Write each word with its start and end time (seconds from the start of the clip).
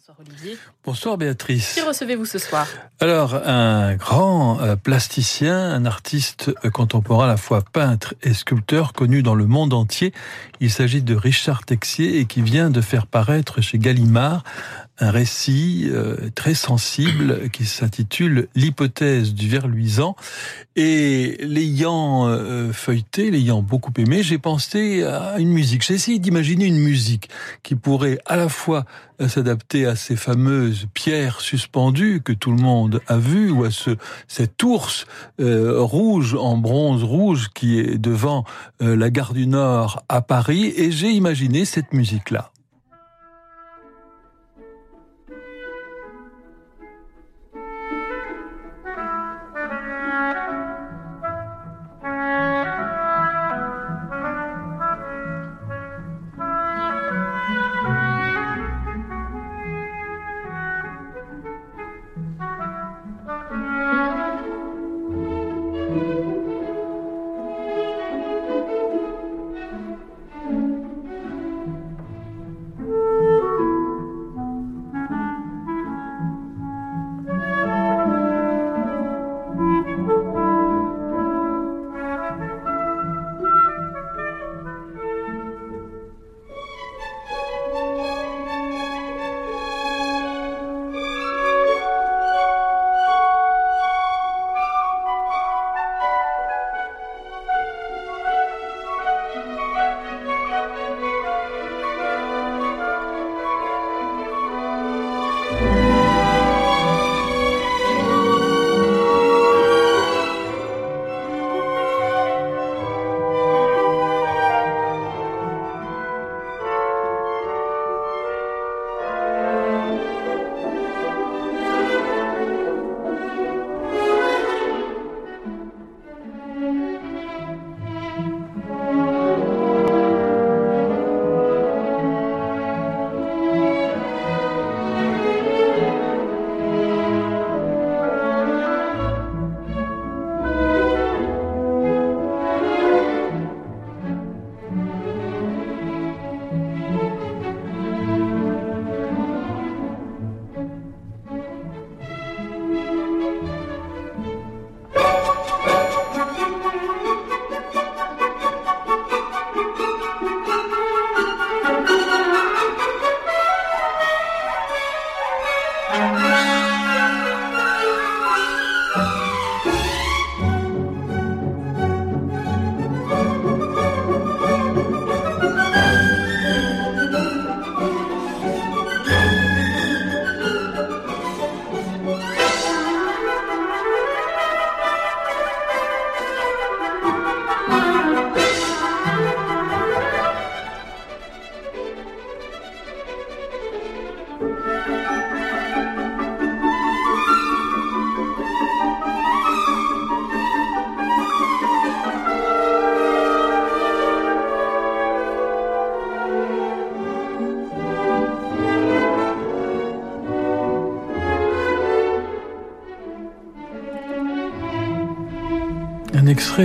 Bonsoir 0.00 0.16
Olivier. 0.26 0.58
Bonsoir 0.82 1.18
Béatrice. 1.18 1.74
Qui 1.74 1.82
recevez-vous 1.82 2.24
ce 2.24 2.38
soir? 2.38 2.66
Alors, 3.00 3.34
un 3.34 3.96
grand 3.96 4.58
euh, 4.62 4.74
plasticien, 4.74 5.54
un 5.54 5.84
artiste 5.84 6.50
euh, 6.64 6.70
contemporain 6.70 7.26
à 7.26 7.28
la 7.28 7.36
fois 7.36 7.60
peintre 7.60 8.14
et 8.22 8.32
sculpteur 8.32 8.94
connu 8.94 9.22
dans 9.22 9.34
le 9.34 9.44
monde 9.44 9.74
entier. 9.74 10.14
Il 10.60 10.70
s'agit 10.70 11.02
de 11.02 11.14
Richard 11.14 11.66
Texier 11.66 12.18
et 12.18 12.24
qui 12.24 12.40
vient 12.40 12.70
de 12.70 12.80
faire 12.80 13.06
paraître 13.06 13.60
chez 13.60 13.76
Gallimard 13.76 14.42
un 15.00 15.10
récit 15.10 15.88
euh, 15.88 16.30
très 16.34 16.54
sensible 16.54 17.48
qui 17.52 17.64
s'intitule 17.64 18.48
L'hypothèse 18.54 19.34
du 19.34 19.48
ver 19.48 19.66
luisant. 19.66 20.14
Et 20.76 21.36
l'ayant 21.40 22.28
euh, 22.28 22.72
feuilleté, 22.72 23.30
l'ayant 23.30 23.62
beaucoup 23.62 23.92
aimé, 23.98 24.22
j'ai 24.22 24.38
pensé 24.38 25.02
à 25.02 25.38
une 25.38 25.50
musique. 25.50 25.84
J'ai 25.84 25.94
essayé 25.94 26.18
d'imaginer 26.18 26.66
une 26.66 26.78
musique 26.78 27.28
qui 27.62 27.74
pourrait 27.74 28.18
à 28.26 28.36
la 28.36 28.48
fois 28.48 28.84
euh, 29.20 29.28
s'adapter 29.28 29.86
à 29.86 29.96
ces 29.96 30.16
fameuses 30.16 30.86
pierres 30.94 31.40
suspendues 31.40 32.20
que 32.22 32.32
tout 32.32 32.50
le 32.50 32.62
monde 32.62 33.00
a 33.06 33.16
vues, 33.16 33.50
ou 33.50 33.64
à 33.64 33.70
ce, 33.70 33.96
cet 34.28 34.62
ours 34.62 35.06
rouge 35.38 36.34
en 36.34 36.56
bronze 36.56 37.02
rouge 37.02 37.48
qui 37.54 37.78
est 37.78 37.98
devant 37.98 38.44
la 38.80 39.10
gare 39.10 39.32
du 39.32 39.46
Nord 39.46 40.04
à 40.08 40.20
Paris. 40.20 40.72
Et 40.76 40.90
j'ai 40.90 41.10
imaginé 41.10 41.64
cette 41.64 41.92
musique-là. 41.92 42.49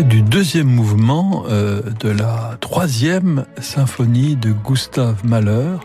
Du 0.04 0.22
deuxième 0.22 0.68
mouvement 0.68 1.46
euh, 1.48 1.82
de 2.02 2.10
la 2.10 2.58
troisième 2.60 3.46
symphonie 3.62 4.36
de 4.36 4.52
Gustave 4.52 5.26
Mahler 5.26 5.78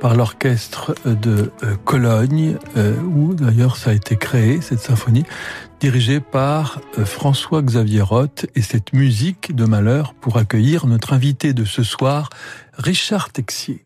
par 0.00 0.16
l'orchestre 0.16 0.94
de 1.04 1.52
euh, 1.62 1.76
Cologne, 1.84 2.56
euh, 2.76 2.94
où 3.02 3.34
d'ailleurs 3.34 3.76
ça 3.76 3.90
a 3.90 3.92
été 3.92 4.16
créé, 4.16 4.60
cette 4.60 4.80
symphonie, 4.80 5.24
dirigée 5.80 6.20
par 6.20 6.80
François-Xavier 7.04 8.00
Roth, 8.00 8.46
et 8.54 8.62
cette 8.62 8.92
musique 8.92 9.54
de 9.54 9.64
Mahler 9.64 10.02
pour 10.20 10.38
accueillir 10.38 10.86
notre 10.86 11.12
invité 11.12 11.52
de 11.52 11.64
ce 11.64 11.82
soir, 11.82 12.30
Richard 12.78 13.30
Texier. 13.30 13.84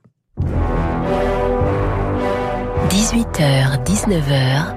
18h, 2.88 3.84
19h, 3.84 4.74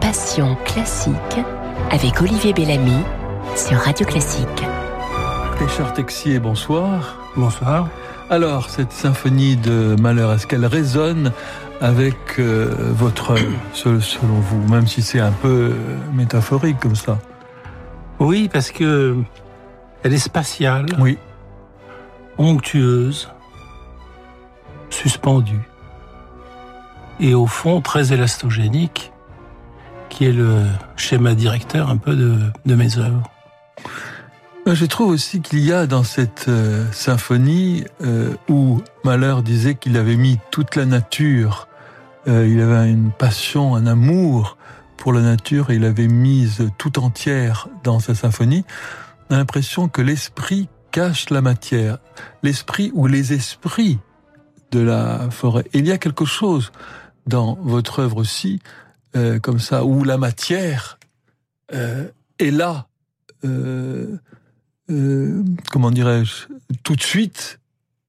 Passion 0.00 0.56
classique 0.64 1.44
avec 1.90 2.20
Olivier 2.22 2.52
Bellamy 2.52 3.02
sur 3.56 3.78
Radio 3.78 4.04
Classique. 4.04 4.64
Richard 5.58 5.94
Texier, 5.94 6.38
bonsoir. 6.38 7.16
Bonsoir. 7.36 7.88
Alors, 8.28 8.68
cette 8.68 8.92
symphonie 8.92 9.56
de 9.56 9.96
Malheur, 9.98 10.34
est-ce 10.34 10.46
qu'elle 10.46 10.66
résonne 10.66 11.32
avec 11.80 12.38
euh, 12.38 12.74
votre 12.92 13.34
selon 13.72 14.40
vous, 14.40 14.68
même 14.68 14.86
si 14.86 15.00
c'est 15.00 15.20
un 15.20 15.32
peu 15.32 15.72
euh, 15.72 15.72
métaphorique 16.12 16.78
comme 16.80 16.96
ça? 16.96 17.18
Oui, 18.18 18.50
parce 18.52 18.70
que 18.70 19.16
elle 20.02 20.12
est 20.12 20.18
spatiale. 20.18 20.86
Oui. 20.98 21.16
Onctueuse. 22.36 23.30
Suspendue. 24.90 25.66
Et 27.20 27.34
au 27.34 27.46
fond, 27.46 27.80
très 27.80 28.12
élastogénique, 28.12 29.12
qui 30.10 30.26
est 30.26 30.32
le 30.32 30.64
schéma 30.96 31.34
directeur 31.34 31.88
un 31.88 31.96
peu 31.96 32.14
de, 32.14 32.38
de 32.66 32.74
mes 32.74 32.98
œuvres. 32.98 33.30
Je 34.66 34.84
trouve 34.84 35.10
aussi 35.10 35.40
qu'il 35.42 35.60
y 35.60 35.72
a 35.72 35.86
dans 35.86 36.02
cette 36.02 36.48
euh, 36.48 36.90
symphonie 36.90 37.84
euh, 38.02 38.34
où 38.48 38.82
Mahler 39.04 39.36
disait 39.44 39.76
qu'il 39.76 39.96
avait 39.96 40.16
mis 40.16 40.40
toute 40.50 40.74
la 40.74 40.86
nature, 40.86 41.68
euh, 42.26 42.48
il 42.48 42.60
avait 42.60 42.90
une 42.90 43.12
passion, 43.12 43.76
un 43.76 43.86
amour 43.86 44.58
pour 44.96 45.12
la 45.12 45.20
nature 45.20 45.70
et 45.70 45.76
il 45.76 45.84
avait 45.84 46.08
mise 46.08 46.68
tout 46.78 46.98
entière 46.98 47.68
dans 47.84 48.00
sa 48.00 48.16
symphonie, 48.16 48.64
on 49.30 49.36
a 49.36 49.38
l'impression 49.38 49.88
que 49.88 50.02
l'esprit 50.02 50.68
cache 50.90 51.30
la 51.30 51.42
matière, 51.42 51.98
l'esprit 52.42 52.90
ou 52.92 53.06
les 53.06 53.34
esprits 53.34 54.00
de 54.72 54.80
la 54.80 55.30
forêt. 55.30 55.64
il 55.74 55.86
y 55.86 55.92
a 55.92 55.98
quelque 55.98 56.24
chose 56.24 56.72
dans 57.28 57.56
votre 57.62 58.00
œuvre 58.00 58.16
aussi, 58.16 58.60
comme 59.42 59.60
ça, 59.60 59.84
où 59.84 60.04
la 60.04 60.18
matière 60.18 60.98
est 61.70 62.50
là, 62.50 62.86
euh, 63.44 64.16
euh, 64.90 65.44
comment 65.70 65.90
dirais-je, 65.90 66.46
tout 66.82 66.96
de 66.96 67.02
suite, 67.02 67.60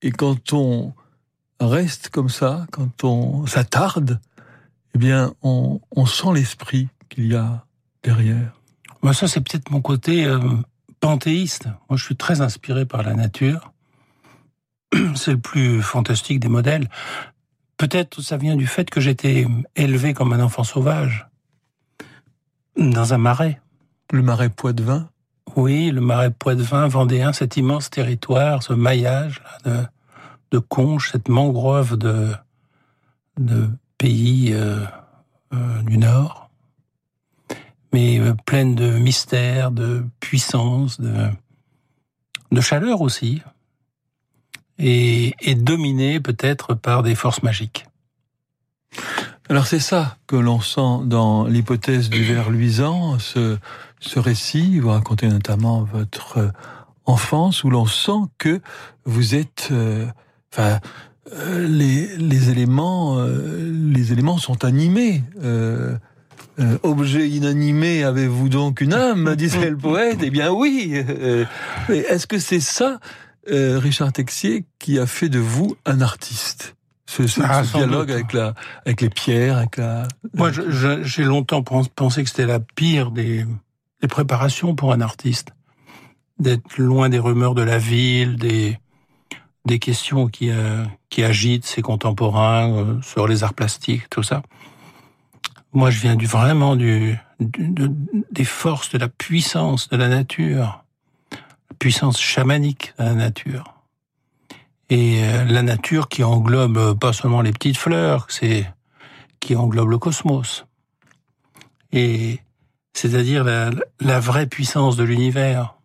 et 0.02 0.12
quand 0.12 0.54
on 0.54 0.94
reste 1.60 2.10
comme 2.10 2.30
ça, 2.30 2.68
quand 2.72 3.04
on 3.04 3.46
s'attarde, 3.48 4.20
eh 4.94 4.98
bien, 4.98 5.34
on, 5.42 5.80
on 5.96 6.06
sent 6.06 6.34
l'esprit 6.34 6.88
qu'il 7.10 7.28
y 7.28 7.36
a 7.36 7.66
derrière. 8.04 8.54
Moi, 9.02 9.14
ça, 9.14 9.28
c'est 9.28 9.42
peut-être 9.42 9.72
mon 9.72 9.82
côté 9.82 10.26
euh, 10.26 10.40
panthéiste. 11.00 11.68
Moi, 11.90 11.98
je 11.98 12.04
suis 12.04 12.16
très 12.16 12.42
inspiré 12.42 12.86
par 12.86 13.04
la 13.04 13.14
nature. 13.14 13.72
C'est 15.16 15.32
le 15.32 15.38
plus 15.38 15.82
fantastique 15.82 16.40
des 16.40 16.48
modèles. 16.48 16.90
Peut-être 17.78 18.22
ça 18.22 18.38
vient 18.38 18.56
du 18.56 18.66
fait 18.66 18.90
que 18.90 19.00
j'étais 19.00 19.46
élevé 19.76 20.14
comme 20.14 20.34
un 20.34 20.40
enfant 20.40 20.64
sauvage 20.64 21.28
dans 22.76 23.14
un 23.14 23.18
marais. 23.18 23.62
Le 24.12 24.24
marais 24.24 24.50
Poitevin 24.50 25.10
Oui, 25.58 25.90
le 25.90 26.02
marais 26.02 26.30
Poitevin, 26.30 26.88
vendéen, 26.88 27.34
cet 27.34 27.58
immense 27.58 27.90
territoire, 27.90 28.62
ce 28.62 28.74
maillage 28.74 29.42
de, 29.66 30.60
conches, 30.60 31.12
cette 31.14 31.30
mangrove 31.30 31.98
de, 31.98 32.30
pays 33.98 34.54
euh, 34.54 34.86
euh, 35.56 35.82
du 35.82 35.98
Nord, 35.98 36.52
mais 37.92 38.20
euh, 38.20 38.36
pleine 38.46 38.76
de 38.76 39.00
mystère, 39.00 39.72
de 39.72 40.06
puissance, 40.20 41.02
de, 41.02 41.28
de 42.52 42.62
chaleur 42.62 43.02
aussi, 43.02 43.42
et, 44.78 45.34
et 45.42 45.56
dominée 45.56 46.20
peut-être 46.20 46.76
par 46.76 47.02
des 47.02 47.16
forces 47.16 47.42
magiques. 47.42 47.88
Alors 49.50 49.66
c'est 49.66 49.80
ça 49.80 50.18
que 50.28 50.36
l'on 50.36 50.60
sent 50.60 51.06
dans 51.06 51.46
l'hypothèse 51.48 52.12
du 52.12 52.24
ver 52.24 52.52
luisant, 52.52 53.18
ce, 53.18 53.58
ce 54.00 54.20
récit, 54.20 54.80
vous 54.80 54.90
racontez 54.90 55.28
notamment 55.28 55.84
votre 55.84 56.52
enfance, 57.08 57.64
où 57.64 57.70
l'on 57.70 57.86
sent 57.86 58.30
que 58.38 58.62
vous 59.06 59.34
êtes... 59.34 59.70
Euh, 59.72 60.06
enfin, 60.54 60.80
euh, 61.34 61.68
les, 61.68 62.16
les, 62.18 62.50
éléments, 62.50 63.18
euh, 63.18 63.72
les 63.94 64.14
éléments 64.14 64.38
sont 64.38 64.64
animés. 64.64 65.24
Euh, 65.44 65.98
euh 66.60 66.78
objet 66.84 67.28
inanimé, 67.28 68.04
avez-vous 68.04 68.50
donc 68.50 68.82
une 68.82 68.94
âme 68.94 69.36
disait 69.38 69.70
le 69.70 69.78
poète? 69.78 70.20
Eh 70.22 70.30
bien 70.30 70.52
oui. 70.52 71.04
Est-ce 71.90 72.28
que 72.28 72.40
c'est 72.40 72.60
ça, 72.60 73.00
Richard 73.50 74.14
Texier, 74.14 74.66
qui 74.80 75.00
a 75.00 75.08
fait 75.08 75.30
de 75.30 75.40
vous 75.40 75.76
un 75.86 76.02
artiste? 76.02 76.76
Ce, 77.10 77.26
ce, 77.26 77.40
ah, 77.42 77.64
ce 77.64 77.78
dialogue 77.78 78.12
avec 78.12 78.34
la, 78.34 78.54
avec 78.86 79.00
les 79.00 79.10
pierres, 79.10 79.58
avec 79.58 79.78
la. 79.78 80.08
Moi, 80.34 80.52
j'ai 80.52 81.24
longtemps 81.24 81.64
pensé 81.64 82.22
que 82.24 82.30
c'était 82.30 82.46
la 82.46 82.60
pire 82.60 83.12
des, 83.12 83.46
des 84.08 84.14
préparations 84.14 84.74
pour 84.74 84.94
un 84.94 85.02
artiste, 85.02 85.50
d'être 86.40 86.78
loin 86.78 87.10
des 87.10 87.20
rumeurs 87.20 87.56
de 87.56 87.62
la 87.62 87.78
ville, 87.78 88.38
des 88.38 89.80
questions 89.80 90.28
qui 90.28 90.50
euh, 90.50 90.86
qui 91.10 91.24
agitent 91.24 91.66
ses 91.66 91.82
contemporains 91.82 92.72
euh, 92.72 93.02
sur 93.02 93.28
les 93.28 93.44
arts 93.44 93.54
plastiques, 93.54 94.10
tout 94.10 94.24
ça. 94.24 94.44
Moi, 95.74 95.90
je 95.92 96.00
viens 96.00 96.16
vraiment 96.16 96.78
des 96.78 97.20
forces 98.46 98.90
de 98.92 98.98
la 98.98 99.10
puissance 99.10 99.90
de 99.90 99.98
la 99.98 100.08
nature, 100.08 100.86
puissance 101.78 102.18
chamanique 102.18 102.94
de 102.98 103.04
la 103.04 103.14
nature 103.14 103.74
et 104.90 105.22
euh, 105.22 105.44
la 105.44 105.64
nature 105.64 106.08
qui 106.08 106.24
englobe 106.24 106.98
pas 106.98 107.12
seulement 107.12 107.42
les 107.42 107.52
petites 107.52 107.78
fleurs, 107.78 108.28
c'est 108.30 108.72
qui 109.42 109.58
englobe 109.58 109.90
le 109.90 109.98
cosmos. 109.98 110.66
Et 111.92 112.40
c'est-à-dire 112.98 113.44
la, 113.44 114.20
vraie 114.20 114.48
puissance 114.48 114.98
de 114.98 115.04
l'univers. 115.04 115.76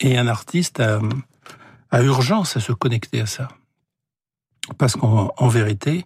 Et 0.00 0.18
un 0.18 0.26
artiste 0.26 0.80
a, 0.80 2.02
urgence 2.02 2.58
à 2.58 2.60
se 2.60 2.72
connecter 2.72 3.22
à 3.22 3.26
ça. 3.26 3.48
Parce 4.76 4.96
qu'en 4.96 5.32
en 5.34 5.48
vérité, 5.48 6.04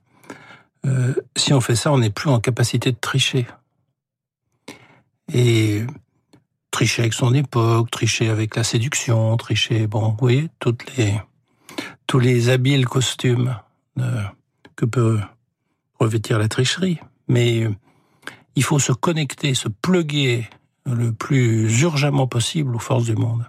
euh, 0.87 1.15
si 1.37 1.53
on 1.53 1.61
fait 1.61 1.75
ça, 1.75 1.91
on 1.93 1.99
n'est 1.99 2.11
plus 2.11 2.31
en 2.31 2.39
capacité 2.39 2.93
de 2.93 2.97
tricher. 2.97 3.47
Et 5.33 5.85
tricher 6.71 7.03
avec 7.03 7.13
son 7.13 7.35
époque, 7.35 7.91
tricher 7.91 8.31
avec 8.31 8.55
la 8.55 8.63
séduction, 8.63 9.37
tricher, 9.37 9.89
bon, 9.89 10.11
vous 10.11 10.17
voyez, 10.17 10.49
tous 10.61 12.19
les 12.21 12.49
habiles 12.51 12.87
costumes 12.87 13.59
euh, 13.99 14.23
que 14.77 14.85
peut 14.85 15.19
revêtir 15.99 16.39
la 16.39 16.47
tricherie. 16.47 17.01
Mais 17.27 17.69
il 18.57 18.63
faut 18.63 18.79
se 18.79 18.93
connecter, 18.93 19.55
se 19.55 19.69
pluguer 19.69 20.49
le 20.87 21.13
plus 21.13 21.81
urgemment 21.81 22.27
possible 22.27 22.77
aux 22.77 22.81
forces 22.81 23.05
du 23.05 23.17
monde. 23.17 23.45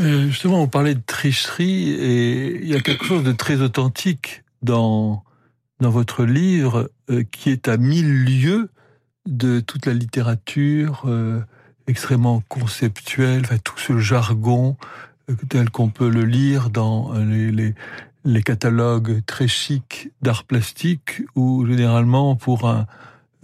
Euh, 0.00 0.28
justement, 0.28 0.62
on 0.62 0.68
parlait 0.68 0.94
de 0.94 1.02
tricherie 1.04 1.90
et 1.90 2.62
il 2.62 2.68
y 2.68 2.74
a 2.74 2.80
quelque 2.80 3.04
chose 3.04 3.22
de 3.22 3.32
très 3.32 3.60
authentique 3.60 4.44
dans, 4.62 5.24
dans 5.80 5.90
votre 5.90 6.24
livre 6.24 6.90
euh, 7.10 7.22
qui 7.30 7.50
est 7.50 7.68
à 7.68 7.76
mille 7.76 8.24
lieues 8.24 8.70
de 9.26 9.60
toute 9.60 9.84
la 9.84 9.92
littérature 9.92 11.02
euh, 11.04 11.40
extrêmement 11.86 12.42
conceptuelle, 12.48 13.42
enfin, 13.44 13.58
tout 13.58 13.78
ce 13.78 13.98
jargon 13.98 14.76
tel 15.48 15.70
qu'on 15.70 15.90
peut 15.90 16.08
le 16.08 16.24
lire 16.24 16.70
dans 16.70 17.12
les, 17.12 17.52
les, 17.52 17.74
les 18.24 18.42
catalogues 18.42 19.24
très 19.26 19.46
chics 19.46 20.10
d'art 20.22 20.42
plastique, 20.42 21.22
où 21.36 21.64
généralement 21.66 22.34
pour 22.34 22.68
un 22.68 22.86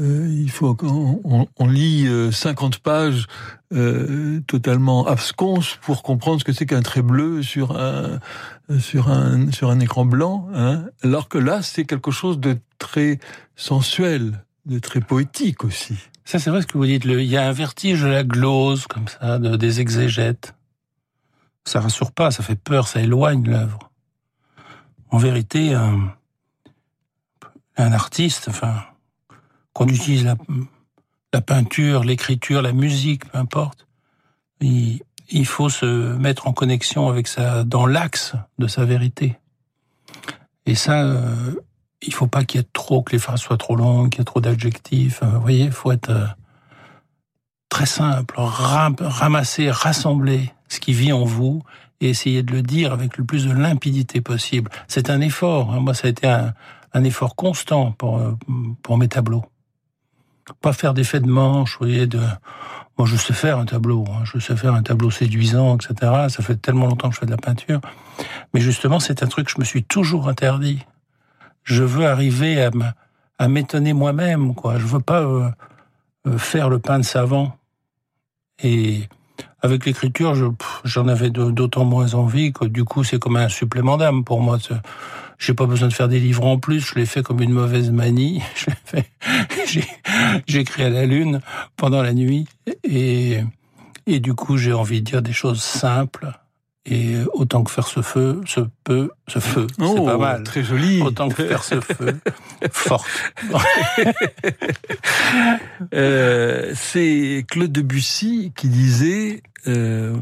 euh, 0.01 0.29
il 0.31 0.51
faut 0.51 0.75
qu'on 0.75 1.49
on 1.57 1.67
lit 1.67 2.07
50 2.31 2.75
euh, 2.75 2.79
pages 2.83 3.27
euh, 3.73 4.41
totalement 4.47 5.07
absconses 5.07 5.79
pour 5.83 6.03
comprendre 6.03 6.41
ce 6.41 6.45
que 6.45 6.53
c'est 6.53 6.67
qu'un 6.67 6.83
trait 6.83 7.03
bleu 7.03 7.43
sur 7.43 7.77
un 7.77 8.21
sur 8.79 9.11
un 9.11 9.51
sur 9.53 9.71
un 9.71 9.81
écran 9.81 10.05
blanc, 10.05 10.49
hein, 10.55 10.85
alors 11.03 11.29
que 11.29 11.39
là 11.39 11.63
c'est 11.63 11.85
quelque 11.85 12.11
chose 12.11 12.39
de 12.39 12.59
très 12.79 13.19
sensuel, 13.55 14.45
de 14.67 14.79
très 14.79 15.01
poétique 15.01 15.65
aussi. 15.65 15.97
Ça 16.25 16.39
c'est 16.39 16.51
vrai 16.51 16.63
ce 16.63 16.67
que 16.67 16.77
vous 16.77 16.87
dites. 16.87 17.05
Le, 17.05 17.23
il 17.23 17.29
y 17.29 17.37
a 17.37 17.47
un 17.47 17.53
vertige 17.53 18.03
de 18.03 18.09
la 18.09 18.25
glose 18.25 18.87
comme 18.87 19.09
ça, 19.09 19.39
de, 19.39 19.57
des 19.57 19.81
exégètes 19.81 20.57
ça 21.67 21.81
rassure 21.81 22.13
pas, 22.13 22.31
ça 22.31 22.43
fait 22.43 22.57
peur, 22.57 22.89
ça 22.89 23.01
éloigne 23.01 23.45
l'œuvre. 23.45 23.91
En 25.11 25.19
vérité, 25.19 25.75
un, 25.75 26.15
un, 27.77 27.93
artiste, 27.93 28.47
enfin, 28.49 28.85
qu'on 29.77 29.89
utilise 29.89 30.25
la, 30.25 31.41
peinture, 31.43 32.03
l'écriture, 32.03 32.63
la 32.63 32.73
musique, 32.73 33.31
peu 33.31 33.37
importe, 33.37 33.87
il, 34.63 35.03
faut 35.45 35.69
se 35.69 36.17
mettre 36.17 36.49
en 36.49 36.55
connexion 36.55 37.11
avec 37.11 37.29
ça, 37.29 37.63
dans 37.63 37.85
l'axe 37.85 38.33
de 38.59 38.69
sa 38.69 38.87
vérité. 38.87 39.37
Et 40.65 40.75
ça, 40.75 41.03
euh, 41.03 41.53
il 42.01 42.15
faut 42.15 42.27
pas 42.27 42.45
qu'il 42.45 42.59
y 42.59 42.65
ait 42.65 42.69
trop, 42.73 43.03
que 43.03 43.13
les 43.13 43.19
phrases 43.19 43.43
soient 43.43 43.59
trop 43.59 43.77
longues, 43.77 44.09
qu'il 44.09 44.21
y 44.21 44.23
ait 44.23 44.25
trop 44.25 44.41
d'adjectifs. 44.41 45.23
Vous 45.23 45.43
voyez, 45.43 45.65
il 45.65 45.73
faut 45.73 45.93
être 45.93 46.09
euh, 46.09 46.27
très 47.69 47.85
simple, 47.85 48.35
ramasser, 48.39 49.71
rassembler 49.71 50.55
ce 50.69 50.81
qui 50.81 50.95
vit 50.95 51.13
en 51.13 51.25
vous 51.25 51.63
et 52.01 52.09
essayer 52.09 52.43
de 52.43 52.53
le 52.53 52.63
dire 52.63 52.95
avec 52.95 53.19
le 53.19 53.25
plus 53.25 53.45
de 53.45 53.53
limpidité 53.53 54.23
possible. 54.23 54.71
C'est 54.89 55.11
un 55.11 55.21
effort. 55.21 55.75
Hein. 55.75 55.81
Moi, 55.81 55.93
ça 55.93 56.07
a 56.07 56.11
été 56.11 56.27
un, 56.27 56.55
un 56.95 57.05
effort 57.05 57.37
constant 57.37 57.93
pour, 57.93 58.17
euh, 58.17 58.33
pour 58.83 58.97
mes 58.97 59.09
tableaux. 59.09 59.45
Pas 60.61 60.73
faire 60.73 60.95
d'effet 60.95 61.21
de 61.21 61.29
manche, 61.29 61.73
vous 61.73 61.87
voyez, 61.87 62.07
de... 62.07 62.21
Moi, 62.99 63.07
je 63.07 63.17
sais 63.17 63.35
faire 63.35 63.59
un 63.59 63.67
tableau, 63.67 64.07
hein. 64.09 64.25
je 64.25 64.39
sais 64.39 64.57
faire 64.57 64.73
un 64.73 64.83
tableau 64.83 65.11
séduisant, 65.11 65.77
etc. 65.77 66.29
Ça 66.29 66.43
fait 66.43 66.57
tellement 66.57 66.87
longtemps 66.87 67.11
que 67.11 67.15
je 67.15 67.21
fais 67.21 67.27
de 67.27 67.31
la 67.31 67.37
peinture. 67.37 67.81
Mais 68.55 68.61
justement, 68.61 69.01
c'est 69.01 69.23
un 69.23 69.27
truc 69.27 69.47
que 69.47 69.53
je 69.53 69.59
me 69.59 69.65
suis 69.65 69.85
toujours 69.85 70.29
interdit. 70.29 70.79
Je 71.63 71.83
veux 71.83 72.07
arriver 72.07 72.63
à, 72.63 72.71
à 73.39 73.49
m'étonner 73.49 73.93
moi-même, 73.93 74.55
quoi. 74.55 74.79
Je 74.79 74.87
veux 74.87 75.01
pas 75.01 75.21
euh, 75.21 75.51
euh, 76.27 76.39
faire 76.39 76.71
le 76.71 76.79
pain 76.79 76.99
de 76.99 77.05
savant. 77.05 77.57
Et 78.63 79.09
avec 79.61 79.85
l'écriture, 79.85 80.35
j'en 80.85 81.09
avais 81.09 81.31
d'autant 81.31 81.85
moins 81.85 82.15
envie 82.15 82.53
que 82.53 82.65
du 82.65 82.85
coup, 82.85 83.05
c'est 83.05 83.19
comme 83.19 83.37
un 83.37 83.49
supplément 83.49 83.97
d'âme 83.97 84.25
pour 84.25 84.41
moi. 84.41 84.59
J'ai 85.39 85.55
pas 85.55 85.67
besoin 85.67 85.89
de 85.89 85.93
faire 85.93 86.09
des 86.09 86.21
livres 86.21 86.47
en 86.47 86.59
plus, 86.59 86.81
je 86.81 86.95
l'ai 86.95 87.07
fait 87.07 87.23
comme 87.23 87.41
une 87.43 87.53
mauvaise 87.53 87.91
manie. 87.91 88.43
J'ai 90.47 90.61
écrit 90.61 90.83
à 90.83 90.91
la 90.91 91.07
lune 91.07 91.41
pendant 91.77 92.03
la 92.03 92.15
nuit 92.15 92.47
et, 92.85 93.41
et 94.07 94.21
du 94.21 94.35
coup, 94.35 94.57
j'ai 94.57 94.73
envie 94.73 95.01
de 95.01 95.07
dire 95.07 95.23
des 95.23 95.33
choses 95.33 95.63
simples 95.63 96.33
et 96.89 97.17
autant 97.33 97.65
que 97.65 97.71
faire 97.71 97.89
ce 97.89 98.01
feu, 98.01 98.41
ce 98.47 98.61
peu, 98.85 99.11
ce 99.27 99.41
feu, 99.41 99.67
c'est 99.71 99.85
pas 99.85 100.15
oh, 100.15 100.19
mal. 100.19 100.45
Très 100.45 100.63
joli. 100.63 101.03
Autant 101.03 101.29
que 101.29 101.45
faire 101.45 101.65
ce 101.65 101.81
feu, 101.81 102.21
forte. 102.71 103.09
euh, 105.93 106.73
c'est 106.75 107.45
Claude 107.49 107.73
Debussy 107.73 108.53
qui 108.57 108.69
disait, 108.69 109.43
euh, 109.67 110.15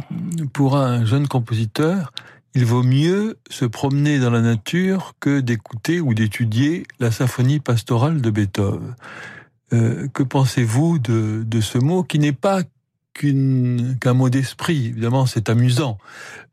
pour 0.55 0.77
un 0.79 1.05
jeune 1.05 1.29
compositeur, 1.29 2.13
il 2.55 2.65
vaut 2.65 2.85
mieux 2.85 3.39
se 3.51 3.65
promener 3.65 4.19
dans 4.21 4.31
la 4.31 4.41
nature 4.41 5.15
que 5.19 5.41
d'écouter 5.41 6.01
ou 6.01 6.15
d'étudier 6.15 6.85
la 7.01 7.11
symphonie 7.11 7.59
pastorale 7.59 8.21
de 8.21 8.31
Beethoven. 8.31 8.95
Euh, 9.73 10.07
que 10.09 10.23
pensez-vous 10.23 10.99
de, 10.99 11.61
ce 11.61 11.79
mot 11.79 12.05
qui 12.05 12.21
n'est 12.21 12.33
pas 12.33 12.63
qu'un 13.15 14.15
mot 14.15 14.29
d'esprit 14.29 14.87
Évidemment, 14.87 15.27
c'est 15.27 15.49
amusant, 15.49 15.99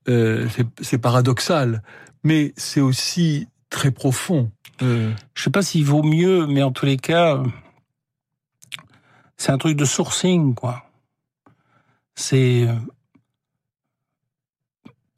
euh, 0.10 0.48
c'est 0.81 0.98
paradoxal, 0.98 1.84
mais 2.24 2.53
c'est 2.58 2.81
aussi 2.81 3.48
très 3.70 3.91
profond. 3.91 4.51
Euh... 4.81 5.13
Je 5.36 5.43
sais 5.43 5.50
pas 5.51 5.62
s'il 5.62 5.86
vaut 5.86 6.03
mieux, 6.03 6.48
mais 6.48 6.63
en 6.63 6.72
tous 6.72 6.86
les 6.86 6.98
cas, 6.98 7.43
c'est 9.38 9.51
un 9.51 9.58
truc 9.58 9.77
de 9.77 9.86
sourcing, 9.86 10.55
quoi. 10.55 10.86
C'est 12.15 12.67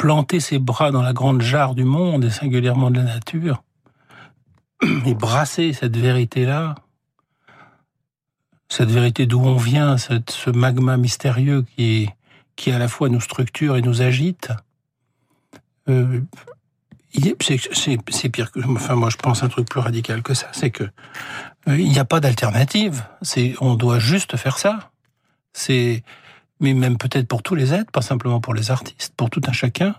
planter 0.04 0.42
ses 0.42 0.60
bras 0.60 0.92
dans 0.92 1.02
la 1.02 1.14
grande 1.14 1.42
jarre 1.42 1.76
du 1.76 1.86
monde 1.86 2.26
et 2.26 2.30
singulièrement 2.30 2.92
de 2.92 2.98
la 2.98 3.06
nature 3.06 3.64
et 5.06 5.16
brasser 5.16 5.72
cette 5.72 5.96
vérité-là 5.96 6.76
cette 8.68 8.92
vérité 8.92 9.26
d'où 9.28 9.40
on 9.40 9.56
vient, 9.56 9.96
ce 9.98 10.50
magma 10.50 10.98
mystérieux 10.98 11.64
qui, 11.78 12.10
qui 12.58 12.72
à 12.72 12.80
la 12.80 12.90
fois 12.90 13.08
nous 13.08 13.22
structure 13.22 13.78
et 13.78 13.82
nous 13.82 14.02
agite, 14.02 14.52
euh, 15.88 16.20
c'est 17.72 18.30
pire 18.30 18.52
que. 18.52 18.60
Enfin, 18.68 18.96
moi, 18.96 19.10
je 19.10 19.18
pense 19.18 19.42
un 19.44 19.48
truc 19.48 19.70
plus 19.70 19.80
radical 19.80 20.22
que 20.22 20.34
ça. 20.34 20.50
C'est 20.52 20.72
que 20.72 20.84
euh, 21.68 21.78
il 21.78 21.88
n'y 21.88 22.00
a 22.00 22.06
pas 22.06 22.20
d'alternative. 22.20 23.06
On 23.62 23.76
doit 23.76 24.00
juste 24.00 24.36
faire 24.36 24.58
ça. 24.58 24.92
C'est 25.54 26.04
mais 26.64 26.74
même 26.74 26.98
peut-être 26.98 27.28
pour 27.28 27.44
tous 27.44 27.56
les 27.56 27.74
êtres, 27.74 27.92
pas 27.92 28.02
simplement 28.02 28.40
pour 28.40 28.54
les 28.54 28.72
artistes, 28.72 29.14
pour 29.16 29.30
tout 29.30 29.42
un 29.48 29.52
chacun, 29.52 29.96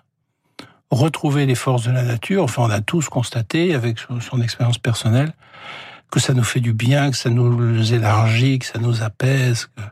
retrouver 0.90 1.47
les 1.47 1.54
forces 1.54 1.85
de 1.85 1.92
la 1.92 2.02
nature. 2.02 2.42
Enfin, 2.42 2.62
on 2.62 2.71
a 2.71 2.80
tous 2.80 3.09
constaté 3.09 3.75
avec 3.75 3.99
son 3.99 4.40
expérience 4.40 4.78
personnelle 4.78 5.33
que 6.11 6.21
ça 6.21 6.33
nous 6.33 6.44
fait 6.44 6.61
du 6.61 6.73
bien, 6.73 7.11
que 7.11 7.16
ça 7.16 7.30
nous 7.30 7.92
élargit, 7.92 8.61
que 8.61 8.66
ça 8.66 8.78
nous 8.78 9.02
apaise, 9.02 9.66
que 9.66 9.83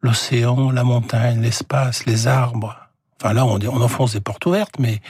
l'océan, 0.00 0.70
la 0.70 0.84
montagne, 0.84 1.40
l'espace, 1.40 2.06
les 2.06 2.26
arbres. 2.28 2.76
Enfin 3.20 3.32
là, 3.32 3.44
on, 3.44 3.58
on 3.58 3.80
enfonce 3.80 4.12
des 4.12 4.20
portes 4.20 4.46
ouvertes, 4.46 4.78
mais 4.78 5.00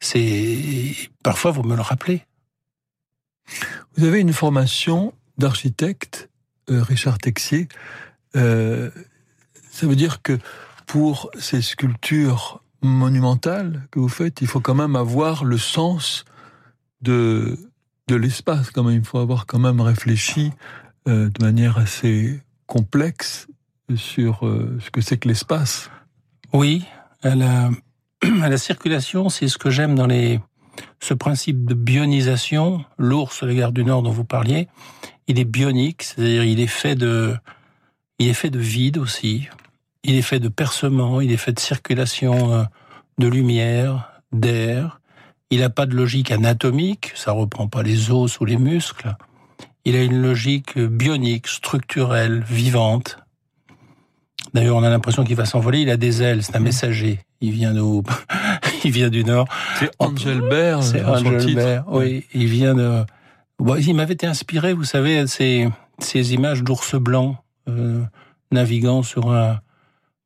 c'est 0.00 0.94
parfois 1.22 1.52
vous 1.52 1.62
me 1.62 1.76
le 1.76 1.82
rappelez. 1.82 2.26
Vous 3.96 4.04
avez 4.04 4.20
une 4.20 4.32
formation 4.32 5.14
d'architecte, 5.38 6.28
euh, 6.70 6.82
Richard 6.82 7.18
Texier. 7.18 7.68
Euh, 8.36 8.90
ça 9.72 9.86
veut 9.86 9.96
dire 9.96 10.22
que 10.22 10.38
pour 10.86 11.30
ces 11.38 11.62
sculptures 11.62 12.62
monumentales 12.82 13.88
que 13.90 13.98
vous 13.98 14.08
faites, 14.08 14.42
il 14.42 14.46
faut 14.46 14.60
quand 14.60 14.74
même 14.74 14.96
avoir 14.96 15.44
le 15.44 15.58
sens 15.58 16.24
de 17.00 17.58
de 18.08 18.16
l'espace. 18.16 18.70
Quand 18.70 18.88
il 18.90 19.04
faut 19.04 19.18
avoir 19.18 19.46
quand 19.46 19.58
même 19.58 19.80
réfléchi 19.80 20.52
euh, 21.08 21.30
de 21.30 21.44
manière 21.44 21.78
assez 21.78 22.42
complexe 22.66 23.46
sur 23.94 24.46
euh, 24.46 24.78
ce 24.80 24.90
que 24.90 25.00
c'est 25.00 25.16
que 25.16 25.28
l'espace. 25.28 25.90
Oui, 26.52 26.84
à 27.22 27.34
la, 27.34 27.70
la 28.22 28.58
circulation, 28.58 29.30
c'est 29.30 29.48
ce 29.48 29.56
que 29.56 29.70
j'aime 29.70 29.94
dans 29.94 30.06
les 30.06 30.40
ce 31.00 31.14
principe 31.14 31.64
de 31.64 31.74
bionisation. 31.74 32.84
L'ours, 32.98 33.42
la 33.42 33.54
gare 33.54 33.72
du 33.72 33.84
Nord 33.84 34.02
dont 34.02 34.10
vous 34.10 34.24
parliez, 34.24 34.68
il 35.28 35.38
est 35.38 35.44
bionique, 35.44 36.02
c'est-à-dire 36.02 36.44
il 36.44 36.60
est 36.60 36.66
fait 36.66 36.94
de 36.94 37.34
il 38.18 38.28
est 38.28 38.34
fait 38.34 38.50
de 38.50 38.58
vide 38.58 38.98
aussi. 38.98 39.48
Il 40.04 40.16
est 40.16 40.22
fait 40.22 40.40
de 40.40 40.48
percement, 40.48 41.20
il 41.20 41.32
est 41.32 41.36
fait 41.36 41.52
de 41.52 41.60
circulation 41.60 42.52
euh, 42.52 42.64
de 43.18 43.28
lumière, 43.28 44.12
d'air. 44.32 45.00
Il 45.50 45.60
n'a 45.60 45.70
pas 45.70 45.86
de 45.86 45.94
logique 45.94 46.30
anatomique, 46.30 47.12
ça 47.14 47.32
reprend 47.32 47.68
pas 47.68 47.82
les 47.82 48.10
os 48.10 48.40
ou 48.40 48.44
les 48.44 48.56
muscles. 48.56 49.14
Il 49.84 49.96
a 49.96 50.02
une 50.02 50.20
logique 50.20 50.78
bionique, 50.78 51.46
structurelle, 51.46 52.42
vivante. 52.48 53.18
D'ailleurs, 54.54 54.76
on 54.76 54.82
a 54.82 54.90
l'impression 54.90 55.24
qu'il 55.24 55.36
va 55.36 55.44
s'envoler. 55.44 55.80
Il 55.80 55.90
a 55.90 55.96
des 55.96 56.22
ailes, 56.22 56.42
c'est 56.42 56.56
un 56.56 56.60
messager. 56.60 57.20
Il 57.40 57.52
vient 57.52 57.72
nous, 57.72 58.02
il 58.84 58.90
vient 58.90 59.08
du 59.08 59.24
nord. 59.24 59.46
C'est 59.78 59.90
Angel 59.98 60.40
Bear. 60.40 60.82
C'est 60.82 61.04
Angel 61.04 61.54
Bear. 61.54 61.84
Oui, 61.88 62.26
il 62.32 62.46
vient 62.46 62.74
de. 62.74 63.04
il 63.78 63.94
m'avait 63.94 64.14
été 64.14 64.26
inspiré, 64.26 64.72
vous 64.72 64.84
savez, 64.84 65.26
ces 65.26 65.68
ces 66.02 66.34
images 66.34 66.62
d'ours 66.62 66.96
blanc 66.96 67.36
euh, 67.68 68.02
naviguant 68.50 69.02
sur 69.02 69.32
un 69.32 69.60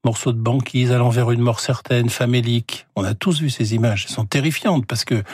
morceaux 0.06 0.32
de 0.32 0.40
banquise 0.40 0.92
allant 0.92 1.08
vers 1.08 1.32
une 1.32 1.40
mort 1.40 1.58
certaine, 1.58 2.10
famélique. 2.10 2.86
On 2.94 3.02
a 3.02 3.14
tous 3.14 3.40
vu 3.40 3.50
ces 3.50 3.75
images. 3.75 4.06
Elles 4.06 4.14
sont 4.14 4.25
terrifiantes 4.25 4.86
parce 4.86 5.04
que 5.04 5.25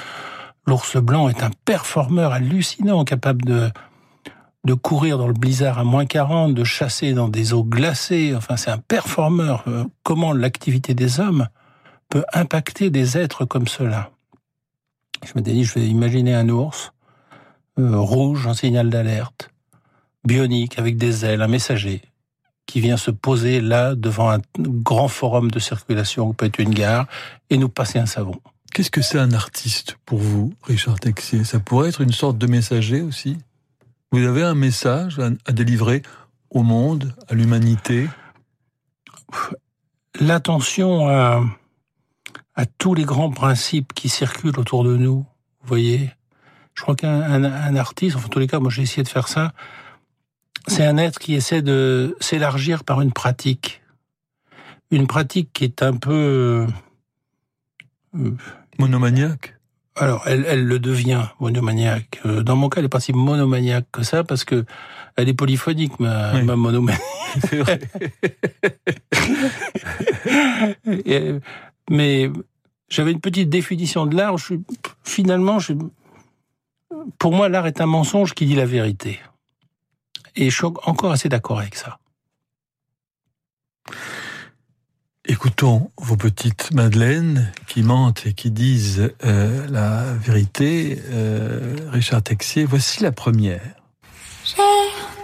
l'ours 0.66 0.96
blanc 0.96 1.28
est 1.28 1.42
un 1.42 1.50
performeur 1.66 2.32
hallucinant, 2.32 3.04
capable 3.04 3.44
de, 3.44 4.74
courir 4.74 5.18
dans 5.18 5.26
le 5.26 5.34
blizzard 5.34 5.78
à 5.78 5.84
moins 5.84 6.06
40, 6.06 6.54
de 6.54 6.64
chasser 6.64 7.12
dans 7.12 7.28
des 7.28 7.52
eaux 7.52 7.64
glacées. 7.64 8.32
Enfin, 8.34 8.56
c'est 8.56 8.70
un 8.70 8.78
performeur. 8.78 9.64
Euh, 9.66 9.84
comment 10.04 10.32
l'activité 10.32 10.94
des 10.94 11.20
hommes 11.20 11.48
peut 12.08 12.24
impacter 12.32 12.88
des 12.88 13.18
êtres 13.18 13.44
comme 13.44 13.68
cela? 13.68 14.10
Je 15.22 15.32
me 15.36 15.42
dit, 15.42 15.64
je 15.64 15.74
vais 15.74 15.86
imaginer 15.86 16.34
un 16.34 16.48
ours 16.48 16.94
euh, 17.78 17.98
rouge, 17.98 18.46
un 18.46 18.54
signal 18.54 18.88
d'alerte, 18.88 19.50
bionique, 20.24 20.78
avec 20.78 20.96
des 20.96 21.26
ailes, 21.26 21.42
un 21.42 21.48
messager 21.48 22.00
qui 22.66 22.80
vient 22.80 22.96
se 22.96 23.10
poser 23.10 23.60
là 23.60 23.94
devant 23.94 24.30
un 24.30 24.40
grand 24.58 25.08
forum 25.08 25.50
de 25.50 25.58
circulation, 25.58 26.32
peut 26.32 26.46
être 26.46 26.58
une 26.58 26.74
gare, 26.74 27.06
et 27.50 27.58
nous 27.58 27.68
passer 27.68 27.98
un 27.98 28.06
savon. 28.06 28.40
Qu'est-ce 28.72 28.90
que 28.90 29.02
c'est 29.02 29.18
un 29.18 29.32
artiste 29.32 29.98
pour 30.06 30.18
vous, 30.18 30.54
Richard 30.62 30.98
Texier? 30.98 31.44
Ça 31.44 31.60
pourrait 31.60 31.90
être 31.90 32.00
une 32.00 32.12
sorte 32.12 32.38
de 32.38 32.46
messager 32.46 33.02
aussi? 33.02 33.36
Vous 34.12 34.26
avez 34.26 34.42
un 34.42 34.54
message 34.54 35.18
à, 35.18 35.52
délivrer 35.52 36.02
au 36.50 36.62
monde, 36.62 37.14
à 37.28 37.34
l'humanité? 37.34 38.08
L'attention 40.20 41.08
à, 41.08 41.42
à, 42.54 42.66
tous 42.66 42.94
les 42.94 43.04
grands 43.04 43.30
principes 43.30 43.92
qui 43.92 44.08
circulent 44.08 44.58
autour 44.58 44.84
de 44.84 44.96
nous, 44.96 45.26
vous 45.60 45.68
voyez? 45.68 46.10
Je 46.74 46.82
crois 46.82 46.96
qu'un 46.96 47.76
artiste, 47.76 48.16
en 48.16 48.28
tous 48.28 48.38
les 48.38 48.46
cas, 48.46 48.58
moi 48.58 48.70
j'ai 48.70 48.82
essayé 48.82 49.02
de 49.02 49.08
faire 49.08 49.28
ça, 49.28 49.52
c'est 50.66 50.84
un 50.84 50.98
être 50.98 51.18
qui 51.18 51.34
essaie 51.34 51.62
de 51.62 52.16
s'élargir 52.20 52.84
par 52.84 53.00
une 53.00 53.12
pratique. 53.12 53.82
Une 54.90 55.06
pratique 55.06 55.50
qui 55.52 55.64
est 55.64 55.82
un 55.82 55.94
peu... 55.94 56.66
Euh, 58.14 58.36
monomaniaque 58.78 59.54
alors, 59.94 60.22
elle, 60.26 60.46
elle 60.48 60.64
le 60.64 60.78
devient 60.78 61.26
monomaniaque. 61.38 62.22
Euh, 62.24 62.42
dans 62.42 62.56
mon 62.56 62.70
cas, 62.70 62.80
elle 62.80 62.86
est 62.86 62.88
pas 62.88 63.00
si 63.00 63.12
monomaniaque 63.12 63.84
que 63.92 64.02
ça 64.02 64.24
parce 64.24 64.42
que 64.42 64.64
elle 65.16 65.28
est 65.28 65.34
polyphonique, 65.34 66.00
ma, 66.00 66.42
ma 66.42 66.56
monomanie. 66.56 66.96
mais 71.90 72.30
j'avais 72.88 73.12
une 73.12 73.20
petite 73.20 73.50
définition 73.50 74.06
de 74.06 74.16
l'art. 74.16 74.36
Finalement, 75.04 75.58
je, 75.58 75.74
pour 77.18 77.34
moi, 77.34 77.50
l'art 77.50 77.66
est 77.66 77.82
un 77.82 77.86
mensonge 77.86 78.32
qui 78.32 78.46
dit 78.46 78.54
la 78.54 78.66
vérité. 78.66 79.20
Et 80.36 80.50
je 80.50 80.56
suis 80.56 80.66
encore 80.84 81.12
assez 81.12 81.28
d'accord 81.28 81.58
avec 81.58 81.74
ça. 81.74 81.98
Écoutons 85.24 85.90
vos 85.98 86.16
petites 86.16 86.72
Madeleines 86.72 87.52
qui 87.68 87.82
mentent 87.82 88.26
et 88.26 88.32
qui 88.32 88.50
disent 88.50 89.12
euh, 89.24 89.68
la 89.68 90.14
vérité. 90.14 91.00
Euh, 91.10 91.76
Richard 91.90 92.22
Texier, 92.22 92.64
voici 92.64 93.02
la 93.02 93.12
première. 93.12 93.62
J'ai 94.44 94.56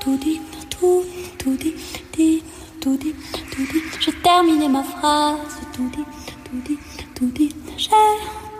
tout 0.00 0.16
dit, 0.18 0.40
tout, 0.70 1.04
tout 1.36 1.56
dit, 1.56 1.74
dit, 2.16 2.44
tout 2.80 2.96
dit, 2.96 3.14
tout 3.50 3.66
dit. 3.72 3.82
J'ai 3.98 4.12
terminé 4.12 4.68
ma 4.68 4.84
phrase, 4.84 5.40
tout 5.72 5.90
dit, 5.90 6.04
tout 6.44 6.60
dit, 6.64 6.78
tout 7.16 7.30
dit. 7.30 7.56
J'ai 7.76 7.90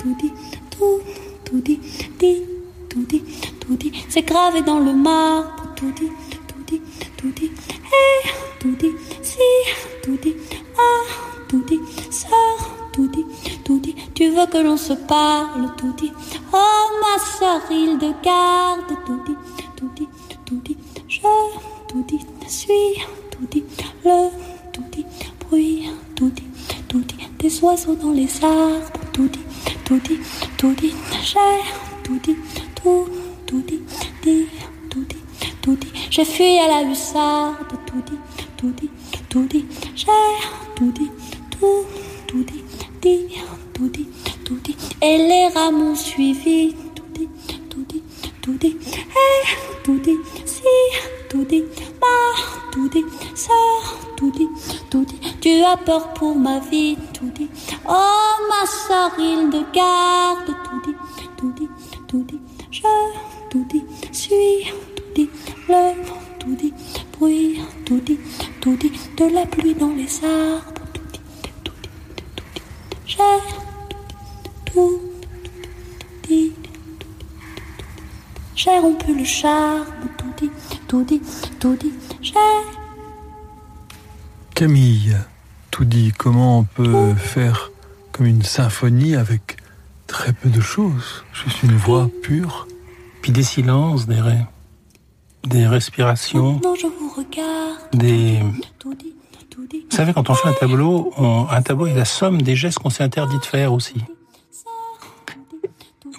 tout 0.01 0.17
dit, 0.21 0.33
tout, 0.71 1.01
tout 1.45 1.61
dit, 1.61 1.81
dit, 2.19 2.43
tout 2.89 3.05
dit, 3.05 3.23
tout 3.61 3.77
dit. 3.77 3.93
C'est 4.09 4.23
gravé 4.23 4.63
dans 4.63 4.81
le 4.81 4.93
marbre, 4.93 5.73
tout 5.77 5.93
dit 5.93 6.11
tout 7.17 7.31
dit, 7.31 7.51
eh, 7.93 8.29
tout 8.61 8.77
dit, 8.77 8.93
si, 9.23 9.39
tout 10.03 10.17
dit, 10.21 10.37
ah, 10.77 11.13
tout 11.49 11.63
dit, 11.63 11.81
sœur, 12.11 12.77
tout 12.93 13.09
dit, 13.09 13.25
tout 13.65 13.79
dit, 13.79 13.95
tu 14.15 14.29
veux 14.31 14.47
que 14.47 14.59
l'on 14.59 14.77
se 14.77 14.93
parle, 14.93 15.75
tout 15.77 15.93
dit, 15.93 16.13
oh 16.53 16.85
ma 17.01 17.19
sœur, 17.19 17.63
il 17.71 17.99
de 17.99 18.13
garde, 18.23 18.87
tout 19.07 19.21
dit, 19.27 19.37
tout 19.77 19.91
dit, 19.97 20.09
tout 20.45 20.61
dit, 20.65 20.77
je, 21.09 21.21
tout 21.89 22.05
dit, 22.07 22.21
suis, 22.47 23.03
tout 23.31 23.47
dit, 23.51 23.65
le, 24.05 24.29
tout 24.73 24.85
dit, 24.93 25.07
bruit, 25.41 25.89
tout 26.15 26.31
dit, 26.31 26.47
tout 26.89 27.01
dit, 27.01 27.17
des 27.39 27.65
oiseaux 27.65 27.95
dans 27.95 28.13
les 28.13 28.29
arbres, 28.45 29.01
tout 29.13 29.29
dit, 29.29 29.41
tout 29.85 30.01
dit, 30.01 30.19
tout 30.59 30.75
dit, 30.75 30.95
j'ai, 31.23 31.63
tout 32.05 32.19
dit, 32.23 32.37
tout, 32.75 33.07
tout 33.47 33.63
dit, 33.63 33.81
dit, 34.23 34.47
tout 35.69 35.77
dit, 35.77 35.93
j'ai 36.11 36.25
fui 36.25 36.59
à 36.59 36.67
la 36.67 36.89
hussarde, 36.89 37.57
tout 37.87 38.03
dit, 38.07 38.19
tout 38.57 38.71
dit, 38.71 38.91
tout 39.29 39.45
dit, 39.45 39.67
j'ai 39.95 40.07
tout 40.75 40.91
dit, 40.93 41.11
tout, 41.51 41.85
tout 42.27 42.43
dit, 42.43 42.65
dit, 43.03 43.27
tout 43.75 43.89
dit, 43.89 44.09
tout 44.47 44.59
dit, 44.65 44.77
et 45.03 45.19
les 45.19 45.49
rats 45.49 45.71
m'ont 45.71 45.95
suivi, 45.95 46.75
tout 46.95 47.03
dit, 47.13 47.29
tout 47.69 47.85
dit, 47.87 48.03
tout 48.41 48.53
dit, 48.55 48.79
et 48.79 49.85
tout 49.85 49.99
dit, 49.99 50.17
si, 50.47 50.63
tout 51.29 51.45
dit, 51.45 51.65
ma, 52.01 52.71
tout 52.73 52.89
dit, 52.89 53.05
ça, 53.35 53.53
tout 54.17 54.31
dit, 54.31 54.49
tout 54.89 55.05
dit, 55.05 55.21
tu 55.43 55.63
as 55.65 55.77
peur 55.77 56.15
pour 56.15 56.35
ma 56.35 56.61
vie, 56.61 56.97
tout 57.13 57.31
dit, 57.35 57.51
oh 57.87 58.33
ma 58.49 58.67
soeur, 58.67 59.13
il 59.19 59.51
de 59.51 59.63
garde, 59.75 60.47
tout 60.47 60.81
dit, 60.91 60.97
tout 61.37 61.53
dit, 61.53 61.69
tout 62.09 62.25
dit, 62.27 62.41
je, 62.71 62.81
tout 63.51 63.67
dit, 63.69 63.85
suis, 64.13 64.73
tout 65.69 65.75
dit, 65.75 65.75
le, 65.75 66.39
tout 66.39 66.55
dit, 66.57 66.73
bruit, 67.19 67.61
tout 67.85 68.01
dit, 68.01 68.19
tout 68.61 68.77
dit, 68.77 68.93
de 69.17 69.35
la 69.35 69.45
pluie 69.47 69.75
dans 69.75 69.91
les 69.95 70.09
arbres, 70.25 70.73
tout 70.95 71.03
dit, 71.13 71.21
tout 71.65 71.73
dit, 71.83 71.89
tout 72.37 72.45
dit, 72.55 72.63
j'ai, 73.07 73.19
tout 74.73 75.01
dit, 76.27 76.53
tout 76.99 77.07
dit, 77.29 77.53
j'ai 78.55 78.79
rompu 78.79 79.15
le 79.19 79.25
charme, 79.25 79.85
tout 80.17 80.33
dit, 80.47 80.51
tout 80.87 81.05
dit, 81.05 81.21
tout 81.61 81.77
dit, 81.77 81.93
j'ai. 82.23 82.33
Camille, 84.55 85.17
tout 85.71 85.85
dit, 85.85 86.13
comment 86.17 86.61
on 86.61 86.65
peut 86.65 87.15
faire 87.15 87.71
comme 88.13 88.27
une 88.27 88.43
symphonie 88.43 89.15
avec 89.17 89.59
très 90.07 90.33
peu 90.33 90.49
de 90.49 90.61
choses 90.61 91.25
Juste 91.33 91.63
une 91.63 91.77
voix 91.77 92.11
pure 92.23 92.67
Puis 93.23 93.31
des 93.31 93.45
silences, 93.45 94.07
des, 94.07 94.21
ré- 94.21 94.47
des 95.45 95.67
respirations, 95.67 96.61
des... 97.93 98.39
Vous 98.41 99.97
savez, 99.97 100.13
quand 100.13 100.29
on 100.31 100.35
fait 100.35 100.49
un 100.49 100.53
tableau, 100.53 101.13
on- 101.17 101.47
un 101.49 101.63
tableau 101.63 101.87
est 101.87 101.95
la 101.95 102.05
somme 102.05 102.43
des 102.43 102.55
gestes 102.57 102.79
qu'on 102.79 102.91
s'est 102.91 103.03
interdit 103.05 103.39
de 103.39 103.45
faire 103.45 103.73
aussi. 103.73 103.95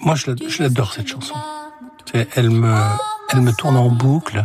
Moi, 0.02 0.14
je 0.14 0.26
l'ad- 0.30 0.42
je 0.48 0.62
l'adore, 0.62 0.92
cette 0.92 1.08
chanson. 1.08 1.34
Elle 2.34 2.50
me, 2.50 2.74
elle 3.30 3.40
me 3.40 3.52
tourne 3.52 3.76
en 3.76 3.88
boucle. 3.88 4.44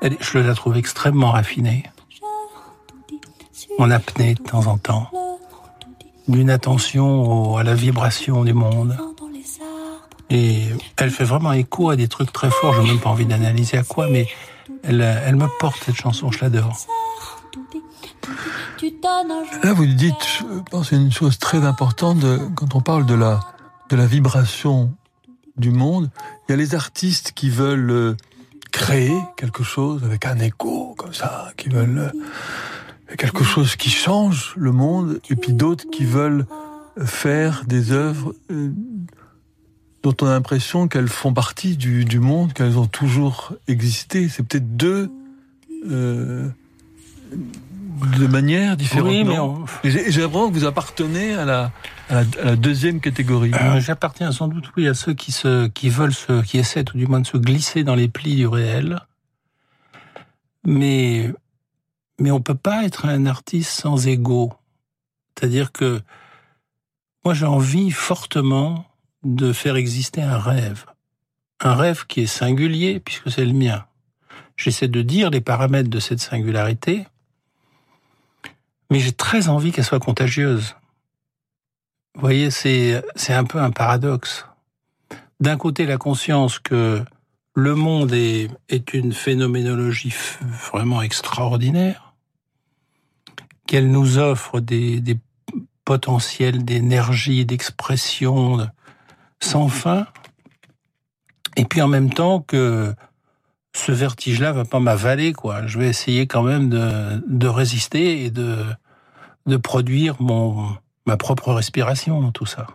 Elle- 0.00 0.16
je 0.20 0.38
la 0.38 0.54
trouve 0.54 0.76
extrêmement 0.76 1.30
raffinée, 1.32 1.84
en 3.78 3.90
apnée 3.90 4.34
de 4.34 4.42
temps 4.42 4.66
en 4.66 4.78
temps, 4.78 5.10
d'une 6.28 6.50
attention 6.50 7.52
au- 7.52 7.56
à 7.56 7.62
la 7.64 7.74
vibration 7.74 8.44
du 8.44 8.52
monde. 8.52 8.96
Et 10.30 10.68
elle 10.96 11.10
fait 11.10 11.24
vraiment 11.24 11.52
écho 11.52 11.90
à 11.90 11.96
des 11.96 12.08
trucs 12.08 12.32
très 12.32 12.50
forts. 12.50 12.74
Je 12.74 12.80
n'ai 12.82 12.88
même 12.88 13.00
pas 13.00 13.10
envie 13.10 13.26
d'analyser 13.26 13.78
à 13.78 13.82
quoi, 13.82 14.08
mais 14.08 14.26
elle, 14.82 15.00
elle 15.00 15.36
me 15.36 15.46
porte 15.58 15.82
cette 15.84 15.96
chanson. 15.96 16.30
Je 16.30 16.40
l'adore. 16.40 16.76
Là, 19.62 19.72
vous 19.72 19.86
dites, 19.86 20.14
je 20.38 20.60
pense, 20.70 20.92
une 20.92 21.12
chose 21.12 21.38
très 21.38 21.64
importante 21.64 22.24
quand 22.54 22.74
on 22.74 22.80
parle 22.80 23.06
de 23.06 23.14
la, 23.14 23.40
de 23.90 23.96
la 23.96 24.06
vibration 24.06 24.92
du 25.56 25.70
monde. 25.70 26.10
Il 26.48 26.52
y 26.52 26.54
a 26.54 26.56
les 26.56 26.74
artistes 26.74 27.32
qui 27.32 27.48
veulent 27.48 27.90
euh, 27.90 28.16
créer 28.72 29.16
quelque 29.36 29.62
chose 29.62 30.04
avec 30.04 30.26
un 30.26 30.38
écho, 30.38 30.94
comme 30.98 31.14
ça, 31.14 31.52
qui 31.56 31.68
veulent 31.68 32.12
euh, 33.10 33.16
quelque 33.16 33.44
chose 33.44 33.76
qui 33.76 33.90
change 33.90 34.54
le 34.56 34.72
monde, 34.72 35.20
et 35.30 35.36
puis 35.36 35.52
d'autres 35.52 35.84
qui 35.90 36.04
veulent 36.04 36.46
faire 37.04 37.64
des 37.66 37.92
œuvres 37.92 38.34
euh, 38.50 38.72
dont 40.04 40.14
on 40.20 40.26
a 40.26 40.30
l'impression 40.32 40.86
qu'elles 40.86 41.08
font 41.08 41.32
partie 41.32 41.76
du, 41.76 42.04
du 42.04 42.20
monde, 42.20 42.52
qu'elles 42.52 42.78
ont 42.78 42.86
toujours 42.86 43.54
existé. 43.66 44.28
C'est 44.28 44.42
peut-être 44.46 44.76
deux 44.76 45.10
euh, 45.90 46.48
de 47.32 48.26
manières 48.26 48.76
différentes. 48.76 49.08
Oui, 49.08 49.24
mais 49.24 49.38
on- 49.38 49.64
J'ai 49.82 50.20
l'impression 50.20 50.48
que 50.50 50.54
vous 50.54 50.64
appartenez 50.66 51.34
à 51.34 51.44
la, 51.46 51.72
à 52.10 52.14
la, 52.14 52.20
à 52.20 52.44
la 52.44 52.56
deuxième 52.56 53.00
catégorie. 53.00 53.50
Euh, 53.54 53.80
J'appartiens 53.80 54.30
sans 54.30 54.46
doute 54.48 54.70
oui 54.76 54.86
à 54.88 54.94
ceux 54.94 55.14
qui 55.14 55.32
se, 55.32 55.68
qui 55.68 55.88
veulent 55.88 56.12
se, 56.14 56.42
qui 56.42 56.58
essaient 56.58 56.84
tout 56.84 56.98
du 56.98 57.06
moins 57.06 57.20
de 57.20 57.26
se 57.26 57.38
glisser 57.38 57.82
dans 57.82 57.94
les 57.94 58.08
plis 58.08 58.36
du 58.36 58.46
réel. 58.46 59.00
Mais, 60.66 61.32
mais 62.20 62.30
on 62.30 62.40
peut 62.40 62.54
pas 62.54 62.84
être 62.84 63.06
un 63.06 63.26
artiste 63.26 63.70
sans 63.70 64.06
ego. 64.06 64.52
C'est-à-dire 65.38 65.72
que 65.72 66.00
moi 67.24 67.32
j'ai 67.34 67.46
envie 67.46 67.90
fortement 67.90 68.86
de 69.24 69.52
faire 69.52 69.76
exister 69.76 70.22
un 70.22 70.38
rêve. 70.38 70.86
Un 71.60 71.74
rêve 71.74 72.06
qui 72.06 72.22
est 72.22 72.26
singulier 72.26 73.00
puisque 73.00 73.30
c'est 73.30 73.44
le 73.44 73.52
mien. 73.52 73.84
J'essaie 74.56 74.88
de 74.88 75.02
dire 75.02 75.30
les 75.30 75.40
paramètres 75.40 75.90
de 75.90 76.00
cette 76.00 76.20
singularité, 76.20 77.06
mais 78.90 79.00
j'ai 79.00 79.12
très 79.12 79.48
envie 79.48 79.72
qu'elle 79.72 79.84
soit 79.84 80.00
contagieuse. 80.00 80.76
Vous 82.14 82.20
voyez, 82.20 82.50
c'est 82.50 83.02
un 83.30 83.44
peu 83.44 83.58
un 83.58 83.72
paradoxe. 83.72 84.46
D'un 85.40 85.56
côté, 85.56 85.84
la 85.84 85.96
conscience 85.96 86.60
que 86.60 87.04
le 87.56 87.74
monde 87.74 88.12
est, 88.12 88.48
une 88.92 89.12
phénoménologie 89.12 90.14
vraiment 90.70 91.02
extraordinaire, 91.02 92.14
qu'elle 93.66 93.90
nous 93.90 94.18
offre 94.18 94.60
des, 94.60 95.00
des 95.00 95.18
potentiels 95.84 96.64
d'énergie, 96.64 97.44
d'expression 97.44 98.58
de- 98.58 98.68
sans 99.44 99.68
fin, 99.68 100.06
et 101.56 101.64
puis 101.64 101.82
en 101.82 101.88
même 101.88 102.12
temps 102.12 102.40
que 102.40 102.94
ce 103.74 103.92
vertige-là 103.92 104.52
va 104.52 104.64
pas 104.64 104.80
m'avaler, 104.80 105.32
quoi. 105.32 105.66
Je 105.66 105.78
vais 105.78 105.88
essayer 105.88 106.26
quand 106.26 106.42
même 106.42 106.70
de, 106.70 107.22
de 107.26 107.46
résister 107.46 108.24
et 108.24 108.30
de, 108.30 108.64
de 109.46 109.56
produire 109.56 110.20
mon, 110.20 110.76
ma 111.06 111.16
propre 111.16 111.52
respiration 111.52 112.20
dans 112.20 112.32
tout 112.32 112.46
ça. 112.46 112.66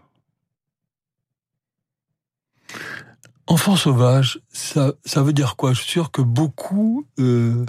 Enfant 3.48 3.76
sauvage, 3.76 4.40
ça, 4.50 4.94
ça 5.06 5.24
veut 5.24 5.34
dire 5.34 5.56
quoi? 5.56 5.74
Je 5.74 5.82
suis 5.82 5.92
sûr 5.92 6.12
que 6.12 6.22
beaucoup 6.22 7.08
euh, 7.18 7.66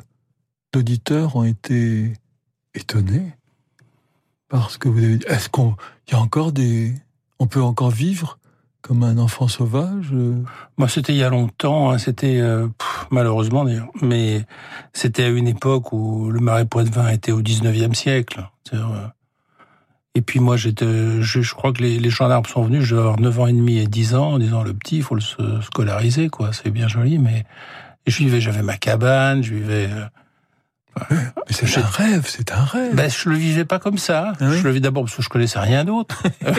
d'auditeurs 0.73 1.37
ont 1.37 1.45
été 1.45 2.13
étonnés 2.75 3.33
parce 4.49 4.77
que 4.77 4.89
vous 4.89 4.99
avez 4.99 5.17
dit. 5.17 5.27
Est-ce 5.27 5.49
qu'on, 5.49 5.77
y 6.11 6.15
a 6.15 6.21
encore 6.21 6.53
des, 6.53 6.93
on 7.39 7.47
peut 7.47 7.63
encore 7.63 7.91
vivre 7.91 8.40
comme 8.83 9.03
un 9.03 9.19
enfant 9.19 9.49
sauvage 9.49 10.11
euh 10.13 10.35
Moi, 10.79 10.89
c'était 10.89 11.13
il 11.13 11.19
y 11.19 11.23
a 11.25 11.29
longtemps, 11.31 11.91
hein, 11.91 11.99
c'était 11.99 12.41
euh, 12.41 12.67
malheureusement 13.11 13.65
d'ailleurs, 13.65 13.91
mais 14.03 14.45
c'était 14.93 15.25
à 15.25 15.29
une 15.29 15.49
époque 15.49 15.93
où 15.93 16.31
le 16.31 16.41
marais 16.41 16.67
poitevin 16.67 17.09
était 17.09 17.33
au 17.33 17.43
19e 17.43 17.95
siècle. 17.95 18.49
Euh, 18.73 18.79
Et 20.15 20.23
puis 20.23 20.41
moi, 20.41 20.57
j'étais, 20.57 21.21
je, 21.23 21.41
je 21.41 21.55
crois 21.55 21.73
que 21.73 21.83
les, 21.83 22.11
gendarmes 22.11 22.45
sont 22.47 22.63
venus, 22.65 22.83
je 22.83 22.95
devais 22.95 23.03
avoir 23.07 23.21
9 23.21 23.39
ans 23.41 23.47
et 23.47 23.53
demi 23.53 23.79
et 23.79 23.87
10 23.87 24.15
ans, 24.15 24.33
en 24.35 24.39
disant 24.39 24.63
le 24.65 24.75
petit, 24.75 24.97
il 24.99 25.03
faut 25.03 25.15
le 25.15 25.21
se- 25.21 25.61
scolariser, 25.63 26.29
quoi. 26.31 26.53
C'est 26.53 26.71
bien 26.71 26.89
joli, 26.89 27.19
mais 27.19 27.45
je 28.07 28.19
vivais, 28.19 28.41
j'avais 28.41 28.63
ma 28.63 28.77
cabane, 28.77 29.43
je 29.43 29.55
vivais. 29.55 29.89
euh, 29.93 30.07
c'est 31.49 31.79
un 31.79 31.83
rêve, 31.83 32.25
c'est 32.27 32.53
un 32.53 32.65
rêve. 32.65 32.95
Ben, 32.95 33.11
je 33.11 33.29
le 33.29 33.37
vivais 33.37 33.65
pas 33.65 33.79
comme 33.79 33.99
ça. 33.99 34.33
Ah 34.41 34.45
oui 34.49 34.59
Je 34.59 34.65
le 34.65 34.71
vis 34.71 34.81
d'abord 34.81 35.05
parce 35.05 35.17
que 35.17 35.23
je 35.23 35.29
connaissais 35.29 35.59
rien 35.59 35.85
d'autre. 35.85 36.23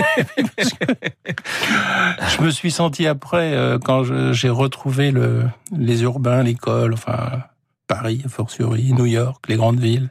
Je 2.37 2.41
me 2.41 2.49
suis 2.49 2.71
senti 2.71 3.07
après, 3.07 3.53
euh, 3.53 3.77
quand 3.79 4.03
j'ai 4.33 4.49
retrouvé 4.49 5.11
le, 5.11 5.45
les 5.75 6.03
urbains, 6.03 6.43
l'école, 6.43 6.93
enfin, 6.93 7.43
Paris, 7.87 8.23
fortiori, 8.27 8.93
New 8.93 9.05
York, 9.05 9.45
les 9.47 9.55
grandes 9.55 9.79
villes. 9.79 10.09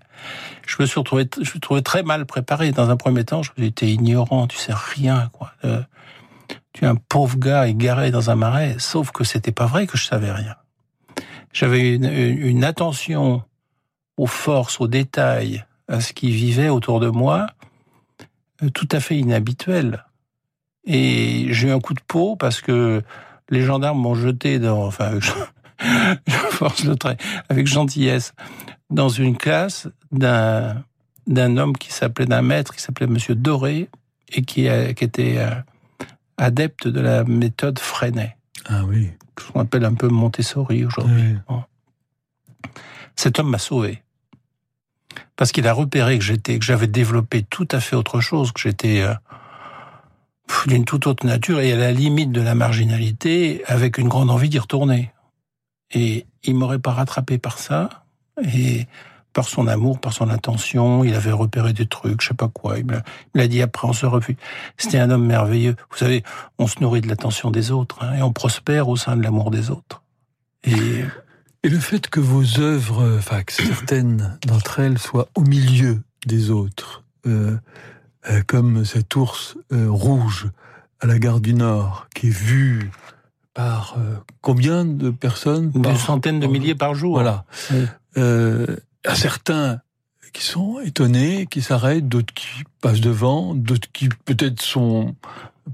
Je 0.67 0.77
me 0.81 0.87
suis 0.87 0.99
retrouvé, 0.99 1.29
je 1.37 1.41
me 1.41 1.45
suis 1.45 1.83
très 1.83 2.03
mal 2.03 2.27
préparé. 2.27 2.73
Dans 2.73 2.91
un 2.91 2.97
premier 2.97 3.25
temps, 3.25 3.43
je 3.43 3.51
me 3.57 3.65
suis 3.65 3.73
dit, 3.73 3.93
ignorant, 3.93 4.47
tu 4.47 4.57
sais 4.57 4.75
rien, 4.75 5.31
quoi. 5.33 5.53
Euh, 5.65 5.83
tu 6.73 6.85
es 6.85 6.89
un 6.89 6.95
pauvre 6.95 7.39
gars 7.39 7.67
égaré 7.67 8.11
dans 8.11 8.31
un 8.31 8.37
marais, 8.37 8.77
sauf 8.79 9.11
que 9.11 9.25
c'était 9.25 9.53
pas 9.53 9.67
vrai 9.67 9.87
que 9.87 9.97
je 9.99 10.05
savais 10.05 10.31
rien. 10.31 10.57
J'avais 11.53 11.95
une, 11.95 12.05
une 12.05 12.65
attention 12.65 13.43
aux 14.17 14.27
forces, 14.27 14.81
aux 14.81 14.89
détails, 14.89 15.65
à 15.89 16.01
ce 16.01 16.13
qui 16.13 16.31
vivait 16.31 16.69
autour 16.69 17.01
de 17.01 17.09
moi, 17.09 17.47
euh, 18.63 18.71
tout 18.71 18.89
à 18.93 19.01
fait 19.01 19.17
inhabituel. 19.17 20.05
Et 20.85 21.47
j'ai 21.51 21.69
eu 21.69 21.73
un 21.73 21.81
coup 21.81 21.95
de 21.95 22.01
peau 22.07 22.37
parce 22.37 22.61
que 22.61 23.03
les 23.51 23.63
gendarmes 23.63 24.01
m'ont 24.01 24.15
jeté 24.15 24.59
dans, 24.59 24.85
enfin, 24.87 25.07
avec, 25.11 25.23
je 26.27 26.33
force 26.51 26.85
le 26.85 26.97
trait, 26.97 27.17
avec 27.49 27.67
gentillesse, 27.67 28.35
dans 28.91 29.09
une 29.09 29.37
classe 29.37 29.89
d'un 30.13 30.83
d'un 31.27 31.59
homme 31.59 31.77
qui 31.77 31.93
s'appelait, 31.93 32.27
d'un 32.27 32.43
maître 32.43 32.75
qui 32.75 32.83
s'appelait 32.83 33.07
Monsieur 33.07 33.37
Doré 33.37 33.89
et 34.33 34.43
qui, 34.43 34.67
qui 34.97 35.05
était 35.05 35.37
euh, 35.39 35.51
adepte 36.39 36.89
de 36.89 36.99
la 37.01 37.23
méthode 37.25 37.79
Freinet, 37.79 38.37
Ah 38.69 38.83
oui. 38.85 39.11
ce 39.39 39.53
qu'on 39.53 39.61
appelle 39.61 39.85
un 39.85 39.95
peu 39.95 40.09
Montessori 40.09 40.85
aujourd'hui. 40.85 41.37
Oui. 41.49 41.57
Cet 43.17 43.39
homme 43.39 43.51
m'a 43.51 43.59
sauvé. 43.59 44.03
Parce 45.37 45.53
qu'il 45.53 45.67
a 45.67 45.73
repéré 45.73 46.19
que 46.19 46.25
j'étais, 46.25 46.59
que 46.59 46.65
j'avais 46.65 46.87
développé 46.87 47.43
tout 47.43 47.69
à 47.71 47.81
fait 47.81 47.97
autre 47.97 48.21
chose, 48.21 48.53
que 48.53 48.61
j'étais 48.61 49.01
euh, 49.01 49.15
d'une 50.67 50.85
toute 50.85 51.07
autre 51.07 51.27
nature 51.27 51.61
et 51.61 51.73
à 51.73 51.77
la 51.77 51.93
limite 51.93 52.33
de 52.33 52.41
la 52.41 52.55
marginalité, 52.55 53.63
avec 53.67 53.99
une 53.99 54.09
grande 54.09 54.31
envie 54.31 54.49
d'y 54.49 54.59
retourner. 54.59 55.13
Et 55.93 56.27
il 56.45 56.55
m'aurait 56.55 56.79
pas 56.79 56.93
rattrapé 56.93 57.39
par 57.39 57.59
ça. 57.59 58.05
Et 58.55 58.87
par 59.33 59.49
son 59.49 59.67
amour, 59.67 60.01
par 60.01 60.13
son 60.13 60.29
attention. 60.29 61.05
Il 61.05 61.15
avait 61.15 61.33
repéré 61.33 61.73
des 61.73 61.87
trucs, 61.87 62.21
je 62.21 62.29
sais 62.29 62.35
pas 62.35 62.49
quoi. 62.49 62.79
Il 62.79 62.87
me 62.87 63.01
l'a 63.35 63.49
dit 63.49 63.63
après, 63.63 63.87
on 63.87 63.93
se 63.93 64.07
refuse. 64.07 64.37
C'était 64.77 64.99
un 64.99 65.11
homme 65.11 65.27
merveilleux. 65.27 65.77
Vous 65.91 65.97
savez, 65.97 66.23
on 66.59 66.67
se 66.67 66.81
nourrit 66.81 67.01
de 67.01 67.09
l'attention 67.09 67.51
des 67.51 67.71
autres 67.71 68.03
hein, 68.03 68.15
et 68.19 68.23
on 68.23 68.33
prospère 68.33 68.89
au 68.89 68.97
sein 68.97 69.17
de 69.17 69.23
l'amour 69.23 69.51
des 69.51 69.71
autres. 69.71 70.03
Et... 70.65 71.05
et 71.63 71.69
le 71.69 71.79
fait 71.79 72.09
que 72.09 72.21
vos 72.21 72.61
œuvres, 72.61 73.17
enfin 73.19 73.43
que 73.43 73.53
certaines 73.53 74.39
d'entre 74.47 74.81
elles 74.81 74.99
soient 74.99 75.29
au 75.35 75.43
milieu 75.43 76.03
des 76.27 76.51
autres, 76.51 77.05
euh, 77.27 77.57
euh, 78.29 78.43
comme 78.47 78.85
cet 78.85 79.15
ours 79.17 79.57
euh, 79.73 79.91
rouge 79.91 80.49
à 81.01 81.07
la 81.07 81.19
gare 81.19 81.41
du 81.41 81.55
Nord, 81.55 82.07
qui 82.15 82.29
est 82.29 82.31
vu 82.31 82.91
par 83.55 83.97
euh, 83.99 84.17
combien 84.41 84.85
de 84.85 85.11
personnes 85.11 85.71
Des 85.71 85.97
centaines 85.97 86.41
de 86.41 86.47
milliers 86.47 86.75
par 86.75 86.95
jour. 86.95 87.15
Voilà. 87.15 87.45
Oui. 87.71 87.85
Euh, 88.17 88.77
à 89.05 89.15
certains 89.15 89.81
qui 90.33 90.45
sont 90.45 90.79
étonnés, 90.81 91.47
qui 91.47 91.63
s'arrêtent, 91.63 92.09
d'autres 92.09 92.33
qui 92.35 92.65
passent 92.81 93.01
devant, 93.01 93.55
d'autres 93.55 93.91
qui 93.93 94.09
peut-être 94.25 94.63
sont 94.63 95.17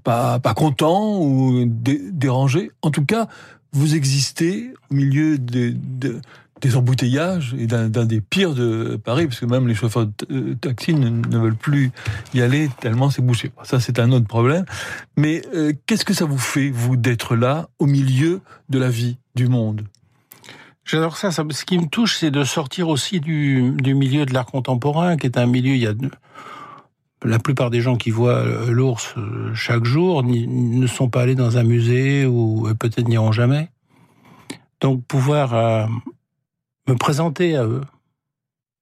pas, 0.02 0.38
pas 0.38 0.54
contents 0.54 1.20
ou 1.20 1.64
dé 1.66 2.00
dérangés. 2.10 2.70
En 2.82 2.90
tout 2.90 3.04
cas, 3.04 3.28
vous 3.76 3.94
existez 3.94 4.72
au 4.90 4.94
milieu 4.94 5.38
de, 5.38 5.74
de 5.76 6.20
des 6.62 6.74
embouteillages 6.74 7.54
et 7.58 7.66
d'un 7.66 7.88
des 7.88 8.22
pires 8.22 8.54
de 8.54 8.96
Paris, 8.96 9.26
parce 9.26 9.40
que 9.40 9.44
même 9.44 9.68
les 9.68 9.74
chauffeurs 9.74 10.08
de 10.28 10.54
taxi 10.54 10.94
ne, 10.94 11.10
ne 11.10 11.38
veulent 11.38 11.54
plus 11.54 11.90
y 12.32 12.40
aller 12.40 12.70
tellement 12.80 13.10
c'est 13.10 13.20
bouché. 13.20 13.52
Ça, 13.62 13.78
c'est 13.78 13.98
un 13.98 14.10
autre 14.10 14.26
problème. 14.26 14.64
Mais 15.18 15.42
euh, 15.54 15.74
qu'est-ce 15.84 16.06
que 16.06 16.14
ça 16.14 16.24
vous 16.24 16.38
fait, 16.38 16.70
vous, 16.70 16.96
d'être 16.96 17.36
là, 17.36 17.68
au 17.78 17.84
milieu 17.84 18.40
de 18.70 18.78
la 18.78 18.88
vie 18.88 19.18
du 19.34 19.48
monde? 19.48 19.82
J'adore 20.86 21.18
ça, 21.18 21.30
ça. 21.30 21.44
Ce 21.50 21.64
qui 21.66 21.78
me 21.78 21.88
touche, 21.88 22.16
c'est 22.16 22.30
de 22.30 22.42
sortir 22.44 22.88
aussi 22.88 23.20
du, 23.20 23.72
du 23.72 23.94
milieu 23.94 24.24
de 24.24 24.32
l'art 24.32 24.46
contemporain, 24.46 25.18
qui 25.18 25.26
est 25.26 25.36
un 25.36 25.46
milieu, 25.46 25.74
il 25.74 25.82
y 25.82 25.86
a 25.86 25.92
la 27.24 27.38
plupart 27.38 27.70
des 27.70 27.80
gens 27.80 27.96
qui 27.96 28.10
voient 28.10 28.44
l'ours 28.68 29.14
euh, 29.16 29.54
chaque 29.54 29.84
jour 29.84 30.22
ne 30.22 30.86
sont 30.86 31.08
pas 31.08 31.22
allés 31.22 31.34
dans 31.34 31.56
un 31.56 31.62
musée 31.62 32.26
ou 32.26 32.68
peut-être 32.78 33.08
n'iront 33.08 33.32
jamais. 33.32 33.70
Donc 34.80 35.04
pouvoir 35.04 35.54
euh, 35.54 35.86
me 36.88 36.94
présenter 36.94 37.56
à 37.56 37.64
eux 37.64 37.82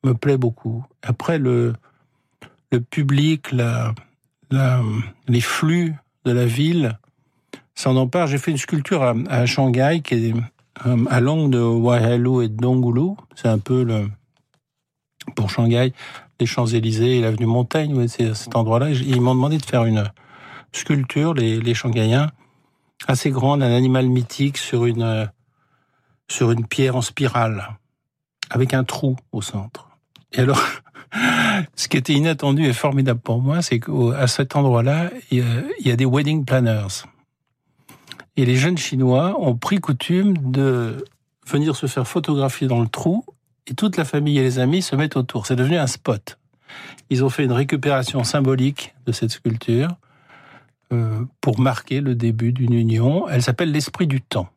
me 0.02 0.14
plaît 0.14 0.36
beaucoup. 0.36 0.84
Après, 1.02 1.38
le, 1.38 1.74
le 2.72 2.80
public, 2.80 3.52
les 3.52 5.40
flux 5.40 5.94
de 6.24 6.32
la 6.32 6.46
ville 6.46 6.98
s'en 7.74 7.96
emparent. 7.96 8.26
J'ai 8.26 8.38
fait 8.38 8.50
une 8.50 8.58
sculpture 8.58 9.02
à, 9.02 9.46
Shanghai 9.46 10.02
qui 10.04 10.14
est 10.14 10.34
à 11.08 11.20
l'angle 11.20 11.50
de 11.50 11.60
Waihalu 11.60 12.44
et 12.44 12.48
de 12.48 12.56
Dongulu. 12.56 13.14
C'est 13.34 13.48
un 13.48 13.58
peu 13.58 13.82
le, 13.82 14.08
pour 15.34 15.50
Shanghai, 15.50 15.94
les 16.40 16.46
Champs-Élysées 16.46 17.18
et 17.18 17.20
l'avenue 17.20 17.46
Montaigne, 17.46 18.08
c'est 18.08 18.34
cet 18.34 18.56
endroit-là. 18.56 18.90
Ils 18.90 19.20
m'ont 19.20 19.34
demandé 19.34 19.58
de 19.58 19.64
faire 19.64 19.84
une 19.84 20.04
sculpture, 20.72 21.34
les, 21.34 21.60
les 21.60 21.74
Shanghaïens, 21.74 22.30
assez 23.06 23.30
grande, 23.30 23.62
un 23.62 23.72
animal 23.72 24.08
mythique 24.08 24.58
sur 24.58 24.86
une, 24.86 25.30
sur 26.28 26.50
une 26.50 26.66
pierre 26.66 26.96
en 26.96 27.02
spirale 27.02 27.76
avec 28.50 28.74
un 28.74 28.84
trou 28.84 29.16
au 29.32 29.42
centre. 29.42 29.88
Et 30.32 30.40
alors, 30.40 30.62
ce 31.76 31.88
qui 31.88 31.96
était 31.96 32.12
inattendu 32.12 32.64
et 32.66 32.72
formidable 32.72 33.20
pour 33.20 33.40
moi, 33.40 33.62
c'est 33.62 33.80
qu'à 33.80 34.26
cet 34.26 34.56
endroit-là, 34.56 35.10
il 35.30 35.44
y 35.80 35.90
a 35.90 35.96
des 35.96 36.04
wedding 36.04 36.44
planners. 36.44 37.04
Et 38.36 38.44
les 38.44 38.56
jeunes 38.56 38.78
Chinois 38.78 39.36
ont 39.38 39.56
pris 39.56 39.78
coutume 39.78 40.50
de 40.50 41.04
venir 41.46 41.76
se 41.76 41.86
faire 41.86 42.06
photographier 42.06 42.66
dans 42.66 42.80
le 42.80 42.88
trou 42.88 43.24
et 43.66 43.74
toute 43.74 43.96
la 43.96 44.04
famille 44.04 44.38
et 44.38 44.42
les 44.42 44.58
amis 44.58 44.82
se 44.82 44.96
mettent 44.96 45.16
autour. 45.16 45.46
C'est 45.46 45.56
devenu 45.56 45.76
un 45.76 45.86
spot. 45.86 46.38
Ils 47.10 47.24
ont 47.24 47.30
fait 47.30 47.44
une 47.44 47.52
récupération 47.52 48.24
symbolique 48.24 48.94
de 49.06 49.12
cette 49.12 49.30
sculpture 49.30 49.88
euh, 50.92 51.24
pour 51.40 51.60
marquer 51.60 52.00
le 52.00 52.14
début 52.14 52.52
d'une 52.52 52.74
union. 52.74 53.28
Elle 53.28 53.42
s'appelle 53.42 53.72
l'esprit 53.72 54.06
du 54.06 54.20
temps. 54.20 54.48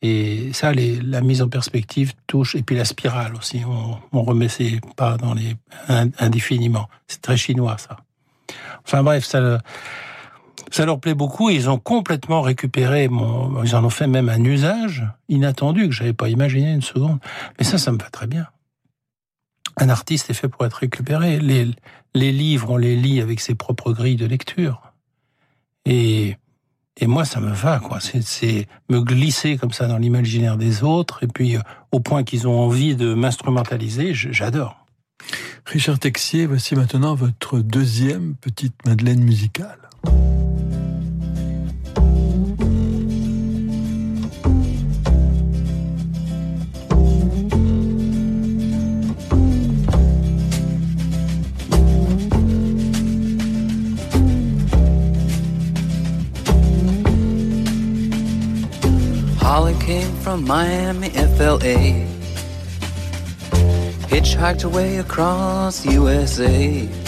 Et 0.00 0.52
ça, 0.52 0.72
les, 0.72 1.00
la 1.00 1.20
mise 1.20 1.42
en 1.42 1.48
perspective 1.48 2.12
touche, 2.26 2.54
et 2.54 2.62
puis 2.62 2.76
la 2.76 2.84
spirale 2.84 3.34
aussi, 3.34 3.62
on, 3.66 3.98
on 4.12 4.22
remet 4.22 4.48
ses 4.48 4.80
pas 4.96 5.16
dans 5.16 5.34
les 5.34 5.56
indéfiniment. 6.18 6.88
C'est 7.08 7.20
très 7.20 7.36
chinois, 7.36 7.78
ça. 7.78 7.96
Enfin 8.84 9.02
bref, 9.02 9.24
ça, 9.24 9.60
ça 10.70 10.84
leur 10.84 11.00
plaît 11.00 11.14
beaucoup. 11.14 11.50
Ils 11.50 11.70
ont 11.70 11.78
complètement 11.78 12.42
récupéré 12.42 13.08
mon, 13.08 13.62
ils 13.62 13.74
en 13.76 13.84
ont 13.84 13.90
fait 13.90 14.06
même 14.06 14.28
un 14.28 14.42
usage 14.42 15.06
inattendu 15.28 15.88
que 15.88 15.94
j'avais 15.94 16.12
pas 16.12 16.28
imaginé 16.28 16.72
une 16.72 16.82
seconde. 16.82 17.18
Mais 17.58 17.64
ça, 17.64 17.78
ça 17.78 17.92
me 17.92 17.98
va 17.98 18.10
très 18.10 18.26
bien. 18.26 18.46
Un 19.76 19.88
artiste 19.88 20.30
est 20.30 20.34
fait 20.34 20.48
pour 20.48 20.66
être 20.66 20.74
récupéré. 20.74 21.38
Les, 21.38 21.70
les 22.14 22.32
livres, 22.32 22.70
on 22.70 22.76
les 22.76 22.96
lit 22.96 23.20
avec 23.20 23.40
ses 23.40 23.54
propres 23.54 23.92
grilles 23.92 24.16
de 24.16 24.26
lecture. 24.26 24.82
Et 25.84 26.36
et 27.00 27.06
moi, 27.06 27.24
ça 27.24 27.40
me 27.40 27.52
va, 27.52 27.78
quoi. 27.78 27.98
C'est 28.00 28.66
me 28.88 29.00
glisser 29.00 29.56
comme 29.56 29.72
ça 29.72 29.86
dans 29.86 29.98
l'imaginaire 29.98 30.56
des 30.56 30.82
autres, 30.82 31.22
et 31.22 31.28
puis 31.28 31.56
euh, 31.56 31.60
au 31.92 32.00
point 32.00 32.24
qu'ils 32.24 32.48
ont 32.48 32.58
envie 32.58 32.96
de 32.96 33.14
m'instrumentaliser, 33.14 34.14
j'adore. 34.14 34.84
Richard 35.64 35.98
Texier, 35.98 36.46
voici 36.46 36.74
maintenant 36.74 37.14
votre 37.14 37.60
deuxième 37.60 38.34
petite 38.34 38.74
Madeleine 38.84 39.22
musicale. 39.22 39.87
Holly 59.58 59.74
came 59.80 60.14
from 60.18 60.44
Miami, 60.44 61.08
FLA. 61.08 62.06
Hitchhiked 64.06 64.62
her 64.62 64.68
way 64.68 64.98
across 64.98 65.84
USA. 65.84 67.07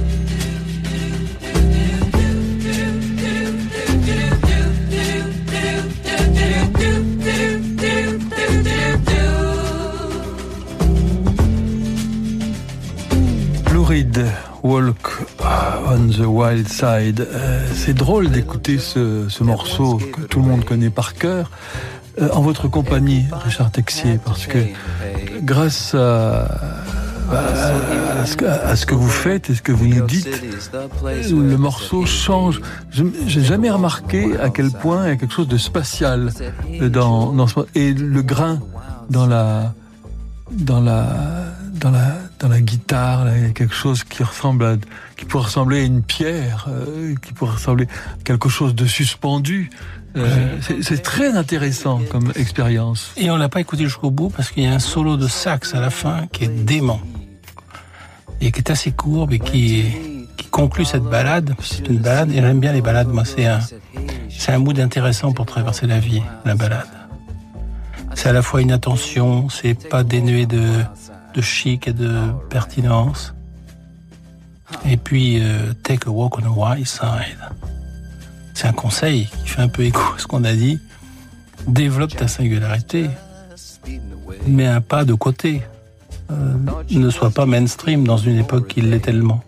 Walk 14.63 15.21
on 15.87 16.09
the 16.09 16.25
Wild 16.25 16.67
Side. 16.67 17.21
Euh, 17.21 17.67
c'est 17.73 17.93
drôle 17.93 18.29
d'écouter 18.29 18.77
ce, 18.77 19.25
ce, 19.29 19.43
morceau 19.43 19.97
que 19.97 20.21
tout 20.21 20.39
le 20.39 20.47
monde 20.47 20.63
connaît 20.65 20.89
par 20.89 21.15
cœur 21.15 21.49
euh, 22.21 22.29
en 22.33 22.41
votre 22.41 22.67
compagnie, 22.67 23.25
Richard 23.31 23.71
Texier, 23.71 24.19
parce 24.23 24.45
que 24.45 24.59
grâce 25.41 25.95
à, 25.95 26.47
à, 27.31 28.25
ce 28.75 28.85
que, 28.85 28.95
vous 28.95 29.09
faites 29.09 29.49
et 29.49 29.55
ce 29.55 29.61
que 29.61 29.71
vous 29.71 29.87
nous 29.87 30.05
dites, 30.05 30.29
le 31.03 31.57
morceau 31.57 32.05
change. 32.05 32.61
Je 32.91 33.03
n'ai 33.03 33.43
jamais 33.43 33.69
remarqué 33.69 34.37
à 34.39 34.49
quel 34.49 34.69
point 34.71 35.05
il 35.05 35.09
y 35.09 35.11
a 35.11 35.15
quelque 35.15 35.33
chose 35.33 35.47
de 35.47 35.57
spatial 35.57 36.31
dans, 36.81 37.31
dans 37.31 37.47
ce 37.47 37.61
et 37.75 37.93
le 37.93 38.21
grain 38.21 38.59
dans 39.09 39.27
la 39.27 39.73
dans 40.51 40.81
la 40.81 41.07
dans 41.73 41.91
la 41.91 42.15
dans 42.41 42.47
la 42.49 42.59
guitare, 42.59 43.25
là, 43.25 43.37
il 43.37 43.43
y 43.43 43.45
a 43.45 43.51
quelque 43.51 43.75
chose 43.75 44.03
qui 44.03 44.23
ressemble 44.23 44.65
à, 44.65 44.75
qui 45.15 45.25
pourrait 45.25 45.45
ressembler 45.45 45.81
à 45.81 45.83
une 45.83 46.01
pierre, 46.01 46.65
euh, 46.69 47.13
qui 47.21 47.33
pourrait 47.33 47.53
ressembler 47.53 47.85
à 47.85 48.23
quelque 48.23 48.49
chose 48.49 48.73
de 48.73 48.85
suspendu. 48.85 49.69
Euh, 50.17 50.57
c'est- 50.81 51.01
très 51.01 51.37
intéressant 51.37 52.01
comme 52.11 52.33
expérience. 52.35 53.11
Et 53.15 53.29
on 53.31 53.37
l'a 53.37 53.47
pas 53.47 53.61
écouté 53.61 53.83
jusqu'au 53.83 54.11
bout 54.11 54.29
parce 54.29 54.51
qu'il 54.51 54.63
y 54.63 54.67
a 54.67 54.73
un 54.73 54.79
solo 54.79 55.15
de 55.17 55.27
sax 55.27 55.73
à 55.73 55.79
la 55.79 55.89
fin 55.89 56.27
qui 56.33 56.45
est 56.45 56.65
dément. 56.65 56.99
Et 58.41 58.51
qui 58.51 58.59
est 58.59 58.71
assez 58.71 58.91
courbe 58.91 59.31
et 59.33 59.39
qui, 59.39 59.85
qui 60.35 60.47
conclut 60.47 60.83
cette 60.83 61.03
balade. 61.03 61.53
C'est 61.61 61.87
une 61.87 61.99
balade 61.99 62.31
et 62.31 62.41
j'aime 62.41 62.59
bien 62.59 62.73
les 62.73 62.81
balades. 62.81 63.07
Moi, 63.07 63.23
c'est 63.23 63.45
un, 63.45 63.59
c'est 64.29 64.51
un 64.51 64.57
mood 64.57 64.77
intéressant 64.79 65.31
pour 65.31 65.45
traverser 65.45 65.85
la 65.87 65.99
vie, 65.99 66.23
la 66.43 66.55
balade. 66.55 66.87
C'est 68.15 68.27
à 68.29 68.33
la 68.33 68.41
fois 68.41 68.61
une 68.61 68.71
attention, 68.73 69.47
c'est 69.47 69.87
pas 69.87 70.03
dénué 70.03 70.45
de, 70.45 70.83
de 71.33 71.41
chic 71.41 71.87
et 71.87 71.93
de 71.93 72.11
pertinence. 72.49 73.33
Et 74.85 74.97
puis, 74.97 75.39
euh, 75.41 75.73
take 75.83 76.07
a 76.07 76.11
walk 76.11 76.37
on 76.37 76.41
the 76.41 76.55
white 76.55 76.87
side. 76.87 77.39
C'est 78.53 78.67
un 78.67 78.73
conseil 78.73 79.27
qui 79.43 79.49
fait 79.49 79.61
un 79.61 79.67
peu 79.67 79.83
écho 79.83 80.01
à 80.15 80.19
ce 80.19 80.27
qu'on 80.27 80.43
a 80.43 80.53
dit. 80.53 80.79
Développe 81.67 82.15
ta 82.15 82.27
singularité, 82.27 83.09
mais 84.47 84.65
un 84.65 84.81
pas 84.81 85.05
de 85.05 85.13
côté. 85.13 85.61
Euh, 86.31 86.55
ne 86.89 87.09
sois 87.09 87.29
pas 87.29 87.45
mainstream 87.45 88.05
dans 88.07 88.17
une 88.17 88.37
époque 88.37 88.67
qui 88.67 88.81
l'est 88.81 88.99
tellement. 88.99 89.43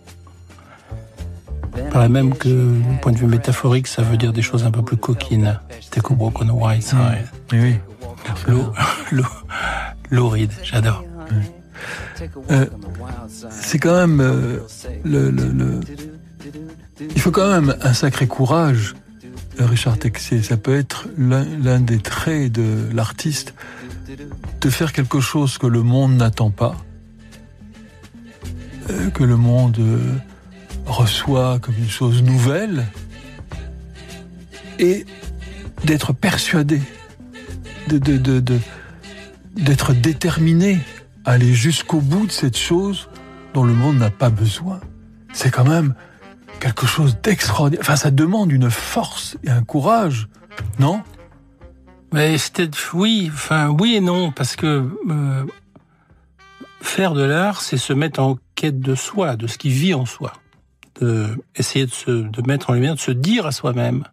Il 1.77 1.83
paraît 1.85 2.09
même 2.09 2.35
que, 2.35 2.49
du 2.49 2.97
point 3.01 3.11
de 3.11 3.17
vue 3.17 3.27
métaphorique, 3.27 3.87
ça 3.87 4.03
veut 4.03 4.17
dire 4.17 4.33
des 4.33 4.41
choses 4.41 4.63
un 4.63 4.71
peu 4.71 4.83
plus 4.83 4.97
coquines. 4.97 5.59
Take 5.91 6.07
a 6.11 6.13
walk 6.13 6.41
on 6.41 6.45
the 6.45 6.51
white 6.51 6.83
side. 6.83 7.27
Oui, 7.51 7.59
oui. 7.61 7.75
L'eau, 8.47 8.73
l'eau, 9.11 9.25
l'eau 10.11 10.29
ride, 10.29 10.51
j'adore. 10.63 11.03
Euh, 12.51 12.65
c'est 13.49 13.79
quand 13.79 13.95
même 13.95 14.19
euh, 14.21 14.59
le, 15.03 15.29
le- 15.31 15.79
il 17.15 17.19
faut 17.21 17.31
quand 17.31 17.49
même 17.49 17.75
un 17.81 17.93
sacré 17.93 18.27
courage 18.27 18.93
euh, 19.59 19.65
Richard 19.65 19.97
Texier. 19.97 20.41
Ça 20.43 20.57
peut 20.57 20.75
être 20.75 21.07
l'un 21.17 21.79
des 21.79 21.99
traits 21.99 22.51
de 22.51 22.87
l'artiste 22.93 23.53
de 24.61 24.69
faire 24.69 24.93
quelque 24.93 25.19
chose 25.19 25.57
que 25.57 25.67
le 25.67 25.81
monde 25.81 26.15
n'attend 26.15 26.51
pas 26.51 26.75
que 29.13 29.23
le 29.23 29.37
monde 29.37 29.79
reçoit 30.85 31.59
comme 31.59 31.75
une 31.77 31.89
chose 31.89 32.21
nouvelle 32.21 32.85
et 34.77 35.05
d'être 35.85 36.11
persuadé 36.13 36.81
de 37.87 37.97
d'être 39.55 39.93
déterminé 39.93 40.79
aller 41.25 41.53
jusqu'au 41.53 41.99
bout 41.99 42.27
de 42.27 42.31
cette 42.31 42.57
chose 42.57 43.09
dont 43.53 43.63
le 43.63 43.73
monde 43.73 43.97
n'a 43.97 44.09
pas 44.09 44.29
besoin. 44.29 44.79
C'est 45.33 45.51
quand 45.51 45.67
même 45.67 45.95
quelque 46.59 46.85
chose 46.85 47.17
d'extraordinaire. 47.21 47.81
Enfin, 47.81 47.95
ça 47.95 48.11
demande 48.11 48.51
une 48.51 48.69
force 48.69 49.37
et 49.43 49.49
un 49.49 49.63
courage, 49.63 50.27
non? 50.79 51.01
Mais 52.13 52.37
c'était 52.37 52.69
oui, 52.93 53.31
enfin 53.33 53.69
oui 53.69 53.95
et 53.95 53.99
non, 53.99 54.31
parce 54.31 54.55
que 54.55 54.87
euh, 55.09 55.45
faire 56.81 57.13
de 57.15 57.23
l'art, 57.23 57.61
c'est 57.61 57.77
se 57.77 57.91
mettre 57.91 58.19
en 58.19 58.37
quête 58.55 58.79
de 58.79 58.93
soi, 58.93 59.35
de 59.35 59.47
ce 59.47 59.57
qui 59.57 59.69
vit 59.69 59.95
en 59.95 60.05
soi, 60.05 60.33
de 61.01 61.27
essayer 61.55 61.87
de 61.87 61.91
se 61.91 62.11
de 62.11 62.41
mettre 62.47 62.69
en 62.69 62.73
lumière, 62.73 62.95
de 62.95 62.99
se 62.99 63.11
dire 63.11 63.47
à 63.47 63.51
soi-même 63.51 64.03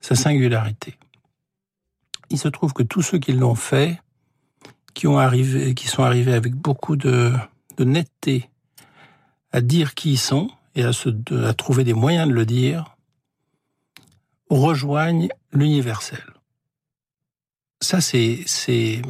sa 0.00 0.16
singularité. 0.16 0.98
Il 2.30 2.38
se 2.38 2.48
trouve 2.48 2.72
que 2.72 2.82
tous 2.82 3.02
ceux 3.02 3.18
qui 3.18 3.32
l'ont 3.32 3.54
fait, 3.54 4.01
qui 4.94 5.06
ont 5.06 5.18
arrivé, 5.18 5.74
qui 5.74 5.88
sont 5.88 6.02
arrivés 6.02 6.34
avec 6.34 6.54
beaucoup 6.54 6.96
de, 6.96 7.32
de 7.76 7.84
netteté 7.84 8.48
à 9.52 9.60
dire 9.60 9.94
qui 9.94 10.12
ils 10.12 10.18
sont 10.18 10.50
et 10.74 10.84
à, 10.84 10.92
se, 10.92 11.08
de- 11.08 11.44
à 11.44 11.54
trouver 11.54 11.84
des 11.84 11.94
moyens 11.94 12.28
de 12.28 12.32
le 12.32 12.46
dire, 12.46 12.96
rejoignent 14.50 15.28
l'universel 15.52 16.22
ça 17.80 18.00
c'est 18.00 18.40
c'est 18.46 19.02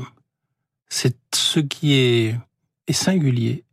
c'est 0.88 1.16
ce 1.35 1.61
qui 1.61 1.95
est, 1.95 2.37
est 2.87 2.92
singulier 2.92 3.64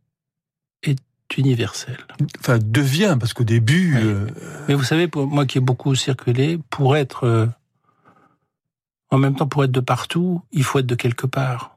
est 0.82 0.98
universel. 1.38 1.96
Enfin, 2.40 2.58
devient, 2.58 3.16
parce 3.20 3.32
qu'au 3.34 3.44
début, 3.44 3.94
Oui. 3.96 4.02
euh, 4.02 4.26
Mais 4.68 4.74
vous 4.74 4.82
savez, 4.84 5.06
pour 5.06 5.26
moi 5.26 5.46
qui 5.46 5.58
ai 5.58 5.60
beaucoup 5.60 5.94
circulé, 5.94 6.58
pour 6.70 6.96
être 6.96 7.24
euh, 7.24 7.46
en 9.10 9.18
même 9.18 9.36
temps 9.36 9.46
pour 9.46 9.62
être 9.64 9.70
de 9.72 9.80
partout, 9.80 10.42
il 10.52 10.64
faut 10.64 10.78
être 10.80 10.86
de 10.86 10.94
quelque 10.94 11.26
part. 11.26 11.76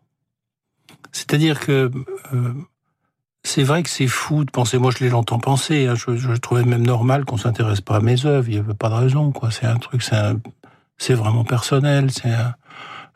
C'est-à-dire 1.14 1.60
que 1.60 1.90
euh, 2.34 2.54
c'est 3.44 3.64
vrai 3.64 3.84
que 3.84 3.90
c'est 3.90 4.08
fou 4.08 4.44
de 4.44 4.52
penser. 4.52 4.78
Moi, 4.78 4.92
je 4.92 5.04
l'ai 5.04 5.10
longtemps 5.10 5.40
pensé. 5.40 5.88
hein, 5.88 5.96
je, 5.96 6.36
trouvais 6.38 6.64
même 6.64 6.86
normal 6.86 7.24
qu'on 7.24 7.38
s'intéresse 7.38 7.82
pas 7.82 7.98
à 7.98 8.00
mes 8.02 8.26
œuvres. 8.26 8.50
Il 8.50 8.56
y 8.56 8.58
avait 8.58 8.74
pas 8.74 8.90
de 8.90 8.96
raison. 8.96 9.32
C'est 9.52 9.66
un 9.66 9.78
truc, 9.78 10.04
c'est 10.98 11.14
vraiment 11.14 11.46
personnel. 11.46 12.12
C'est 12.12 12.34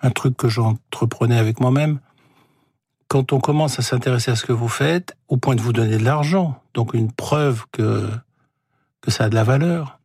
un, 0.01 0.11
truc 0.11 0.37
que 0.37 0.47
j'entreprenais 0.47 1.37
avec 1.37 1.59
moi-même. 1.59 1.99
Quand 3.07 3.33
on 3.33 3.39
commence 3.39 3.79
à 3.79 3.81
s'intéresser 3.81 4.31
à 4.31 4.35
ce 4.35 4.45
que 4.45 4.53
vous 4.53 4.67
faites, 4.67 5.17
au 5.27 5.37
point 5.37 5.55
de 5.55 5.61
vous 5.61 5.73
donner 5.73 5.97
de 5.97 6.03
l'argent, 6.03 6.61
donc 6.73 6.93
une 6.93 7.11
preuve 7.11 7.65
que 7.71 8.09
que 9.01 9.11
ça 9.11 9.25
a 9.25 9.29
de 9.29 9.35
la 9.35 9.43
valeur, 9.43 9.99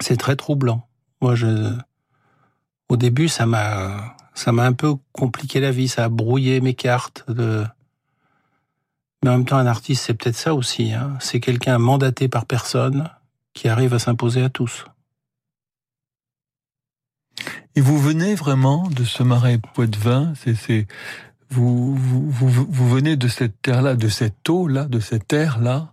c'est 0.00 0.18
très 0.18 0.36
troublant. 0.36 0.86
Moi, 1.22 1.34
au 2.90 2.96
début, 2.96 3.28
ça 3.28 3.46
m'a, 3.46 4.13
ça 4.34 4.52
m'a 4.52 4.64
un 4.64 4.72
peu 4.72 4.94
compliqué 5.12 5.60
la 5.60 5.70
vie, 5.70 5.88
ça 5.88 6.04
a 6.04 6.08
brouillé 6.08 6.60
mes 6.60 6.74
cartes. 6.74 7.24
De... 7.28 7.64
Mais 9.22 9.30
en 9.30 9.38
même 9.38 9.46
temps, 9.46 9.56
un 9.56 9.66
artiste, 9.66 10.04
c'est 10.04 10.14
peut-être 10.14 10.36
ça 10.36 10.54
aussi. 10.54 10.92
Hein. 10.92 11.16
C'est 11.20 11.40
quelqu'un 11.40 11.78
mandaté 11.78 12.28
par 12.28 12.44
personne 12.44 13.08
qui 13.54 13.68
arrive 13.68 13.94
à 13.94 13.98
s'imposer 13.98 14.42
à 14.42 14.50
tous. 14.50 14.84
et 17.76 17.80
vous 17.80 17.98
venez 17.98 18.34
vraiment 18.34 18.88
de 18.88 19.04
ce 19.04 19.22
marais 19.22 19.58
Poitevin, 19.74 20.32
c'est, 20.36 20.86
vous, 21.50 21.94
vous, 21.96 22.30
vous, 22.30 22.66
vous 22.68 22.88
venez 22.88 23.16
de 23.16 23.28
cette 23.28 23.60
terre-là, 23.62 23.94
de 23.94 24.08
cette 24.08 24.48
eau-là, 24.48 24.84
de 24.86 25.00
cette 25.00 25.28
terre-là. 25.28 25.92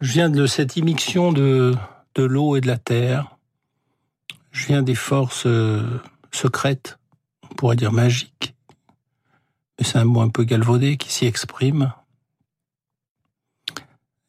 Je 0.00 0.12
viens 0.12 0.30
de 0.30 0.46
cette 0.46 0.76
immixtion 0.76 1.32
de, 1.32 1.74
de 2.14 2.22
l'eau 2.24 2.56
et 2.56 2.60
de 2.60 2.66
la 2.66 2.78
terre. 2.78 3.36
Je 4.52 4.66
viens 4.66 4.82
des 4.82 4.94
forces 4.94 5.46
euh, 5.46 6.00
secrètes, 6.30 6.98
on 7.54 7.56
pourrait 7.56 7.76
dire 7.76 7.92
magiques. 7.92 8.54
Mais 9.78 9.84
c'est 9.84 9.98
un 9.98 10.04
mot 10.04 10.20
un 10.20 10.28
peu 10.28 10.42
galvaudé 10.44 10.96
qui 10.96 11.12
s'y 11.12 11.26
exprime. 11.26 11.92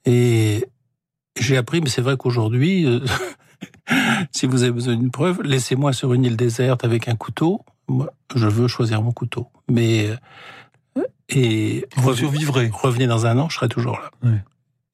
Et 0.05 0.65
j'ai 1.39 1.57
appris, 1.57 1.81
mais 1.81 1.89
c'est 1.89 2.01
vrai 2.01 2.17
qu'aujourd'hui, 2.17 2.85
euh, 2.85 2.99
si 4.31 4.45
vous 4.45 4.63
avez 4.63 4.71
besoin 4.71 4.95
d'une 4.95 5.11
preuve, 5.11 5.41
laissez-moi 5.41 5.93
sur 5.93 6.13
une 6.13 6.23
île 6.25 6.37
déserte 6.37 6.83
avec 6.83 7.07
un 7.07 7.15
couteau. 7.15 7.61
Moi, 7.87 8.11
je 8.35 8.47
veux 8.47 8.67
choisir 8.67 9.01
mon 9.01 9.11
couteau. 9.11 9.47
Mais 9.69 10.07
euh, 10.97 11.03
et 11.29 11.85
Vous 11.97 12.09
revenez- 12.09 12.17
survivrez. 12.19 12.69
revenez 12.71 13.07
dans 13.07 13.25
un 13.25 13.37
an, 13.39 13.49
je 13.49 13.55
serai 13.55 13.67
toujours 13.69 13.99
là. 13.99 14.31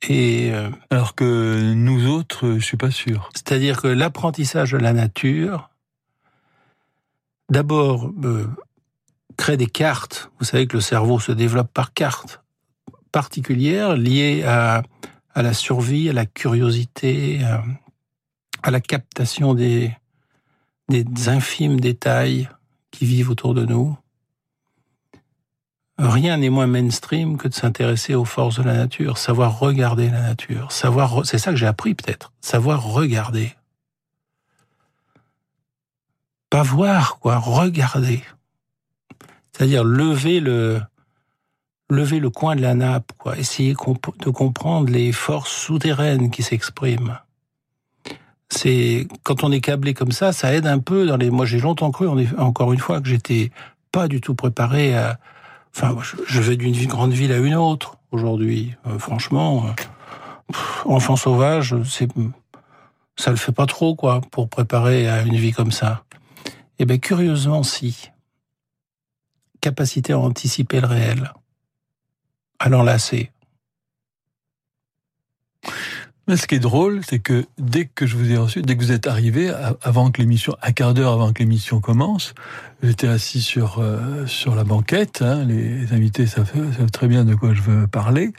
Et 0.08 0.52
euh, 0.54 0.70
Alors 0.90 1.14
que 1.14 1.74
nous 1.74 2.08
autres, 2.08 2.54
je 2.58 2.60
suis 2.66 2.78
pas 2.78 2.90
sûr. 2.92 3.30
c'est-à-dire 3.36 3.82
que 3.82 3.88
l'apprentissage 3.88 4.72
de 4.72 4.78
la 4.78 4.94
nature, 4.94 5.70
d'abord, 7.52 8.12
euh, 8.24 8.48
crée 9.38 9.58
des 9.58 9.68
cartes. 9.68 10.32
Vous 10.40 10.46
savez 10.46 10.66
que 10.66 10.78
le 10.78 10.82
cerveau 10.82 11.20
se 11.20 11.32
développe 11.32 11.72
par 11.72 11.94
cartes 11.94 12.42
particulières 13.12 13.96
liées 13.96 14.44
à, 14.44 14.84
la 15.36 15.54
survie, 15.54 16.10
à 16.10 16.14
la 16.14 16.26
curiosité, 16.26 17.44
à, 17.44 17.64
à 18.64 18.72
la 18.72 18.80
captation 18.80 19.54
des, 19.54 19.92
des 20.90 21.30
infimes 21.30 21.80
détails 21.80 22.50
qui 22.90 23.06
vivent 23.06 23.30
autour 23.30 23.54
de 23.54 23.66
nous. 23.66 23.98
Rien 25.98 26.38
n'est 26.38 26.50
moins 26.50 26.68
mainstream 26.68 27.38
que 27.38 27.48
de 27.48 27.54
s'intéresser 27.54 28.16
aux 28.16 28.26
forces 28.26 28.58
de 28.58 28.64
la 28.64 28.74
nature, 28.74 29.18
savoir 29.18 29.60
regarder 29.60 30.10
la 30.10 30.22
nature, 30.22 30.72
savoir, 30.72 31.26
c'est 31.26 31.38
ça 31.38 31.52
que 31.52 31.58
j'ai 31.58 31.68
appris 31.68 31.96
peut-être, 31.96 32.32
savoir 32.42 32.84
regarder. 32.84 33.54
Pas 36.52 36.62
voir, 36.62 37.18
quoi, 37.18 37.38
regarder. 37.38 38.22
C'est-à-dire 39.52 39.84
lever 39.84 40.40
le, 40.40 40.82
coin 42.30 42.56
de 42.56 42.62
la 42.62 42.76
nappe, 42.76 43.12
quoi, 43.18 43.36
essayer 43.40 43.74
de 43.74 44.30
comprendre 44.30 44.92
les 44.92 45.12
forces 45.12 45.52
souterraines 45.52 46.30
qui 46.30 46.44
s'expriment. 46.44 47.18
C'est, 48.50 49.08
quand 49.24 49.44
on 49.44 49.52
est 49.52 49.62
câblé 49.62 49.96
comme 49.96 50.12
ça, 50.12 50.32
ça 50.32 50.54
aide 50.54 50.68
un 50.68 50.78
peu 50.78 51.08
dans 51.08 51.18
les, 51.18 51.32
moi 51.32 51.48
j'ai 51.48 51.60
longtemps 51.60 51.90
cru, 51.90 52.08
encore 52.38 52.72
une 52.72 52.80
fois, 52.80 53.02
que 53.02 53.08
j'étais 53.08 53.50
pas 53.92 54.08
du 54.08 54.22
tout 54.22 54.36
préparé 54.36 54.96
à, 54.96 55.18
Enfin, 55.76 55.96
je, 56.28 56.42
vais 56.42 56.58
d'une 56.58 56.86
grande 56.88 57.14
ville 57.14 57.32
à 57.32 57.38
une 57.38 57.56
autre 57.56 57.98
aujourd'hui. 58.12 58.76
Euh, 58.88 59.00
franchement, 59.00 59.66
euh, 59.68 60.54
enfant 60.86 61.16
sauvage, 61.16 61.76
c'est 61.86 62.10
ça 63.16 63.32
le 63.32 63.38
fait 63.38 63.52
pas 63.52 63.66
trop 63.66 63.96
quoi 63.96 64.22
pour 64.32 64.50
préparer 64.50 65.08
à 65.08 65.22
une 65.22 65.36
vie 65.36 65.52
comme 65.52 65.72
ça. 65.72 66.04
Eh 66.82 66.86
bien, 66.86 66.98
curieusement, 66.98 67.62
si 67.62 68.10
capacité 69.62 70.14
à 70.14 70.18
anticiper 70.18 70.82
le 70.82 70.88
réel, 70.88 71.32
à 72.58 72.70
l'enlacer. 72.70 73.30
Mais 76.28 76.38
ce 76.38 76.48
qui 76.48 76.56
est 76.56 76.60
drôle, 76.60 77.02
c'est 77.08 77.20
que 77.20 77.46
dès 77.60 77.86
que 77.86 78.08
je 78.08 78.18
vous 78.18 78.32
ai 78.32 78.38
reçu, 78.38 78.64
dès 78.64 78.76
que 78.76 78.82
vous 78.82 78.92
êtes 78.92 79.06
arrivé, 79.06 79.54
avant 79.84 80.10
que 80.10 80.24
l'émission, 80.24 80.56
un 80.64 80.72
quart 80.72 80.96
d'heure 80.96 81.14
avant 81.14 81.34
que 81.34 81.44
l'émission 81.44 81.82
commence, 81.82 82.34
j'étais 82.82 83.08
assis 83.08 83.44
sur 83.44 83.78
euh, 83.78 84.26
sur 84.26 84.56
la 84.56 84.64
banquette. 84.64 85.22
Hein, 85.22 85.46
les 85.46 85.94
invités 85.94 86.26
savent, 86.26 86.52
très 86.92 87.08
bien 87.08 87.26
de 87.26 87.36
quoi 87.36 87.54
je 87.54 87.62
veux 87.62 87.86
parler. 87.86 88.34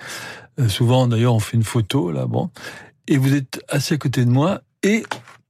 Euh, 0.58 0.68
souvent, 0.68 1.06
d'ailleurs, 1.06 1.34
on 1.34 1.40
fait 1.40 1.56
une 1.56 1.62
photo 1.62 2.10
là, 2.10 2.26
bon. 2.26 2.50
Et 3.06 3.18
vous 3.18 3.34
êtes 3.36 3.62
assis 3.68 3.94
à 3.94 3.98
côté 3.98 4.24
de 4.24 4.30
moi, 4.30 4.62
et 4.82 5.04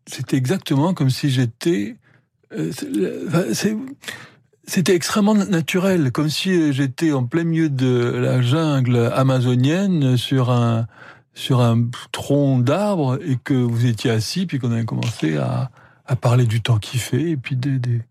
c'était 0.07 0.37
exactement 0.37 0.93
comme 0.93 1.09
si 1.09 1.31
j'étais. 1.31 1.97
Euh, 2.57 3.55
c'était 4.65 4.95
extrêmement 4.95 5.35
naturel, 5.35 6.13
comme 6.13 6.29
si 6.29 6.73
j'étais 6.73 7.13
en 7.13 7.25
plein 7.25 7.45
milieu 7.45 7.69
de 7.69 8.13
la 8.17 8.41
jungle 8.43 9.11
amazonienne 9.15 10.17
sur 10.17 10.51
un 10.51 10.87
sur 11.35 11.61
un 11.61 11.89
tronc 12.13 12.59
d'arbre 12.59 13.19
et 13.25 13.39
que 13.43 13.55
vous 13.55 13.87
étiez 13.87 14.11
assis, 14.11 14.47
puis 14.47 14.59
qu'on 14.59 14.71
avait 14.71 14.85
commencé 14.85 15.37
à, 15.39 15.71
à, 16.07 16.15
parler 16.15 16.45
du 16.45 16.61
temps 16.61 16.79
qui 16.79 16.99
fait, 16.99 17.31
et 17.31 17.37
puis 17.37 17.57
des... 17.57 18.03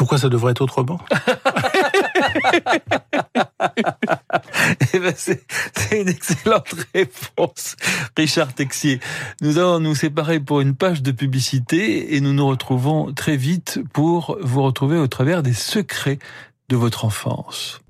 Pourquoi 0.00 0.16
ça 0.16 0.30
devrait 0.30 0.52
être 0.52 0.62
autrement? 0.62 0.98
Eh 4.94 4.98
ben 4.98 5.12
c'est 5.14 5.42
une 5.92 6.08
excellente 6.08 6.74
réponse, 6.94 7.76
Richard 8.16 8.54
Texier. 8.54 8.98
Nous 9.42 9.58
allons 9.58 9.78
nous 9.78 9.94
séparer 9.94 10.40
pour 10.40 10.62
une 10.62 10.74
page 10.74 11.02
de 11.02 11.12
publicité 11.12 12.16
et 12.16 12.20
nous 12.20 12.32
nous 12.32 12.46
retrouvons 12.46 13.12
très 13.12 13.36
vite 13.36 13.80
pour 13.92 14.38
vous 14.40 14.62
retrouver 14.62 14.96
au 14.96 15.06
travers 15.06 15.42
des 15.42 15.52
secrets 15.52 16.18
de 16.70 16.76
votre 16.76 17.04
enfance. 17.04 17.80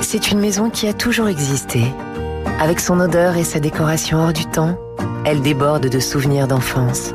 C'est 0.00 0.32
une 0.32 0.40
maison 0.40 0.68
qui 0.68 0.88
a 0.88 0.92
toujours 0.92 1.28
existé. 1.28 1.84
Avec 2.60 2.80
son 2.80 2.98
odeur 2.98 3.36
et 3.36 3.44
sa 3.44 3.60
décoration 3.60 4.18
hors 4.18 4.32
du 4.32 4.46
temps, 4.46 4.76
elle 5.24 5.42
déborde 5.42 5.88
de 5.88 6.00
souvenirs 6.00 6.48
d'enfance. 6.48 7.14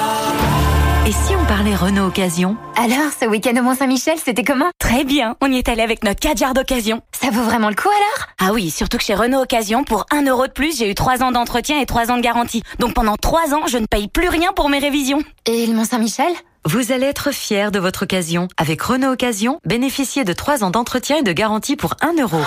et 1.05 1.11
si 1.11 1.35
on 1.35 1.45
parlait 1.45 1.75
Renault 1.75 2.07
Occasion 2.07 2.57
Alors, 2.75 3.11
ce 3.19 3.25
week-end 3.25 3.53
au 3.59 3.63
Mont-Saint-Michel, 3.63 4.17
c'était 4.23 4.43
comment? 4.43 4.69
Très 4.79 5.03
bien, 5.03 5.35
on 5.41 5.51
y 5.51 5.57
est 5.57 5.67
allé 5.67 5.81
avec 5.81 6.03
notre 6.03 6.19
4 6.19 6.53
d'occasion. 6.53 7.01
Ça 7.11 7.29
vaut 7.31 7.41
vraiment 7.41 7.69
le 7.69 7.75
coup 7.75 7.89
alors? 7.89 8.27
Ah 8.39 8.53
oui, 8.53 8.69
surtout 8.69 8.97
que 8.97 9.03
chez 9.03 9.15
Renault 9.15 9.41
Occasion, 9.41 9.83
pour 9.83 10.05
1 10.11 10.25
euro 10.25 10.47
de 10.47 10.51
plus, 10.51 10.77
j'ai 10.77 10.89
eu 10.89 10.95
3 10.95 11.23
ans 11.23 11.31
d'entretien 11.31 11.79
et 11.79 11.85
3 11.85 12.11
ans 12.11 12.17
de 12.17 12.21
garantie. 12.21 12.61
Donc 12.79 12.93
pendant 12.93 13.15
3 13.15 13.53
ans, 13.53 13.67
je 13.67 13.77
ne 13.77 13.85
paye 13.85 14.07
plus 14.07 14.29
rien 14.29 14.51
pour 14.55 14.69
mes 14.69 14.79
révisions. 14.79 15.21
Et 15.45 15.65
le 15.65 15.73
Mont-Saint-Michel? 15.73 16.31
Vous 16.65 16.91
allez 16.91 17.07
être 17.07 17.31
fier 17.31 17.71
de 17.71 17.79
votre 17.79 18.03
occasion. 18.03 18.47
Avec 18.57 18.81
Renault 18.83 19.13
Occasion, 19.13 19.59
bénéficiez 19.65 20.23
de 20.23 20.33
3 20.33 20.63
ans 20.63 20.69
d'entretien 20.69 21.17
et 21.17 21.23
de 21.23 21.31
garantie 21.31 21.75
pour 21.75 21.95
1 22.01 22.21
euro. 22.21 22.37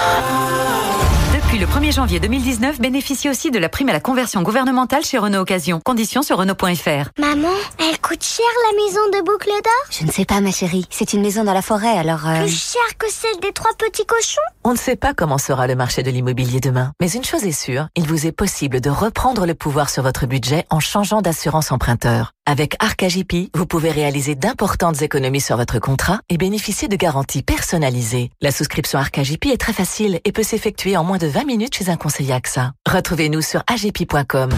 Depuis 1.54 1.66
le 1.66 1.72
1er 1.72 1.94
janvier 1.94 2.18
2019, 2.18 2.80
bénéficiez 2.80 3.30
aussi 3.30 3.52
de 3.52 3.60
la 3.60 3.68
prime 3.68 3.88
à 3.88 3.92
la 3.92 4.00
conversion 4.00 4.42
gouvernementale 4.42 5.04
chez 5.04 5.18
Renault 5.18 5.42
Occasion. 5.42 5.78
Conditions 5.84 6.22
sur 6.22 6.36
Renault.fr. 6.36 7.10
Maman, 7.16 7.54
elle 7.78 8.00
coûte 8.00 8.24
cher 8.24 8.44
la 8.72 8.84
maison 8.84 9.00
de 9.12 9.24
Boucle 9.24 9.50
d'Or? 9.50 9.72
Je 9.88 10.04
ne 10.04 10.10
sais 10.10 10.24
pas 10.24 10.40
ma 10.40 10.50
chérie, 10.50 10.84
c'est 10.90 11.12
une 11.12 11.22
maison 11.22 11.44
dans 11.44 11.54
la 11.54 11.62
forêt 11.62 11.96
alors... 11.96 12.26
Euh... 12.26 12.40
Plus 12.40 12.72
cher 12.72 12.82
que 12.98 13.06
celle 13.08 13.38
des 13.40 13.52
trois 13.52 13.70
petits 13.78 14.04
cochons? 14.04 14.40
On 14.64 14.72
ne 14.72 14.76
sait 14.76 14.96
pas 14.96 15.14
comment 15.14 15.38
sera 15.38 15.68
le 15.68 15.76
marché 15.76 16.02
de 16.02 16.10
l'immobilier 16.10 16.58
demain. 16.58 16.90
Mais 17.00 17.12
une 17.12 17.22
chose 17.22 17.44
est 17.44 17.52
sûre, 17.52 17.86
il 17.94 18.08
vous 18.08 18.26
est 18.26 18.32
possible 18.32 18.80
de 18.80 18.90
reprendre 18.90 19.46
le 19.46 19.54
pouvoir 19.54 19.90
sur 19.90 20.02
votre 20.02 20.26
budget 20.26 20.64
en 20.70 20.80
changeant 20.80 21.22
d'assurance 21.22 21.70
emprunteur. 21.70 22.32
Avec 22.46 22.74
Arcagipi, 22.78 23.50
vous 23.54 23.64
pouvez 23.64 23.90
réaliser 23.90 24.34
d'importantes 24.34 25.00
économies 25.00 25.40
sur 25.40 25.56
votre 25.56 25.78
contrat 25.78 26.20
et 26.28 26.36
bénéficier 26.36 26.88
de 26.88 26.96
garanties 26.96 27.42
personnalisées. 27.42 28.30
La 28.42 28.50
souscription 28.50 28.98
Arcagipi 28.98 29.50
est 29.50 29.56
très 29.56 29.72
facile 29.72 30.20
et 30.24 30.32
peut 30.32 30.42
s'effectuer 30.42 30.96
en 30.96 31.04
moins 31.04 31.16
de 31.16 31.26
20 31.26 31.43
minutes 31.44 31.76
chez 31.76 31.88
un 31.88 31.96
conseiller 31.96 32.32
AXA. 32.32 32.72
Retrouvez-nous 32.90 33.42
sur 33.42 33.62
agipi.com. 33.66 34.50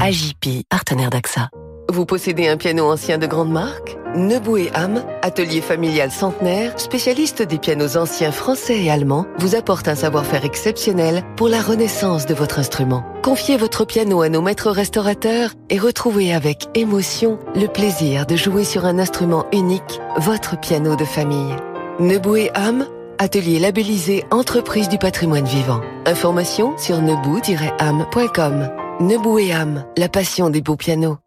Agipi, 0.00 0.64
partenaire 0.68 1.10
d'AXA. 1.10 1.50
Vous 1.90 2.06
possédez 2.06 2.48
un 2.48 2.56
piano 2.56 2.90
ancien 2.90 3.18
de 3.18 3.26
grande 3.26 3.50
marque? 3.50 3.96
Nebou 4.14 4.56
et 4.56 4.70
Ham, 4.74 5.04
atelier 5.22 5.60
familial 5.60 6.10
centenaire, 6.10 6.78
spécialiste 6.78 7.42
des 7.42 7.58
pianos 7.58 7.96
anciens 7.96 8.32
français 8.32 8.82
et 8.82 8.90
allemands, 8.90 9.26
vous 9.38 9.54
apporte 9.54 9.88
un 9.88 9.94
savoir-faire 9.94 10.44
exceptionnel 10.44 11.24
pour 11.36 11.48
la 11.48 11.60
renaissance 11.60 12.26
de 12.26 12.34
votre 12.34 12.58
instrument. 12.58 13.04
Confiez 13.22 13.56
votre 13.56 13.84
piano 13.84 14.22
à 14.22 14.28
nos 14.28 14.42
maîtres 14.42 14.70
restaurateurs 14.70 15.50
et 15.68 15.78
retrouvez 15.78 16.32
avec 16.32 16.66
émotion 16.74 17.38
le 17.54 17.66
plaisir 17.66 18.26
de 18.26 18.36
jouer 18.36 18.64
sur 18.64 18.84
un 18.84 18.98
instrument 18.98 19.46
unique, 19.52 20.00
votre 20.16 20.58
piano 20.58 20.96
de 20.96 21.04
famille. 21.04 21.54
Nebou 22.00 22.36
et 22.36 22.50
Ham, 22.54 22.86
atelier 23.20 23.58
labellisé 23.58 24.24
Entreprise 24.30 24.88
du 24.88 24.98
patrimoine 24.98 25.44
vivant. 25.44 25.80
Information 26.06 26.76
sur 26.78 27.02
nebou-am.com. 27.02 28.70
Nebou 29.00 29.38
et 29.38 29.52
Ham, 29.52 29.84
la 29.96 30.08
passion 30.08 30.50
des 30.50 30.62
beaux 30.62 30.76
pianos. 30.76 31.18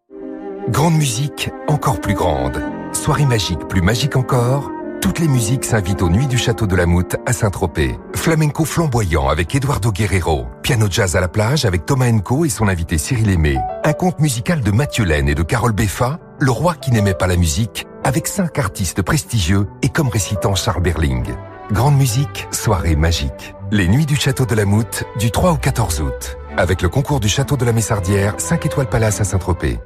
Grande 0.68 0.94
musique, 0.94 1.50
encore 1.68 2.00
plus 2.00 2.14
grande. 2.14 2.60
Soirée 2.92 3.26
magique, 3.26 3.66
plus 3.68 3.80
magique 3.80 4.16
encore. 4.16 4.70
Toutes 5.00 5.20
les 5.20 5.28
musiques 5.28 5.64
s'invitent 5.64 6.02
aux 6.02 6.08
Nuits 6.08 6.26
du 6.26 6.38
Château 6.38 6.66
de 6.66 6.74
la 6.74 6.86
Moute 6.86 7.16
à 7.26 7.32
Saint-Tropez. 7.32 7.96
Flamenco 8.16 8.64
flamboyant 8.64 9.28
avec 9.28 9.54
Eduardo 9.54 9.92
Guerrero. 9.92 10.46
Piano 10.62 10.86
jazz 10.90 11.14
à 11.14 11.20
la 11.20 11.28
plage 11.28 11.64
avec 11.64 11.86
Thomas 11.86 12.10
Enco 12.10 12.44
et 12.44 12.48
son 12.48 12.66
invité 12.68 12.98
Cyril 12.98 13.30
Aimé. 13.30 13.58
Un 13.84 13.92
conte 13.92 14.18
musical 14.18 14.62
de 14.62 14.70
Mathieu 14.70 15.04
Laine 15.04 15.28
et 15.28 15.34
de 15.34 15.42
Carole 15.42 15.72
Beffa. 15.72 16.18
Le 16.40 16.50
roi 16.50 16.74
qui 16.74 16.90
n'aimait 16.90 17.14
pas 17.14 17.26
la 17.26 17.36
musique. 17.36 17.86
Avec 18.02 18.26
cinq 18.26 18.58
artistes 18.58 19.02
prestigieux 19.02 19.68
et 19.82 19.90
comme 19.90 20.08
récitant 20.08 20.54
Charles 20.54 20.82
Berling. 20.82 21.34
Grande 21.72 21.96
musique, 21.96 22.46
soirée 22.50 22.94
magique. 22.94 23.54
Les 23.70 23.88
Nuits 23.88 24.04
du 24.04 24.16
Château 24.16 24.44
de 24.44 24.54
la 24.54 24.66
Moute 24.66 25.04
du 25.18 25.30
3 25.30 25.52
au 25.52 25.56
14 25.56 26.02
août. 26.02 26.36
Avec 26.58 26.82
le 26.82 26.90
concours 26.90 27.20
du 27.20 27.28
Château 27.28 27.56
de 27.56 27.64
la 27.64 27.72
Messardière, 27.72 28.34
5 28.36 28.66
étoiles 28.66 28.88
Palace 28.88 29.22
à 29.22 29.24
Saint-Tropez. 29.24 29.78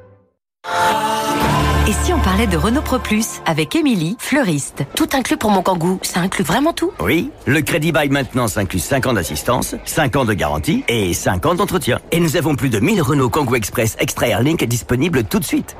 Et 1.87 1.93
si 2.03 2.11
on 2.11 2.19
parlait 2.19 2.47
de 2.47 2.57
Renault 2.57 2.81
Pro 2.81 2.99
Plus 2.99 3.39
avec 3.45 3.77
Émilie, 3.77 4.17
fleuriste? 4.19 4.83
Tout 4.93 5.07
inclus 5.13 5.37
pour 5.37 5.51
mon 5.51 5.61
kangou, 5.61 5.99
ça 6.01 6.19
inclut 6.19 6.43
vraiment 6.43 6.73
tout 6.73 6.91
Oui, 6.99 7.31
le 7.47 7.61
crédit 7.61 7.93
bail 7.93 8.09
maintenant 8.09 8.45
inclut 8.57 8.79
5 8.79 9.07
ans 9.07 9.13
d'assistance, 9.13 9.75
5 9.85 10.17
ans 10.17 10.25
de 10.25 10.33
garantie 10.33 10.83
et 10.89 11.13
5 11.13 11.45
ans 11.45 11.55
d'entretien. 11.55 11.99
Et 12.11 12.19
nous 12.19 12.35
avons 12.35 12.55
plus 12.55 12.69
de 12.69 12.79
1000 12.79 13.01
Renault 13.01 13.29
Kangoo 13.29 13.55
Express 13.55 13.95
Extra 13.99 14.27
Airlink 14.27 14.65
disponibles 14.65 15.23
tout 15.23 15.39
de 15.39 15.45
suite. 15.45 15.77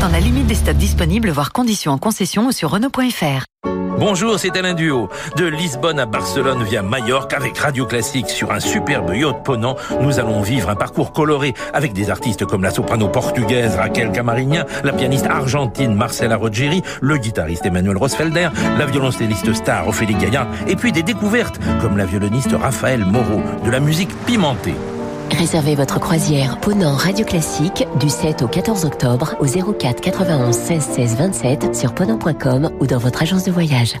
Dans 0.00 0.08
la 0.08 0.18
limite 0.18 0.46
des 0.46 0.56
stocks 0.56 0.76
disponibles, 0.76 1.30
voire 1.30 1.52
conditions 1.52 1.92
en 1.92 1.98
concession 1.98 2.48
ou 2.48 2.52
sur 2.52 2.70
Renault.fr. 2.70 3.44
Bonjour, 3.98 4.38
c'est 4.38 4.54
Alain 4.58 4.74
Duo. 4.74 5.08
De 5.36 5.46
Lisbonne 5.46 5.98
à 5.98 6.04
Barcelone 6.04 6.62
via 6.64 6.82
Majorque 6.82 7.32
avec 7.32 7.56
Radio 7.56 7.86
Classique 7.86 8.28
sur 8.28 8.52
un 8.52 8.60
superbe 8.60 9.14
yacht 9.14 9.42
ponant. 9.42 9.76
Nous 10.02 10.20
allons 10.20 10.42
vivre 10.42 10.68
un 10.68 10.74
parcours 10.74 11.12
coloré 11.12 11.54
avec 11.72 11.94
des 11.94 12.10
artistes 12.10 12.44
comme 12.44 12.62
la 12.62 12.70
soprano 12.70 13.08
portugaise 13.08 13.76
Raquel 13.76 14.12
Camarinha, 14.12 14.66
la 14.84 14.92
pianiste 14.92 15.26
argentine 15.26 15.94
Marcela 15.94 16.36
Rogeri, 16.36 16.82
le 17.00 17.16
guitariste 17.16 17.64
Emmanuel 17.64 17.96
Rosfelder, 17.96 18.50
la 18.78 18.84
violoncelliste 18.84 19.54
star 19.54 19.88
Ophélie 19.88 20.14
Gaillard 20.14 20.48
et 20.66 20.76
puis 20.76 20.92
des 20.92 21.02
découvertes 21.02 21.58
comme 21.80 21.96
la 21.96 22.04
violoniste 22.04 22.52
Raphaël 22.52 23.04
Moreau, 23.04 23.40
de 23.64 23.70
la 23.70 23.80
musique 23.80 24.14
pimentée. 24.26 24.74
Réservez 25.30 25.74
votre 25.74 26.00
croisière 26.00 26.58
Ponant 26.60 26.94
Radio 26.94 27.24
Classique 27.24 27.86
du 27.98 28.08
7 28.08 28.42
au 28.42 28.48
14 28.48 28.84
octobre 28.84 29.34
au 29.40 29.46
04 29.46 30.00
91 30.00 30.54
16 30.54 30.82
16 30.82 31.16
27 31.16 31.74
sur 31.74 31.94
ponant.com 31.94 32.70
ou 32.80 32.86
dans 32.86 32.98
votre 32.98 33.22
agence 33.22 33.44
de 33.44 33.52
voyage. 33.52 33.96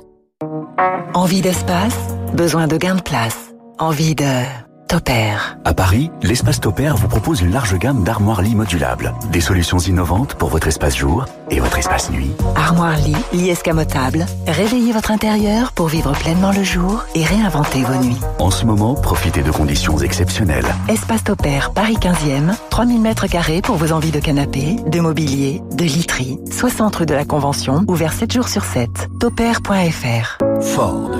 Envie 1.14 1.40
d'espace 1.40 1.96
Besoin 2.34 2.66
de 2.66 2.76
gain 2.76 2.94
de 2.96 3.02
place 3.02 3.54
Envie 3.78 4.14
de... 4.14 4.44
Topair. 4.88 5.58
À 5.64 5.74
Paris, 5.74 6.12
l'espace 6.22 6.60
Topair 6.60 6.94
vous 6.96 7.08
propose 7.08 7.40
une 7.40 7.50
large 7.50 7.76
gamme 7.76 8.04
d'armoires 8.04 8.40
lits 8.40 8.54
modulables. 8.54 9.14
Des 9.32 9.40
solutions 9.40 9.78
innovantes 9.78 10.34
pour 10.34 10.48
votre 10.48 10.68
espace 10.68 10.96
jour 10.96 11.24
et 11.50 11.60
votre 11.60 11.78
espace 11.78 12.10
nuit. 12.10 12.30
Armoire 12.54 12.96
lit, 12.96 13.16
lit 13.32 13.50
escamotable. 13.50 14.26
Réveillez 14.46 14.92
votre 14.92 15.10
intérieur 15.10 15.72
pour 15.72 15.88
vivre 15.88 16.12
pleinement 16.12 16.52
le 16.52 16.62
jour 16.62 17.04
et 17.14 17.24
réinventer 17.24 17.82
vos 17.82 18.02
nuits. 18.04 18.20
En 18.38 18.50
ce 18.50 18.64
moment, 18.64 18.94
profitez 18.94 19.42
de 19.42 19.50
conditions 19.50 19.98
exceptionnelles. 19.98 20.66
Espace 20.88 21.24
Topair, 21.24 21.72
Paris 21.72 21.96
15e, 21.96 22.54
3000 22.70 23.00
mètres 23.00 23.26
carrés 23.26 23.62
pour 23.62 23.76
vos 23.76 23.92
envies 23.92 24.10
de 24.10 24.20
canapé, 24.20 24.76
de 24.86 25.00
mobilier, 25.00 25.62
de 25.72 25.84
literie. 25.84 26.38
60 26.50 26.96
rue 26.96 27.06
de 27.06 27.14
la 27.14 27.24
Convention, 27.24 27.84
ouvert 27.88 28.12
7 28.12 28.32
jours 28.32 28.48
sur 28.48 28.64
7. 28.64 28.88
Topair.fr. 29.20 30.38
Ford. 30.60 31.10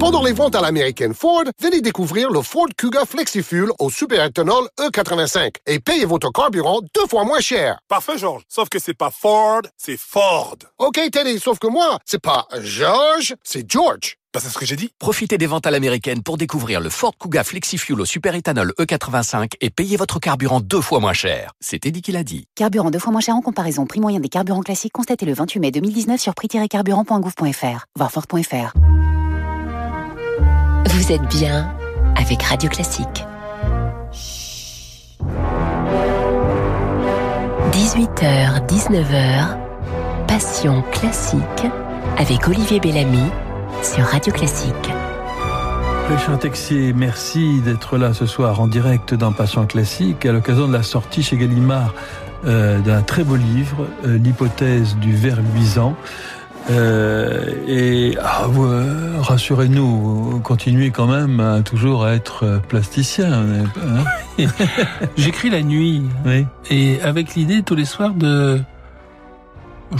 Pendant 0.00 0.22
les 0.22 0.32
ventes 0.32 0.54
à 0.54 0.62
l'américaine 0.62 1.12
Ford, 1.12 1.44
venez 1.60 1.82
découvrir 1.82 2.30
le 2.30 2.40
Ford 2.40 2.68
Kuga 2.74 3.04
FlexiFuel 3.04 3.68
au 3.78 3.90
superéthanol 3.90 4.66
E85 4.78 5.56
et 5.66 5.78
payez 5.78 6.06
votre 6.06 6.32
carburant 6.32 6.80
deux 6.94 7.06
fois 7.06 7.24
moins 7.24 7.40
cher. 7.40 7.80
Parfait, 7.86 8.16
George. 8.16 8.42
Sauf 8.48 8.70
que 8.70 8.78
c'est 8.78 8.96
pas 8.96 9.10
Ford, 9.10 9.60
c'est 9.82 9.96
Ford. 9.96 10.58
OK, 10.78 11.00
Teddy, 11.10 11.38
sauf 11.38 11.58
que 11.58 11.66
moi, 11.66 11.98
c'est 12.04 12.20
pas 12.20 12.46
George, 12.60 13.34
c'est 13.42 13.64
George. 13.70 14.16
Bah, 14.34 14.38
c'est 14.42 14.50
ce 14.50 14.58
que 14.58 14.66
j'ai 14.66 14.76
dit. 14.76 14.92
Profitez 14.98 15.38
des 15.38 15.46
ventes 15.46 15.66
à 15.66 15.70
l'américaine 15.70 16.22
pour 16.22 16.36
découvrir 16.36 16.80
le 16.80 16.90
Ford 16.90 17.14
Kuga 17.18 17.44
FlexiFuel 17.44 17.98
au 17.98 18.04
superéthanol 18.04 18.74
E85 18.78 19.54
et 19.60 19.70
payez 19.70 19.96
votre 19.96 20.20
carburant 20.20 20.60
deux 20.60 20.82
fois 20.82 21.00
moins 21.00 21.14
cher. 21.14 21.52
C'était 21.60 21.90
dit 21.90 22.02
qu'il 22.02 22.16
a 22.16 22.24
dit. 22.24 22.44
Carburant 22.56 22.90
deux 22.90 22.98
fois 22.98 23.10
moins 23.10 23.22
cher 23.22 23.34
en 23.34 23.40
comparaison. 23.40 23.86
Prix 23.86 24.00
moyen 24.00 24.20
des 24.20 24.28
carburants 24.28 24.60
classiques 24.60 24.92
constaté 24.92 25.24
le 25.24 25.32
28 25.32 25.60
mai 25.60 25.70
2019 25.70 26.20
sur 26.20 26.34
prix-carburant.gouv.fr. 26.34 27.86
Voir 27.96 28.12
Ford.fr. 28.12 28.72
Vous 30.90 31.12
êtes 31.12 31.26
bien 31.28 31.74
avec 32.16 32.42
Radio 32.42 32.68
Classique. 32.68 33.24
18h, 37.72 38.66
19h, 38.66 39.69
Passion 40.30 40.84
classique 40.92 41.66
avec 42.16 42.46
Olivier 42.46 42.78
Bellamy 42.78 43.18
sur 43.82 44.04
Radio 44.04 44.32
Classique. 44.32 44.72
Richard 46.08 46.38
Texier, 46.38 46.92
merci 46.92 47.60
d'être 47.62 47.98
là 47.98 48.14
ce 48.14 48.26
soir 48.26 48.60
en 48.60 48.68
direct 48.68 49.12
dans 49.12 49.32
Passion 49.32 49.66
Classique 49.66 50.24
à 50.24 50.30
l'occasion 50.30 50.68
de 50.68 50.72
la 50.72 50.84
sortie 50.84 51.24
chez 51.24 51.36
Gallimard 51.36 51.96
euh, 52.46 52.78
d'un 52.78 53.02
très 53.02 53.24
beau 53.24 53.34
livre, 53.34 53.88
euh, 54.06 54.18
L'hypothèse 54.18 54.94
du 54.98 55.16
ver 55.16 55.40
luisant. 55.52 55.96
Euh, 56.70 57.52
et 57.66 58.16
ah, 58.22 58.46
rassurez-nous, 59.18 60.40
continuez 60.44 60.92
quand 60.92 61.08
même 61.08 61.40
à 61.40 61.60
toujours 61.62 62.06
être 62.06 62.62
plasticien. 62.68 63.32
Hein 63.32 64.46
J'écris 65.16 65.50
la 65.50 65.62
nuit 65.62 66.04
oui. 66.24 66.46
et 66.70 67.00
avec 67.02 67.34
l'idée 67.34 67.64
tous 67.64 67.74
les 67.74 67.84
soirs 67.84 68.14
de 68.14 68.60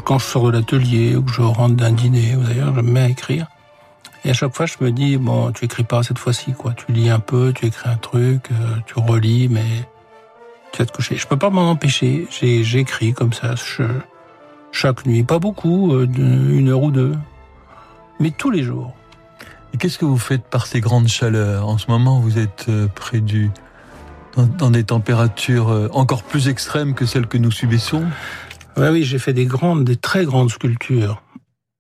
quand 0.05 0.19
je 0.19 0.25
sors 0.25 0.47
de 0.47 0.53
l'atelier 0.53 1.17
ou 1.17 1.23
que 1.23 1.33
je 1.33 1.43
rentre 1.43 1.75
d'un 1.75 1.93
dîner, 1.93 2.37
d'ailleurs 2.37 2.75
je 2.75 2.81
me 2.81 2.93
mets 2.93 3.01
à 3.01 3.09
écrire. 3.09 3.47
Et 4.25 4.31
à 4.31 4.35
chaque 4.35 4.55
fois, 4.55 4.67
je 4.67 4.77
me 4.81 4.91
dis 4.91 5.17
bon, 5.17 5.51
tu 5.53 5.65
écris 5.65 5.85
pas 5.85 6.03
cette 6.03 6.19
fois-ci, 6.19 6.53
quoi. 6.53 6.73
Tu 6.75 6.93
lis 6.93 7.09
un 7.09 7.21
peu, 7.21 7.53
tu 7.55 7.67
écris 7.67 7.89
un 7.89 7.97
truc, 7.97 8.51
euh, 8.53 8.77
tu 8.87 8.95
relis, 8.99 9.49
mais 9.49 9.65
tu 10.73 10.79
vas 10.79 10.87
te 10.87 10.93
coucher. 10.93 11.17
Je 11.17 11.27
peux 11.27 11.39
pas 11.39 11.51
m'en 11.51 11.71
empêcher. 11.71 12.29
J'écris 12.31 13.15
comme 13.15 13.33
ça, 13.33 13.55
chaque 14.73 15.07
nuit, 15.07 15.25
pas 15.25 15.39
beaucoup, 15.39 15.95
euh, 15.95 16.07
une 16.07 16.69
heure 16.69 16.83
ou 16.83 16.91
deux, 16.91 17.15
mais 18.19 18.31
tous 18.31 18.51
les 18.51 18.63
jours. 18.63 18.95
Et 19.73 19.79
qu'est-ce 19.79 19.99
que 19.99 20.05
vous 20.05 20.19
faites 20.19 20.45
par 20.45 20.67
ces 20.67 20.81
grandes 20.81 21.09
chaleurs? 21.09 21.67
En 21.67 21.79
ce 21.79 21.91
moment, 21.91 22.21
vous 22.21 22.39
êtes 22.39 22.67
euh, 22.69 22.89
près 22.95 23.21
du 23.21 23.51
dans, 24.37 24.71
des 24.71 24.85
températures 24.85 25.91
encore 25.93 26.23
plus 26.23 26.49
extrêmes 26.49 26.95
que 26.95 27.05
celles 27.05 27.27
que 27.27 27.37
nous 27.37 27.51
subissons? 27.51 28.05
Oui, 28.77 29.05
j'ai 29.05 29.19
fait 29.19 29.33
des 29.33 29.47
grandes, 29.47 29.85
des 29.85 29.97
très 29.97 30.25
grandes 30.25 30.51
sculptures 30.51 31.23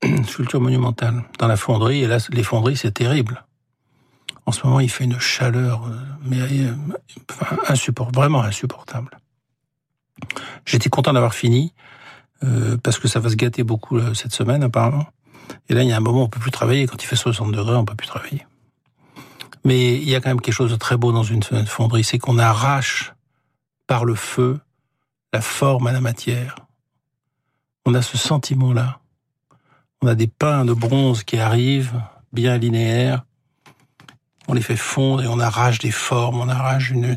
sculpture 0.26 0.61
monumentale 0.61 1.24
dans 1.38 1.47
la 1.47 1.57
fonderie. 1.57 2.03
Et 2.03 2.07
là, 2.07 2.18
les 2.30 2.43
fonderies, 2.43 2.76
c'est 2.76 2.93
terrible. 2.93 3.45
En 4.47 4.53
ce 4.53 4.66
moment, 4.66 4.80
il 4.80 4.91
fait 4.91 5.05
une 5.05 5.20
chaleur, 5.20 5.88
mais 6.24 6.38
enfin, 7.30 7.57
insupportable, 7.68 8.16
vraiment 8.16 8.43
insupportable. 8.43 9.11
J'étais 10.66 10.88
content 10.88 11.12
d'avoir 11.12 11.34
fini 11.34 11.72
euh, 12.45 12.76
parce 12.82 12.99
que 12.99 13.09
ça 13.09 13.20
va 13.20 13.28
se 13.28 13.36
gâter 13.36 13.62
beaucoup 13.62 13.99
euh, 13.99 14.14
cette 14.14 14.32
semaine 14.32 14.62
apparemment. 14.62 15.07
Et 15.68 15.74
là, 15.74 15.82
il 15.82 15.88
y 15.88 15.93
a 15.93 15.97
un 15.97 16.01
moment 16.01 16.20
où 16.20 16.24
on 16.24 16.28
peut 16.28 16.41
plus 16.41 16.51
travailler. 16.51 16.86
Quand 16.86 17.03
il 17.03 17.07
fait 17.07 17.16
60 17.16 17.53
degrés, 17.53 17.76
on 17.76 17.84
peut 17.84 17.95
plus 17.95 18.07
travailler. 18.07 18.47
Mais 19.64 19.95
il 19.95 20.09
y 20.09 20.14
a 20.14 20.20
quand 20.20 20.30
même 20.30 20.41
quelque 20.41 20.55
chose 20.55 20.70
de 20.70 20.76
très 20.76 20.97
beau 20.97 21.12
dans 21.12 21.22
une 21.22 21.43
fonderie, 21.43 22.05
c'est 22.05 22.18
qu'on 22.18 22.38
arrache 22.38 23.12
par 23.86 24.05
le 24.05 24.14
feu 24.14 24.59
la 25.32 25.41
forme 25.41 25.86
à 25.86 25.93
la 25.93 26.01
matière. 26.01 26.57
On 27.91 27.95
a 27.95 28.03
ce 28.03 28.16
sentiment-là. 28.16 29.01
On 30.01 30.07
a 30.07 30.14
des 30.14 30.28
pains 30.28 30.64
de 30.64 30.72
bronze 30.72 31.24
qui 31.24 31.38
arrivent, 31.38 32.01
bien 32.32 32.57
linéaires. 32.57 33.24
On 34.47 34.53
les 34.53 34.62
fait 34.62 34.76
fondre 34.76 35.24
et 35.24 35.26
on 35.26 35.41
arrache 35.41 35.80
des 35.80 35.91
formes, 35.91 36.38
on 36.41 36.49
arrache 36.49 36.91
une, 36.91 37.16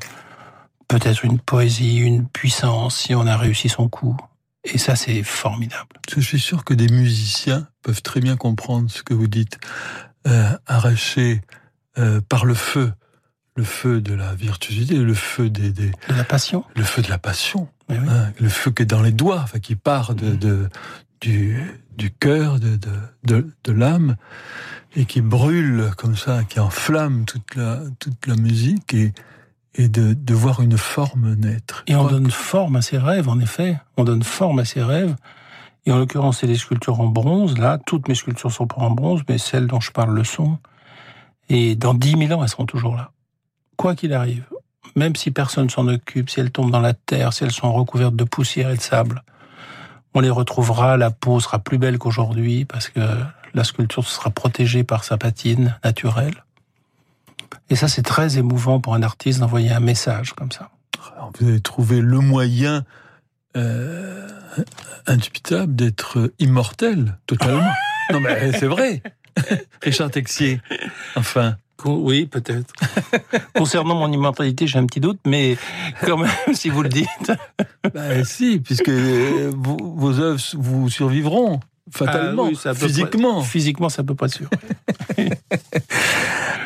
peut-être 0.88 1.26
une 1.26 1.38
poésie, 1.38 1.98
une 1.98 2.28
puissance 2.28 2.98
si 2.98 3.14
on 3.14 3.28
a 3.28 3.38
réussi 3.38 3.70
son 3.70 3.88
coup. 3.88 4.18
Et 4.64 4.80
ça, 4.80 4.96
c'est 4.96 5.22
formidable. 5.22 5.90
Je 6.12 6.20
suis 6.22 6.40
sûr 6.40 6.64
que 6.64 6.74
des 6.74 6.88
musiciens 6.88 7.68
peuvent 7.84 8.02
très 8.02 8.20
bien 8.20 8.36
comprendre 8.36 8.90
ce 8.90 9.04
que 9.04 9.14
vous 9.14 9.28
dites. 9.28 9.60
Euh, 10.26 10.58
arracher 10.66 11.42
euh, 12.00 12.20
par 12.20 12.46
le 12.46 12.56
feu, 12.56 12.94
le 13.56 13.64
feu 13.64 14.02
de 14.02 14.16
la 14.16 14.34
virtuosité, 14.34 14.96
le 14.96 15.14
feu 15.14 15.52
des, 15.52 15.72
des, 15.72 15.92
de 15.92 16.16
la 16.16 16.24
passion, 16.24 16.66
le 16.76 16.84
feu 16.84 17.04
de 17.04 17.10
la 17.10 17.20
passion, 17.20 17.70
oui. 18.00 18.08
hein, 18.10 18.32
le 18.40 18.50
feu 18.50 18.72
qui 18.72 18.84
est 18.84 18.86
dans 18.86 19.02
les 19.02 19.12
doigts, 19.12 19.42
enfin 19.44 19.60
qui 19.60 19.76
part 19.76 20.16
de, 20.16 20.36
de 20.36 20.70
du 21.22 21.60
du 21.98 22.12
cœur, 22.12 22.60
de 22.60 22.76
de, 22.76 22.92
de, 23.24 23.54
de 23.64 23.72
l'âme 23.72 24.16
et 24.96 25.06
qui 25.06 25.22
brûle 25.22 25.92
comme 25.98 26.16
ça, 26.16 26.44
qui 26.44 26.60
enflamme 26.60 27.26
toute 27.26 27.56
la 27.56 27.80
toute 28.00 28.28
la 28.28 28.36
musique 28.36 28.94
et 28.94 29.14
et 29.76 29.88
de, 29.90 30.14
de 30.14 30.34
voir 30.36 30.62
une 30.62 30.78
forme 30.78 31.34
naître. 31.34 31.84
Et 31.88 31.96
on 31.96 32.06
donne 32.08 32.30
forme 32.30 32.76
à 32.76 32.84
ses 32.84 33.00
rêves, 33.00 33.28
en 33.28 33.40
effet. 33.40 33.80
On 33.98 34.04
donne 34.04 34.22
forme 34.22 34.60
à 34.60 34.66
ses 34.66 34.84
rêves. 34.84 35.16
Et 35.88 35.92
en 35.92 35.98
l'occurrence, 35.98 36.40
c'est 36.42 36.48
des 36.48 36.58
sculptures 36.58 37.00
en 37.02 37.08
bronze. 37.08 37.58
Là, 37.58 37.80
toutes 37.84 38.08
mes 38.08 38.14
sculptures 38.16 38.52
sont 38.52 38.68
pas 38.68 38.82
en 38.82 38.92
bronze, 38.92 39.22
mais 39.28 39.40
celles 39.40 39.66
dont 39.66 39.80
je 39.80 39.92
parle 39.92 40.14
le 40.14 40.24
sont. 40.24 40.60
Et 41.50 41.76
dans 41.76 41.96
dix 41.96 42.16
mille 42.16 42.32
ans, 42.36 42.44
elles 42.44 42.50
seront 42.50 42.68
toujours 42.68 42.96
là. 42.96 43.12
Quoi 43.76 43.96
qu'il 43.96 44.14
arrive. 44.14 44.46
Même 44.96 45.16
si 45.16 45.32
personne 45.32 45.70
s'en 45.70 45.88
occupe, 45.88 46.30
si 46.30 46.40
elles 46.40 46.52
tombent 46.52 46.72
dans 46.72 46.80
la 46.80 46.94
terre, 46.94 47.34
si 47.34 47.44
elles 47.44 47.52
sont 47.52 47.72
recouvertes 47.74 48.16
de 48.16 48.24
poussière 48.24 48.70
et 48.70 48.78
de 48.78 48.82
sable, 48.82 49.24
on 50.14 50.20
les 50.20 50.30
retrouvera, 50.30 50.98
la 50.98 51.10
peau 51.10 51.40
sera 51.40 51.60
plus 51.60 51.78
belle 51.78 51.98
qu'aujourd'hui 51.98 52.66
parce 52.66 52.90
que 52.90 53.00
la 53.54 53.64
sculpture 53.64 54.08
sera 54.08 54.30
protégée 54.30 54.84
par 54.84 55.04
sa 55.04 55.18
patine 55.18 55.78
naturelle. 55.84 56.44
Et 57.70 57.76
ça, 57.76 57.88
c'est 57.88 58.04
très 58.04 58.38
émouvant 58.38 58.80
pour 58.80 58.94
un 58.94 59.04
artiste 59.04 59.40
d'envoyer 59.40 59.72
un 59.72 59.80
message 59.80 60.34
comme 60.34 60.52
ça. 60.52 60.70
Vous 61.40 61.48
avez 61.48 61.62
trouvé 61.62 62.02
le 62.02 62.20
moyen 62.20 62.84
euh, 63.56 64.28
indubitable 65.08 65.76
d'être 65.76 66.32
immortel, 66.40 67.18
totalement. 67.26 67.72
non, 68.12 68.20
mais 68.20 68.52
c'est 68.54 68.68
vrai. 68.68 69.02
Richard 69.82 70.12
Texier, 70.12 70.62
enfin. 71.16 71.58
Oui, 71.86 72.26
peut-être. 72.26 72.74
Concernant 73.56 73.96
mon 73.96 74.12
immortalité, 74.12 74.68
j'ai 74.68 74.80
un 74.80 74.86
petit 74.86 75.00
doute, 75.00 75.20
mais 75.26 75.58
quand 76.02 76.18
même, 76.18 76.54
si 76.54 76.70
vous 76.70 76.84
le 76.84 76.90
dites. 76.90 77.32
ben, 77.94 78.24
si, 78.24 78.60
puisque 78.60 78.90
vos, 78.90 79.78
vos 79.96 80.20
œuvres 80.20 80.42
vous 80.54 80.90
survivront 80.90 81.60
fatalement, 81.92 82.46
ah 82.46 82.50
oui, 82.50 82.76
physiquement. 82.76 83.40
Près, 83.40 83.50
physiquement, 83.50 83.90
c'est 83.90 84.02
à 84.02 84.04
peu 84.04 84.16
près 84.16 84.30
sûr. 84.30 84.50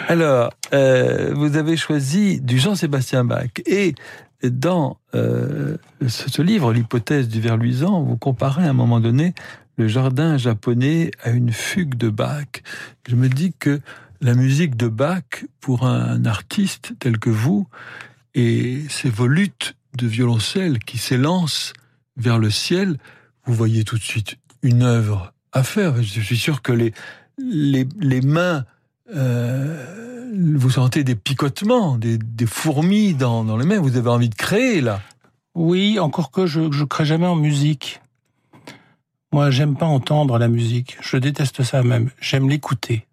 Alors, 0.08 0.54
euh, 0.74 1.34
vous 1.34 1.58
avez 1.58 1.76
choisi 1.76 2.40
du 2.40 2.60
Jean-Sébastien 2.60 3.24
Bach 3.24 3.50
et 3.66 3.96
dans 4.44 4.98
euh, 5.16 5.78
ce, 6.08 6.30
ce, 6.30 6.42
livre, 6.42 6.72
l'hypothèse 6.72 7.28
du 7.28 7.42
ver 7.42 7.58
luisant, 7.58 8.02
vous 8.04 8.18
comparez 8.18 8.64
à 8.66 8.70
un 8.70 8.74
moment 8.74 9.00
donné 9.00 9.34
le 9.78 9.88
jardin 9.88 10.38
japonais 10.38 11.12
à 11.24 11.32
une 11.32 11.52
fugue 11.52 11.96
de 11.96 12.10
Bach. 12.10 12.46
Je 13.08 13.16
me 13.16 13.28
dis 13.28 13.54
que 13.58 13.82
la 14.22 14.34
musique 14.34 14.76
de 14.76 14.88
Bach, 14.88 15.46
pour 15.60 15.86
un 15.86 16.26
artiste 16.26 16.94
tel 17.00 17.20
que 17.20 17.30
vous, 17.30 17.68
et 18.34 18.84
ces 18.90 19.10
volutes 19.10 19.76
de 19.98 20.08
violoncelle 20.08 20.80
qui 20.80 20.98
s'élancent 20.98 21.74
vers 22.18 22.40
le 22.40 22.50
ciel, 22.50 22.98
vous 23.46 23.54
voyez 23.54 23.84
tout 23.84 23.98
de 23.98 24.04
suite 24.04 24.38
une 24.62 24.84
œuvre 24.84 25.34
à 25.54 25.64
faire. 25.64 26.02
Je 26.02 26.22
suis 26.22 26.38
sûr 26.38 26.62
que 26.62 26.72
les, 26.72 26.94
les, 27.38 27.88
les 28.00 28.22
mains, 28.22 28.66
euh, 29.16 30.32
vous 30.56 30.70
sentez 30.70 31.04
des 31.04 31.16
picotements, 31.16 31.98
des, 31.98 32.18
des 32.18 32.46
fourmis 32.46 33.14
dans, 33.14 33.44
dans, 33.44 33.58
les 33.58 33.66
mains. 33.66 33.80
Vous 33.80 33.98
avez 33.98 34.10
envie 34.10 34.30
de 34.30 34.36
créer 34.36 34.82
là. 34.82 35.02
Oui, 35.56 36.00
encore 36.00 36.32
que 36.32 36.46
je 36.46 36.62
ne 36.62 36.84
crée 36.86 37.06
jamais 37.06 37.26
en 37.26 37.36
musique. 37.36 38.02
Moi, 39.34 39.50
j'aime 39.52 39.76
pas 39.76 39.86
entendre 39.86 40.38
la 40.38 40.48
musique. 40.48 40.98
Je 41.02 41.18
déteste 41.18 41.64
ça 41.64 41.84
même. 41.84 42.12
J'aime 42.22 42.50
l'écouter. 42.50 43.08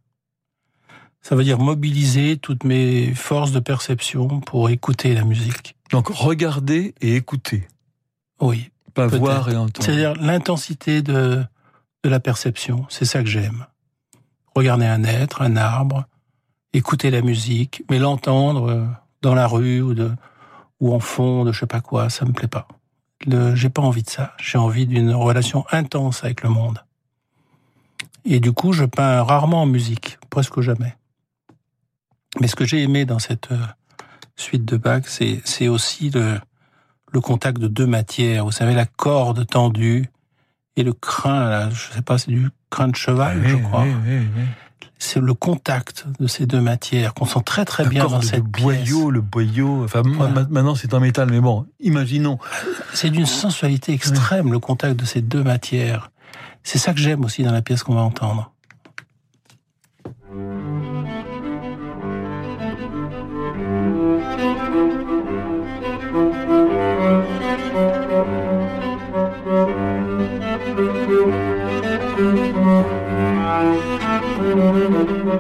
Ça 1.25 1.35
veut 1.37 1.43
dire 1.43 1.59
mobiliser 1.59 2.37
toutes 2.37 2.65
mes 2.65 3.15
forces 3.15 3.51
de 3.51 3.59
perception 3.59 4.41
pour 4.41 4.69
écouter 4.69 5.15
la 5.15 5.25
musique. 5.25 5.75
Donc 5.91 6.09
regarder 6.09 6.95
et 7.01 7.17
écouter. 7.17 7.67
Oui. 8.43 8.71
Pas 8.93 9.07
voir 9.07 9.49
et 9.49 9.57
entendre. 9.57 9.83
C'est-à-dire 9.83 10.15
l'intensité 10.17 11.01
de, 11.01 11.43
de 12.03 12.09
la 12.11 12.21
perception. 12.21 12.85
C'est 12.91 13.07
ça 13.07 13.23
que 13.23 13.29
j'aime. 13.29 13.65
Regarder 14.55 14.85
un 14.85 15.03
être, 15.03 15.41
un 15.41 15.57
arbre, 15.57 16.05
écouter 16.75 17.11
la 17.11 17.23
musique, 17.23 17.83
mais 17.91 17.99
l'entendre 17.99 18.87
dans 19.23 19.35
la 19.35 19.47
rue 19.47 19.81
ou, 19.81 19.95
de, 19.95 20.13
ou 20.79 20.95
en 20.95 21.01
fond 21.01 21.45
de 21.45 21.53
je 21.53 21.61
sais 21.61 21.67
pas 21.67 21.81
quoi, 21.81 22.11
ça 22.11 22.27
me 22.27 22.33
plaît 22.33 22.49
pas. 22.49 22.69
J'ai 23.55 23.71
pas 23.71 23.81
envie 23.81 24.03
de 24.03 24.11
ça. 24.11 24.35
J'ai 24.39 24.59
envie 24.59 24.87
d'une 24.87 25.15
relation 25.15 25.65
intense 25.73 26.23
avec 26.23 26.43
le 26.43 26.51
monde. 26.51 26.85
Et 28.27 28.41
du 28.41 28.53
coup, 28.53 28.75
je 28.75 28.85
peins 28.85 29.23
rarement 29.23 29.63
en 29.63 29.67
musique, 29.67 30.19
presque 30.29 30.61
jamais. 30.61 30.95
Mais 32.41 32.47
ce 32.49 32.57
que 32.57 32.65
j'ai 32.65 32.83
aimé 32.83 33.05
dans 33.05 33.19
cette 33.19 33.53
euh, 33.53 33.59
suite 34.37 34.65
de 34.65 34.77
Bach, 34.77 35.03
c'est 35.07 35.69
aussi 35.69 36.11
le 36.11 36.39
le 37.13 37.21
contact 37.21 37.59
de 37.61 37.69
deux 37.69 37.87
matières. 37.87 38.45
Vous 38.45 38.51
savez, 38.51 38.75
la 38.75 38.87
corde 38.87 39.47
tendue 39.47 40.11
et 40.77 40.83
le 40.83 40.93
crin. 40.93 41.49
Là, 41.49 41.71
je 41.71 41.93
sais 41.93 42.03
pas, 42.03 42.19
c'est 42.19 42.33
du 42.33 42.49
crin 42.71 42.89
de 42.89 42.97
cheval, 42.97 43.41
Oui, 43.41 43.51
je 43.51 43.57
crois. 43.57 43.83
oui, 43.85 43.93
oui, 44.05 44.19
oui. 44.37 44.43
C'est 44.99 45.21
le 45.21 45.35
contact 45.35 46.07
de 46.19 46.27
ces 46.27 46.47
deux 46.47 46.61
matières 46.61 47.15
qu'on 47.15 47.27
sent 47.27 47.43
très 47.45 47.65
très 47.65 47.87
bien 47.87 48.07
dans 48.07 48.21
cette 48.23 48.43
boyau, 48.43 49.11
le 49.11 49.21
boyau. 49.21 49.85
Enfin, 49.85 50.03
Voilà. 50.05 50.47
maintenant 50.51 50.75
c'est 50.75 50.93
en 50.95 50.99
métal, 51.01 51.29
mais 51.31 51.41
bon, 51.41 51.67
imaginons. 51.79 52.39
C'est 52.95 53.11
d'une 53.11 53.27
sensualité 53.27 53.93
extrême, 53.93 54.51
le 54.51 54.59
contact 54.59 54.99
de 54.99 55.05
ces 55.05 55.21
deux 55.21 55.43
matières. 55.45 56.11
C'est 56.65 56.79
ça 56.79 56.93
que 56.95 56.99
j'aime 57.01 57.25
aussi 57.25 57.43
dans 57.45 57.53
la 57.53 57.63
pièce 57.63 57.83
qu'on 57.85 57.95
va 57.95 58.01
entendre. 58.01 58.51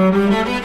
Le 0.00 0.59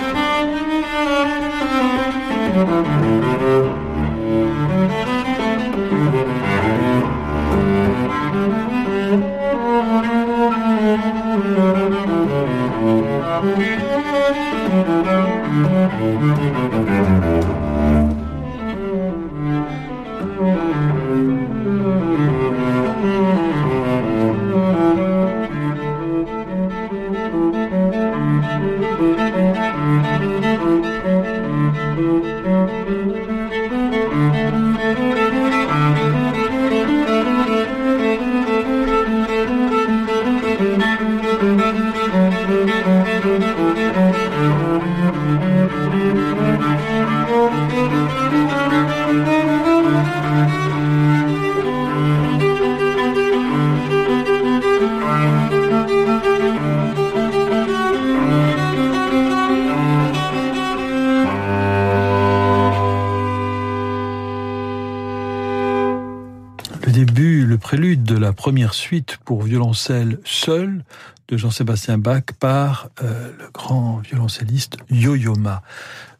première 68.45 68.75
suite 68.75 69.17
pour 69.25 69.41
violoncelle 69.41 70.19
seul 70.23 70.85
de 71.29 71.35
Jean-Sébastien 71.35 71.97
Bach 71.97 72.25
par 72.39 72.89
euh, 73.01 73.35
le 73.39 73.49
grand 73.49 73.97
violoncelliste 73.97 74.77
Yo-Yo 74.91 75.33
Ma. 75.33 75.63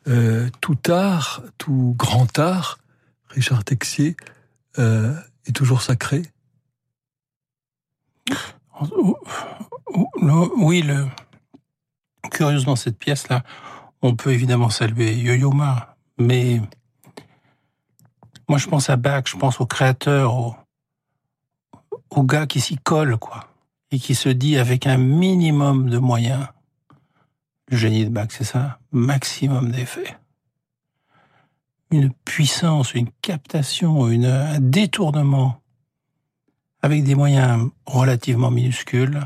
Euh, 0.08 0.50
tout 0.60 0.80
art, 0.90 1.44
tout 1.60 1.94
grand 1.96 2.40
art, 2.40 2.80
Richard 3.30 3.64
Texier, 3.64 4.18
euh, 4.80 5.14
est 5.46 5.52
toujours 5.52 5.84
sacré 5.84 6.24
Le- 10.20 10.50
Oui, 10.58 10.82
le... 10.82 11.06
curieusement, 12.32 12.76
cette 12.76 12.98
pièce-là, 12.98 13.44
on 14.02 14.16
peut 14.16 14.32
évidemment 14.32 14.72
saluer 14.72 15.14
Yo-Yo 15.14 15.52
Ma, 15.52 15.96
mais 16.18 16.60
moi, 18.50 18.58
je 18.58 18.68
pense 18.68 18.90
à 18.90 18.96
Bach, 18.96 19.26
je 19.28 19.38
pense 19.38 19.62
au 19.62 19.68
créateur, 19.68 20.34
au, 20.34 20.56
au 22.10 22.24
gars 22.24 22.48
qui 22.48 22.62
s'y 22.62 22.78
colle, 22.78 23.18
quoi, 23.18 23.48
et 23.92 24.00
qui 24.00 24.16
se 24.16 24.30
dit 24.30 24.58
avec 24.58 24.88
un 24.88 24.98
minimum 24.98 25.90
de 25.90 25.98
moyens, 25.98 26.48
le 27.70 27.78
génie 27.78 28.06
de 28.06 28.10
Bach, 28.10 28.28
c'est 28.30 28.44
ça, 28.44 28.80
maximum 28.92 29.72
d'effets. 29.72 30.18
Une 31.92 32.12
puissance, 32.12 32.94
une 32.94 33.10
captation, 33.22 34.08
une, 34.10 34.26
un 34.26 34.60
détournement, 34.60 35.62
avec 36.82 37.04
des 37.04 37.16
moyens 37.16 37.70
relativement 37.86 38.52
minuscules, 38.52 39.26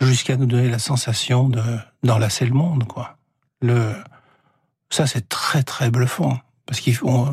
jusqu'à 0.00 0.36
nous 0.36 0.46
donner 0.46 0.68
la 0.68 0.78
sensation 0.78 1.48
de 1.48 1.62
d'enlacer 2.02 2.44
le 2.44 2.52
monde, 2.52 2.84
quoi. 2.84 3.16
Le, 3.62 3.94
ça, 4.90 5.06
c'est 5.06 5.28
très, 5.28 5.62
très 5.62 5.90
bluffant. 5.90 6.38
Parce 6.66 6.80
qu'il 6.80 6.94
faut, 6.94 7.26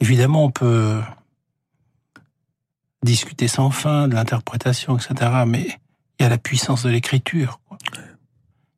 évidemment, 0.00 0.44
on 0.44 0.50
peut 0.50 1.00
discuter 3.02 3.48
sans 3.48 3.70
fin 3.70 4.08
de 4.08 4.14
l'interprétation, 4.14 4.96
etc., 4.96 5.44
mais 5.46 5.66
il 6.18 6.22
y 6.22 6.26
a 6.26 6.28
la 6.28 6.38
puissance 6.38 6.82
de 6.82 6.90
l'écriture. 6.90 7.60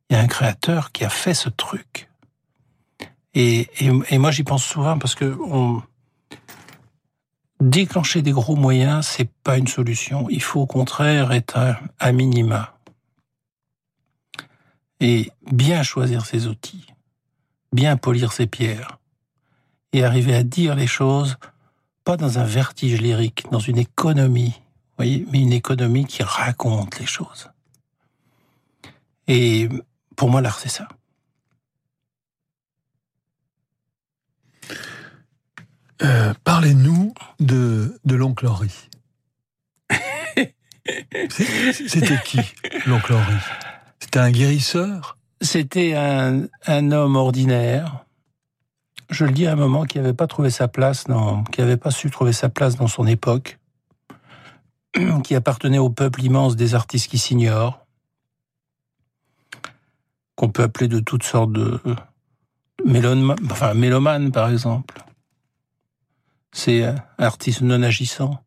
Il 0.09 0.15
y 0.15 0.19
a 0.19 0.21
un 0.21 0.27
créateur 0.27 0.91
qui 0.91 1.05
a 1.05 1.09
fait 1.09 1.33
ce 1.33 1.49
truc. 1.49 2.09
Et, 3.33 3.69
et, 3.79 4.17
moi, 4.17 4.31
j'y 4.31 4.43
pense 4.43 4.65
souvent 4.65 4.97
parce 4.97 5.15
que 5.15 5.37
déclencher 7.61 8.21
des 8.21 8.31
gros 8.31 8.55
moyens, 8.55 9.05
c'est 9.05 9.29
pas 9.43 9.57
une 9.57 9.67
solution. 9.67 10.27
Il 10.29 10.41
faut 10.41 10.61
au 10.61 10.65
contraire 10.65 11.31
être 11.31 11.57
à, 11.57 11.79
à 11.99 12.11
minima. 12.11 12.75
Et 14.99 15.31
bien 15.51 15.83
choisir 15.83 16.25
ses 16.25 16.47
outils, 16.47 16.87
bien 17.71 17.95
polir 17.95 18.33
ses 18.33 18.47
pierres, 18.47 18.99
et 19.93 20.03
arriver 20.03 20.35
à 20.35 20.43
dire 20.43 20.75
les 20.75 20.87
choses, 20.87 21.37
pas 22.09 22.17
dans 22.17 22.39
un 22.39 22.43
vertige 22.43 22.99
lyrique, 22.99 23.45
dans 23.51 23.59
une 23.59 23.77
économie, 23.77 24.59
voyez, 24.97 25.27
mais 25.31 25.41
une 25.41 25.53
économie 25.53 26.05
qui 26.07 26.23
raconte 26.23 26.97
les 26.97 27.05
choses. 27.05 27.51
Et 29.27 29.69
pour 30.15 30.31
moi, 30.31 30.41
l'art, 30.41 30.57
c'est 30.57 30.69
ça. 30.69 30.87
Euh, 36.01 36.33
Parlez-nous 36.43 37.13
de, 37.39 37.99
de 38.03 38.15
l'oncle 38.15 38.47
Henri. 38.47 38.73
C'était 41.69 42.19
qui, 42.25 42.39
l'oncle 42.87 43.13
Henri? 43.13 43.37
C'était 43.99 44.17
un 44.17 44.31
guérisseur? 44.31 45.15
C'était 45.41 45.93
un, 45.93 46.47
un 46.65 46.91
homme 46.91 47.17
ordinaire, 47.17 48.03
je 49.09 49.25
le 49.25 49.31
dis 49.31 49.47
à 49.47 49.53
un 49.53 49.55
moment, 49.55 49.85
qui 49.85 49.97
n'avait 49.97 50.13
pas 50.13 50.27
trouvé 50.27 50.49
sa 50.49 50.67
place, 50.67 51.05
dans, 51.05 51.43
su 51.89 52.11
trouver 52.11 52.33
sa 52.33 52.49
place 52.49 52.75
dans 52.75 52.87
son 52.87 53.07
époque, 53.07 53.59
qui 55.23 55.35
appartenait 55.35 55.79
au 55.79 55.89
peuple 55.89 56.23
immense 56.23 56.55
des 56.55 56.75
artistes 56.75 57.09
qui 57.09 57.17
s'ignorent, 57.17 57.85
qu'on 60.35 60.49
peut 60.49 60.63
appeler 60.63 60.87
de 60.87 60.99
toutes 60.99 61.23
sortes 61.23 61.51
de 61.51 61.79
mélomane, 62.85 63.37
enfin 63.51 63.73
mélomane 63.73 64.31
par 64.31 64.49
exemple. 64.49 65.03
C'est 66.51 66.83
artiste 67.17 67.61
non 67.61 67.83
agissant, 67.83 68.41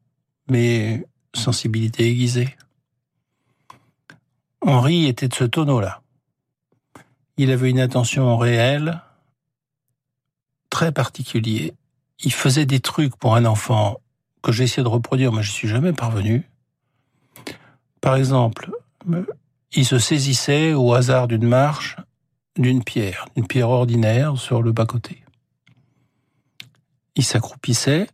mais 0.48 1.06
sensibilité 1.34 2.08
aiguisée. 2.08 2.56
Henri 4.60 5.06
était 5.06 5.28
de 5.28 5.34
ce 5.34 5.44
tonneau-là. 5.44 6.02
Il 7.36 7.50
avait 7.50 7.70
une 7.70 7.80
attention 7.80 8.36
réelle, 8.36 9.02
très 10.72 10.90
particulier. 10.90 11.74
Il 12.24 12.32
faisait 12.32 12.64
des 12.64 12.80
trucs 12.80 13.14
pour 13.16 13.36
un 13.36 13.44
enfant 13.44 14.00
que 14.42 14.52
j'ai 14.52 14.66
de 14.66 14.88
reproduire, 14.88 15.30
mais 15.30 15.42
je 15.42 15.52
suis 15.52 15.68
jamais 15.68 15.92
parvenu. 15.92 16.48
Par 18.00 18.16
exemple, 18.16 18.72
il 19.72 19.84
se 19.84 19.98
saisissait 19.98 20.72
au 20.72 20.94
hasard 20.94 21.28
d'une 21.28 21.46
marche 21.46 21.96
d'une 22.56 22.82
pierre, 22.82 23.26
une 23.36 23.46
pierre 23.46 23.68
ordinaire 23.70 24.36
sur 24.36 24.62
le 24.62 24.72
bas-côté. 24.72 25.22
Il 27.16 27.24
s'accroupissait. 27.24 28.08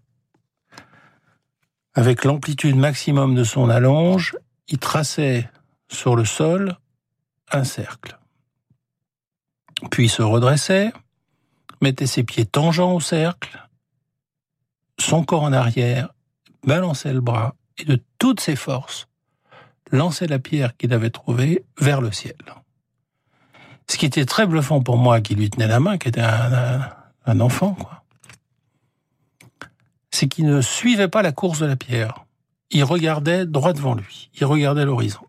Avec 1.94 2.24
l'amplitude 2.24 2.76
maximum 2.76 3.34
de 3.34 3.44
son 3.44 3.68
allonge, 3.68 4.36
il 4.68 4.78
traçait 4.78 5.48
sur 5.88 6.14
le 6.14 6.24
sol 6.24 6.76
un 7.50 7.64
cercle. 7.64 8.18
Puis 9.90 10.04
il 10.04 10.08
se 10.08 10.22
redressait, 10.22 10.92
mettait 11.80 12.06
ses 12.06 12.24
pieds 12.24 12.46
tangents 12.46 12.94
au 12.94 13.00
cercle, 13.00 13.68
son 14.98 15.24
corps 15.24 15.44
en 15.44 15.52
arrière, 15.52 16.12
balançait 16.64 17.12
le 17.12 17.20
bras 17.20 17.54
et 17.78 17.84
de 17.84 18.02
toutes 18.18 18.40
ses 18.40 18.56
forces 18.56 19.08
lançait 19.90 20.26
la 20.26 20.38
pierre 20.38 20.76
qu'il 20.76 20.92
avait 20.92 21.10
trouvée 21.10 21.64
vers 21.80 22.00
le 22.00 22.12
ciel. 22.12 22.36
Ce 23.90 23.96
qui 23.96 24.06
était 24.06 24.26
très 24.26 24.46
bluffant 24.46 24.82
pour 24.82 24.98
moi, 24.98 25.20
qui 25.20 25.34
lui 25.34 25.48
tenait 25.48 25.66
la 25.66 25.80
main, 25.80 25.98
qui 25.98 26.08
était 26.08 26.20
un, 26.20 27.40
enfant, 27.40 27.76
c'est 30.10 30.28
qu'il 30.28 30.46
ne 30.46 30.60
suivait 30.60 31.08
pas 31.08 31.22
la 31.22 31.32
course 31.32 31.60
de 31.60 31.66
la 31.66 31.76
pierre. 31.76 32.24
Il 32.70 32.84
regardait 32.84 33.46
droit 33.46 33.72
devant 33.72 33.94
lui. 33.94 34.30
Il 34.38 34.44
regardait 34.44 34.84
l'horizon. 34.84 35.26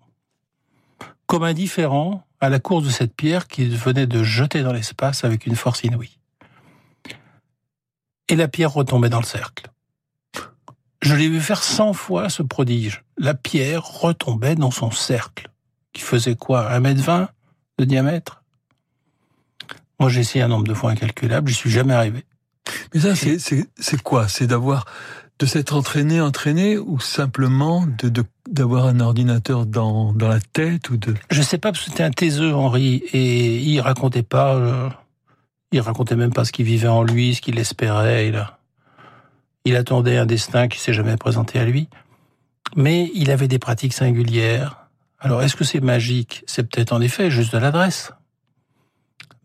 Comme 1.26 1.43
indifférent 1.43 2.26
à 2.41 2.50
la 2.50 2.60
course 2.60 2.86
de 2.86 2.89
cette 2.89 3.16
pierre 3.16 3.47
qu'il 3.47 3.76
venait 3.78 4.08
de 4.08 4.24
jeter 4.24 4.62
dans 4.62 4.74
l'espace 4.74 5.24
avec 5.24 5.45
une 5.45 5.56
force 5.56 5.84
inouïe. 5.84 6.18
Et 8.30 8.36
la 8.36 8.47
pierre 8.47 8.71
retombait 8.71 9.09
dans 9.09 9.19
le 9.19 9.25
cercle. 9.25 9.69
Je 11.01 11.15
l'ai 11.15 11.30
vu 11.30 11.39
faire 11.41 11.63
cent 11.63 11.93
fois 11.93 12.30
ce 12.30 12.43
prodige. 12.43 13.03
La 13.17 13.34
pierre 13.34 13.84
retombait 13.84 14.55
dans 14.55 14.71
son 14.71 14.91
cercle, 14.91 15.49
qui 15.93 16.01
faisait 16.01 16.36
quoi 16.36 16.71
Un 16.71 16.80
mètre 16.80 17.01
vingt 17.01 17.30
de 17.77 17.86
diamètre? 17.86 18.43
Moi, 19.99 20.09
j'ai 20.09 20.21
essayé 20.21 20.43
un 20.43 20.47
nombre 20.47 20.67
de 20.67 20.73
fois 20.73 20.91
incalculable, 20.91 21.49
je 21.49 21.55
suis 21.55 21.69
jamais 21.69 21.93
arrivé. 21.93 22.25
Mais 22.93 23.01
ça, 23.01 23.13
c'est 23.15 24.01
quoi? 24.03 24.27
C'est 24.27 24.47
d'avoir 24.47 24.86
de 25.39 25.45
s'être 25.45 25.73
entraîné, 25.75 26.19
entraîné, 26.21 26.77
ou 26.77 26.99
simplement 26.99 27.86
de 28.03 28.23
d'avoir 28.49 28.86
un 28.86 28.99
ordinateur 28.99 29.65
dans, 29.65 30.11
dans 30.13 30.27
la 30.27 30.39
tête 30.39 30.89
ou 30.89 30.97
de? 30.97 31.15
Je 31.32 31.41
sais 31.41 31.57
pas 31.57 31.71
parce 31.71 31.86
que 31.86 31.91
c'était 31.91 32.03
un 32.03 32.11
taiseux 32.11 32.53
Henri 32.53 33.03
et 33.13 33.57
il 33.57 33.80
racontait 33.80 34.23
pas, 34.23 34.55
euh, 34.55 34.89
il 35.72 35.82
racontait 35.82 36.15
même 36.15 36.34
pas 36.34 36.45
ce 36.45 36.51
qu'il 36.51 36.65
vivait 36.65 36.88
en 36.88 37.03
lui, 37.03 37.36
ce 37.36 37.41
qu'il 37.41 37.59
espérait. 37.59 38.28
Il, 38.28 38.45
il 39.65 39.76
attendait 39.76 40.17
un 40.17 40.26
destin 40.26 40.67
qui 40.67 40.80
s'est 40.80 40.93
jamais 40.93 41.17
présenté 41.17 41.59
à 41.59 41.65
lui, 41.65 41.89
mais 42.76 43.11
il 43.13 43.32
avait 43.32 43.47
des 43.47 43.59
pratiques 43.59 43.93
singulières. 43.93 44.88
Alors 45.20 45.41
est-ce 45.43 45.55
que 45.55 45.63
c'est 45.63 45.82
magique? 45.82 46.43
C'est 46.47 46.63
peut-être 46.63 46.93
en 46.93 47.01
effet 47.01 47.30
juste 47.30 47.53
de 47.53 47.57
l'adresse, 47.57 48.11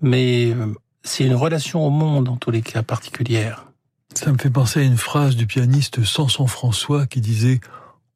mais 0.01 0.53
euh, 0.53 0.73
c'est 1.03 1.25
une 1.25 1.35
relation 1.35 1.87
au 1.87 1.91
monde, 1.91 2.29
en 2.29 2.37
tous 2.37 2.51
les 2.51 2.63
cas, 2.63 2.83
particulière. 2.83 3.67
Ça 4.15 4.33
me 4.33 4.39
fait 4.39 4.51
penser 4.51 4.81
à 4.81 4.85
une 4.85 4.97
phrase 4.97 5.35
du 5.35 5.47
pianiste 5.47 6.05
Samson 6.05 6.47
François 6.47 7.07
qui 7.07 7.21
disait 7.21 7.61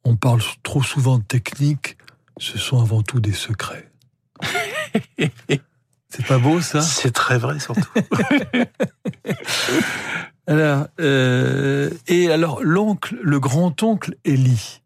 On 0.04 0.16
parle 0.16 0.40
trop 0.62 0.82
souvent 0.82 1.18
de 1.18 1.24
technique, 1.24 1.98
ce 2.38 2.56
sont 2.56 2.80
avant 2.80 3.02
tout 3.02 3.20
des 3.20 3.32
secrets. 3.32 3.90
C'est 6.18 6.26
pas 6.26 6.38
beau 6.38 6.60
ça? 6.60 6.80
C'est 6.80 7.12
très 7.12 7.38
vrai 7.38 7.60
surtout. 7.60 7.86
alors, 10.48 10.88
euh, 10.98 11.90
et 12.08 12.28
alors 12.28 12.60
l'oncle, 12.60 13.16
le 13.22 13.38
grand-oncle 13.38 14.16
Élie, 14.24 14.82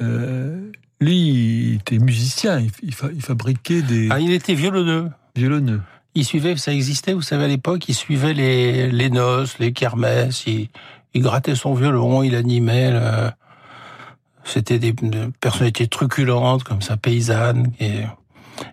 euh, 0.00 0.70
lui, 1.00 1.16
il 1.16 1.74
était 1.80 1.98
musicien, 1.98 2.60
il, 2.60 2.70
il, 2.82 3.22
fabriquait 3.22 3.82
des... 3.82 4.06
Ah, 4.08 4.20
il 4.20 4.30
était 4.30 4.54
violonneux. 4.54 5.10
Violonneux 5.34 5.80
il 6.14 6.24
suivait, 6.24 6.56
ça 6.56 6.72
existait, 6.72 7.12
vous 7.12 7.22
savez, 7.22 7.44
à 7.44 7.48
l'époque, 7.48 7.88
il 7.88 7.94
suivait 7.94 8.34
les, 8.34 8.90
les 8.90 9.08
noces, 9.08 9.60
les 9.60 9.72
kermesses, 9.72 10.46
il, 10.46 10.68
il 11.14 11.22
grattait 11.22 11.54
son 11.54 11.74
violon, 11.74 12.22
il 12.22 12.34
animait. 12.34 12.92
C'était 14.44 14.78
des, 14.78 14.94
personnalités 15.40 15.88
truculentes, 15.88 16.64
comme 16.64 16.82
ça, 16.82 16.96
paysannes. 16.96 17.72
Et, 17.80 18.02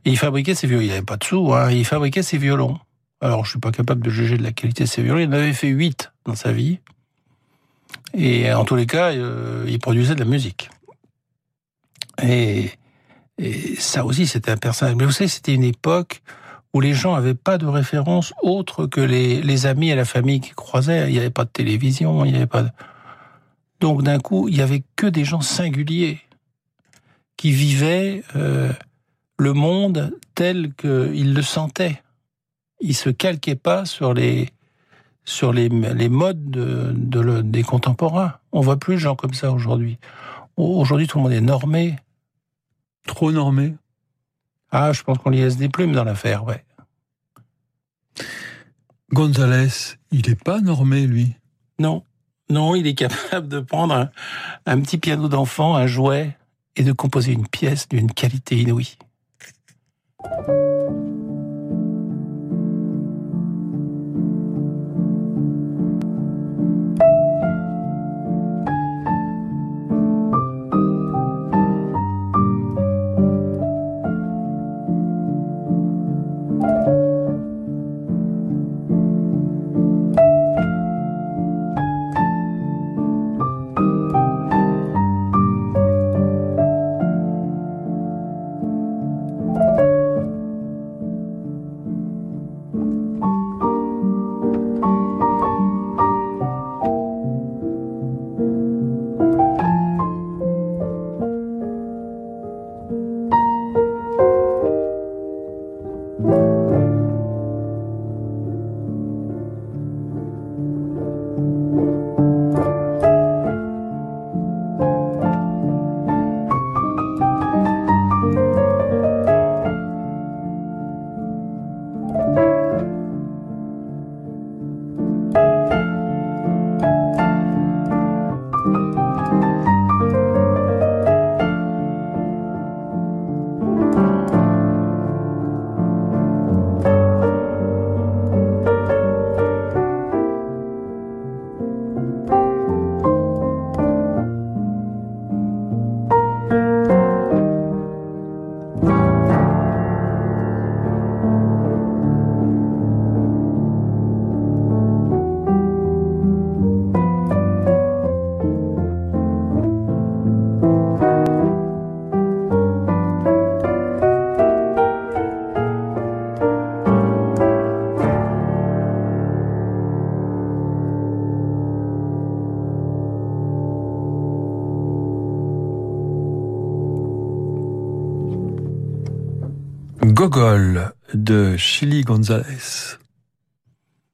il 0.06 0.18
fabriquait 0.18 0.56
ses 0.56 0.68
violons. 0.68 0.84
Il 0.84 0.90
n'avait 0.90 1.02
pas 1.02 1.18
de 1.18 1.24
sous, 1.24 1.54
hein, 1.54 1.72
il 1.72 1.86
fabriquait 1.86 2.24
ses 2.24 2.38
violons. 2.38 2.80
Alors, 3.22 3.46
je 3.46 3.52
suis 3.52 3.60
pas 3.60 3.72
capable 3.72 4.02
de 4.04 4.10
juger 4.10 4.38
de 4.38 4.44
la 4.44 4.52
qualité 4.52 4.84
de 4.84 4.90
ses 4.90 5.02
violons. 5.02 5.20
Il 5.20 5.30
en 5.30 5.34
avait 5.34 5.54
fait 5.54 5.68
huit 5.68 6.12
dans 6.26 6.36
sa 6.36 6.52
vie. 6.52 6.80
Et 8.14 8.52
en 8.54 8.66
tous 8.66 8.76
les 8.76 8.86
cas, 8.86 9.12
euh, 9.12 9.66
il 9.68 9.80
produisait 9.80 10.16
de 10.16 10.20
la 10.20 10.26
musique. 10.26 10.70
Et, 12.22 12.72
ça 13.78 14.06
aussi, 14.06 14.28
c'était 14.28 14.52
un 14.52 14.58
personnage. 14.58 14.96
Mais 14.96 15.06
vous 15.06 15.12
savez, 15.12 15.28
c'était 15.28 15.54
une 15.54 15.64
époque 15.64 16.22
où 16.74 16.80
les 16.80 16.94
gens 16.94 17.16
n'avaient 17.16 17.34
pas 17.34 17.58
de 17.58 17.66
référence 17.66 18.34
autre 18.42 18.86
que 18.86 19.02
les, 19.02 19.42
les, 19.42 19.66
amis 19.66 19.90
et 19.90 19.96
la 19.96 20.06
famille 20.06 20.40
qui 20.40 20.52
croisaient. 20.52 21.10
Il 21.10 21.14
n'y 21.14 21.20
avait 21.20 21.30
pas 21.30 21.44
de 21.44 21.50
télévision, 21.50 22.24
il 22.24 22.32
n'y 22.32 22.38
avait 22.38 22.48
pas. 22.48 22.66
Donc 23.82 24.04
d'un 24.04 24.20
coup, 24.20 24.48
il 24.48 24.56
y 24.56 24.62
avait 24.62 24.84
que 24.96 25.08
des 25.08 25.26
gens 25.26 25.42
singuliers 25.42 26.20
qui 27.38 27.52
vivaient 27.52 28.24
euh, 28.36 28.72
le 29.38 29.54
monde 29.54 30.18
tel 30.34 30.74
qu'ils 30.74 31.34
le 31.34 31.42
sentaient. 31.42 32.02
Ils 32.80 32.96
se 32.96 33.10
calquaient 33.10 33.56
pas 33.56 33.86
sur 33.86 34.14
les 34.14 34.50
sur 35.28 35.52
les, 35.54 35.70
les 35.70 36.10
modes 36.10 36.52
de, 36.52 36.92
de 36.94 37.42
des 37.42 37.64
contemporains. 37.64 38.36
On 38.52 38.62
voit 38.62 38.78
plus 38.78 38.96
de 38.96 39.00
gens 39.00 39.16
comme 39.16 39.34
ça 39.34 39.52
aujourd'hui. 39.52 39.98
Aujourd'hui, 40.56 41.08
tout 41.08 41.18
le 41.18 41.24
monde 41.24 41.34
est 41.34 41.42
normé. 41.42 41.96
Trop 43.08 43.32
normé 43.32 43.76
ah, 44.78 44.92
je 44.92 45.04
pense 45.04 45.20
qu'on 45.20 45.30
lui 45.30 45.38
laisse 45.38 45.56
des 45.56 45.70
plumes 45.70 45.94
dans 45.94 46.04
l'affaire, 46.04 46.44
ouais. 46.44 46.66
Gonzalez, 49.14 49.96
il 50.12 50.28
n'est 50.28 50.36
pas 50.36 50.60
normé, 50.60 51.08
lui. 51.08 51.34
Non. 51.80 52.04
Non, 52.50 52.76
il 52.76 52.86
est 52.86 52.94
capable 52.96 53.48
de 53.48 53.62
prendre 53.62 54.10
un 54.66 54.82
petit 54.82 54.98
piano 54.98 55.30
d'enfant, 55.30 55.76
un 55.76 55.88
jouet, 55.88 56.36
et 56.76 56.84
de 56.84 56.92
composer 56.92 57.32
une 57.32 57.48
pièce 57.48 57.88
d'une 57.88 58.12
qualité 58.12 58.58
inouïe. 58.58 58.98
you 60.32 60.65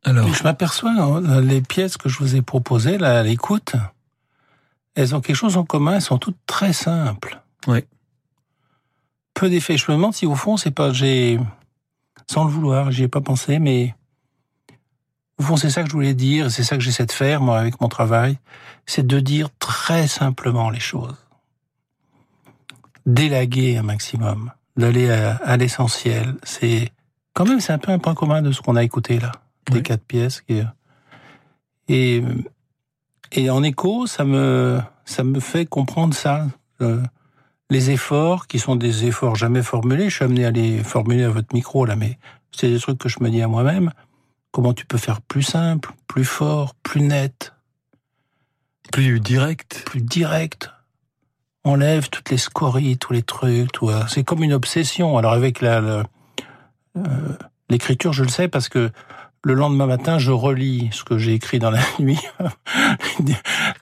Alors, 0.04 0.34
je 0.34 0.43
m'aperçois 0.43 0.91
hein, 0.91 1.41
les 1.41 1.62
pièces 1.62 1.97
que 1.97 2.10
je 2.10 2.18
vous 2.18 2.36
ai 2.36 2.41
proposées 2.41 2.97
là 2.97 3.20
à 3.20 3.24
l'écoute, 3.24 3.76
elles 4.95 5.16
ont 5.16 5.22
quelque 5.22 5.36
chose 5.36 5.58
en 5.58 5.64
commun. 5.64 5.95
Elles 5.95 6.02
sont 6.02 6.18
toutes 6.18 6.39
très 6.45 6.74
simples. 6.74 7.41
Oui. 7.68 7.84
Peu 9.34 9.49
d'effets. 9.49 9.78
Je 9.78 9.89
me 9.91 9.95
demande 9.95 10.14
si 10.14 10.26
au 10.26 10.36
fond 10.36 10.58
c'est 10.58 10.72
pas 10.72 10.91
j'ai 10.91 11.39
sans 12.30 12.45
le 12.45 12.52
vouloir, 12.52 12.91
j'y 12.91 13.04
ai 13.04 13.08
pas 13.08 13.22
pensé, 13.22 13.60
mais 13.60 13.95
au 15.38 15.43
fond 15.43 15.58
c'est 15.58 15.70
ça 15.70 15.84
que 15.84 15.89
je 15.89 15.93
voulais 15.93 16.14
dire. 16.14 16.52
C'est 16.52 16.64
ça 16.64 16.78
que 16.78 16.84
j'essaie 16.84 17.06
de 17.06 17.12
faire 17.12 17.41
moi 17.41 17.60
avec 17.60 17.80
mon 17.82 17.88
travail, 17.88 18.38
c'est 18.86 19.06
de 19.06 19.20
dire 19.20 19.49
très 19.60 20.08
simplement 20.08 20.70
les 20.70 20.80
choses, 20.80 21.16
d'élaguer 23.06 23.78
un 23.78 23.84
maximum, 23.84 24.52
d'aller 24.78 25.10
à, 25.10 25.58
l'essentiel. 25.58 26.36
C'est 26.43 26.91
quand 27.34 27.45
même 27.45 27.59
c'est 27.59 27.73
un 27.73 27.77
peu 27.77 27.91
un 27.91 27.99
point 27.99 28.15
commun 28.15 28.41
de 28.41 28.51
ce 28.51 28.61
qu'on 28.61 28.75
a 28.75 28.84
écouté 28.84 29.19
là, 29.19 29.32
des 29.71 29.82
quatre 29.82 30.03
pièces. 30.03 30.43
Et 31.88 32.23
et 33.34 33.49
en 33.49 33.63
écho, 33.63 34.07
ça 34.07 34.25
me 34.25 34.79
ça 35.05 35.23
me 35.23 35.39
fait 35.39 35.65
comprendre 35.65 36.13
ça. 36.13 36.47
Euh, 36.82 37.01
les 37.69 37.89
efforts, 37.91 38.47
qui 38.47 38.59
sont 38.59 38.75
des 38.75 39.05
efforts 39.05 39.36
jamais 39.36 39.63
formulés, 39.63 40.09
je 40.09 40.15
suis 40.15 40.25
amené 40.25 40.45
à 40.45 40.51
les 40.51 40.84
formuler 40.84 41.23
à 41.23 41.29
votre 41.29 41.53
micro 41.53 41.86
là, 41.86 41.95
mais 41.95 42.17
c'est 42.51 42.69
des 42.69 42.79
trucs 42.79 42.97
que 42.97 43.07
je 43.07 43.17
me 43.21 43.29
dis 43.29 43.41
à 43.41 43.47
moi-même. 43.47 43.91
Comment 44.51 44.73
tu 44.73 44.86
peux 44.86 44.97
faire 44.97 45.21
plus 45.21 45.43
simple, 45.43 45.93
plus 46.07 46.25
fort, 46.25 46.75
plus 46.84 47.01
net, 47.01 47.53
plus 48.91 49.21
direct, 49.21 49.84
plus 49.86 50.01
direct. 50.01 50.69
Enlève 51.63 52.09
toutes 52.09 52.29
les 52.29 52.38
scories, 52.38 52.97
tous 52.97 53.13
les 53.13 53.23
trucs, 53.23 53.71
tout. 53.71 53.89
C'est 54.09 54.25
comme 54.25 54.43
une 54.43 54.51
obsession. 54.51 55.17
Alors 55.17 55.32
avec 55.32 55.61
la, 55.61 55.77
euh, 55.77 56.03
l'écriture, 57.69 58.13
je 58.13 58.23
le 58.23 58.29
sais 58.29 58.47
parce 58.47 58.69
que 58.69 58.91
le 59.43 59.53
lendemain 59.55 59.87
matin, 59.87 60.19
je 60.19 60.31
relis 60.31 60.89
ce 60.91 61.03
que 61.03 61.17
j'ai 61.17 61.33
écrit 61.33 61.59
dans 61.59 61.71
la 61.71 61.81
nuit, 61.99 62.19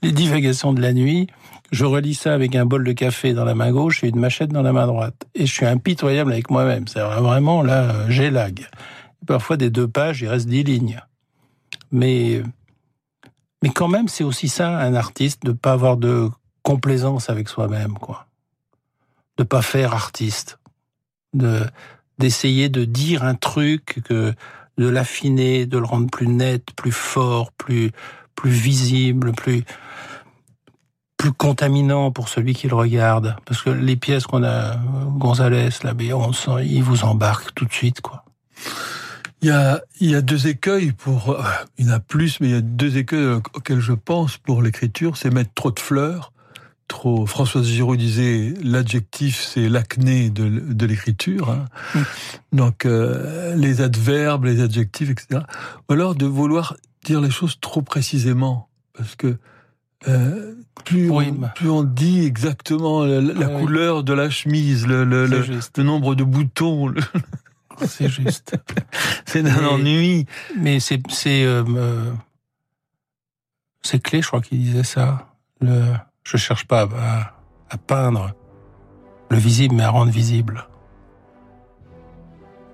les 0.02 0.12
divagations 0.12 0.74
de 0.74 0.82
la 0.82 0.94
nuit. 0.94 1.28
Je 1.72 1.86
relis 1.86 2.16
ça 2.16 2.34
avec 2.34 2.56
un 2.56 2.66
bol 2.66 2.84
de 2.84 2.94
café 2.94 3.34
dans 3.34 3.46
la 3.46 3.54
main 3.54 3.72
gauche 3.72 4.04
et 4.04 4.08
une 4.08 4.20
machette 4.20 4.52
dans 4.52 4.64
la 4.64 4.74
main 4.74 4.88
droite. 4.88 5.28
Et 5.36 5.46
je 5.46 5.54
suis 5.54 5.66
impitoyable 5.66 6.32
avec 6.32 6.50
moi-même. 6.50 6.88
C'est 6.88 7.02
vraiment 7.02 7.62
là, 7.62 8.10
j'ai 8.10 8.32
lag. 8.32 8.68
Parfois, 9.28 9.58
des 9.58 9.70
deux 9.70 9.88
pages, 9.88 10.22
il 10.22 10.28
reste 10.28 10.48
dix 10.48 10.64
lignes. 10.64 11.00
Mais, 11.92 12.42
mais 13.62 13.70
quand 13.70 13.88
même, 13.88 14.08
c'est 14.08 14.24
aussi 14.24 14.48
ça, 14.48 14.80
un 14.80 14.96
artiste, 14.96 15.44
de 15.44 15.52
pas 15.52 15.74
avoir 15.74 15.98
de 15.98 16.30
complaisance 16.64 17.30
avec 17.30 17.50
soi-même, 17.50 17.94
quoi. 17.94 18.26
De 19.38 19.44
pas 19.44 19.62
faire 19.62 19.94
artiste. 19.94 20.60
De, 21.34 21.62
d'essayer 22.20 22.70
de 22.70 22.86
dire 22.86 23.24
un 23.24 23.36
truc 23.36 24.02
de 24.10 24.36
l'affiner, 24.78 25.66
de 25.66 25.78
le 25.78 25.86
rendre 25.86 26.10
plus 26.10 26.28
net, 26.28 26.68
plus 26.76 26.92
fort, 26.92 27.52
plus, 27.52 27.92
plus 28.36 28.52
visible, 28.52 29.34
plus, 29.34 29.64
plus 31.18 31.34
contaminant 31.34 32.12
pour 32.12 32.30
celui 32.30 32.54
qui 32.54 32.68
le 32.68 32.76
regarde. 32.76 33.36
Parce 33.46 33.62
que 33.62 33.70
les 33.70 33.98
pièces 33.98 34.26
qu'on 34.26 34.44
a, 34.44 34.78
Gonzalez, 35.18 35.70
là, 35.84 35.94
on 36.16 36.32
sent, 36.32 36.66
il 36.66 36.82
vous 36.84 37.04
embarque 37.04 37.54
tout 37.54 37.66
de 37.66 37.74
suite, 37.74 38.02
quoi. 38.02 38.24
Il 39.42 39.48
y 39.48 39.52
a, 39.52 39.82
il 40.02 40.10
y 40.10 40.16
a 40.16 40.22
deux 40.22 40.48
écueils 40.48 40.92
pour, 40.92 41.32
euh, 41.32 41.42
il 41.78 41.88
y 41.88 41.90
en 41.90 41.94
a 41.94 42.00
plus, 42.00 42.42
mais 42.42 42.48
il 42.48 42.52
y 42.52 42.58
a 42.58 42.62
deux 42.62 42.98
écueils 42.98 43.40
auxquels 43.54 43.80
je 43.80 43.94
pense 43.94 44.38
pour 44.38 44.62
l'écriture, 44.62 45.16
c'est 45.16 45.34
mettre 45.34 45.54
trop 45.54 45.72
de 45.72 45.80
fleurs. 45.80 46.34
Trop, 46.90 47.28
Françoise 47.28 47.68
Giraud 47.68 47.96
disait 47.96 48.52
l'adjectif 48.64 49.42
c'est 49.42 49.70
l'acné 49.70 50.32
de, 50.32 50.50
de 50.50 50.86
l'écriture, 50.88 51.52
hein. 51.52 51.66
Donc 52.52 52.86
euh, 52.86 53.56
les 53.56 53.82
adverbes, 53.82 54.46
les 54.46 54.60
adjectifs, 54.60 55.12
etc. 55.12 55.42
Ou 55.88 55.94
alors 55.94 56.16
de 56.16 56.26
vouloir 56.26 56.76
dire 57.06 57.22
les 57.22 57.30
choses 57.30 57.60
trop 57.62 57.84
précisément, 57.84 58.70
parce 58.98 59.16
que 59.16 59.38
euh, 60.08 60.56
plus, 60.84 61.12
on, 61.12 61.40
plus 61.56 61.70
on 61.70 61.84
dit 61.84 62.26
exactement 62.26 63.06
la, 63.06 63.46
couleur 63.46 64.04
de 64.04 64.14
la 64.14 64.32
chemise, 64.32 64.88
le, 64.88 65.04
le, 65.04 65.28
le, 65.28 65.84
nombre 65.84 66.16
de 66.16 66.24
boutons. 66.24 66.92
C'est 67.86 68.10
juste. 68.10 68.58
c'est 69.26 69.48
un 69.48 69.66
ennui. 69.66 70.26
Mais 70.58 70.82
c'est 70.82 71.02
c'est 71.08 71.46
euh, 71.46 72.12
c'est 73.84 74.02
clé, 74.02 74.22
je 74.22 74.28
crois 74.28 74.42
qu'il 74.42 74.60
disait 74.60 74.84
ça. 74.84 75.30
Le, 75.62 75.94
je 76.24 76.38
cherche 76.38 76.66
pas 76.66 76.82
à, 76.82 77.34
à, 77.70 77.78
peindre 77.78 78.32
le 79.30 79.38
visible, 79.38 79.76
mais 79.76 79.84
à 79.84 79.90
rendre 79.90 80.12
visible. 80.12 80.68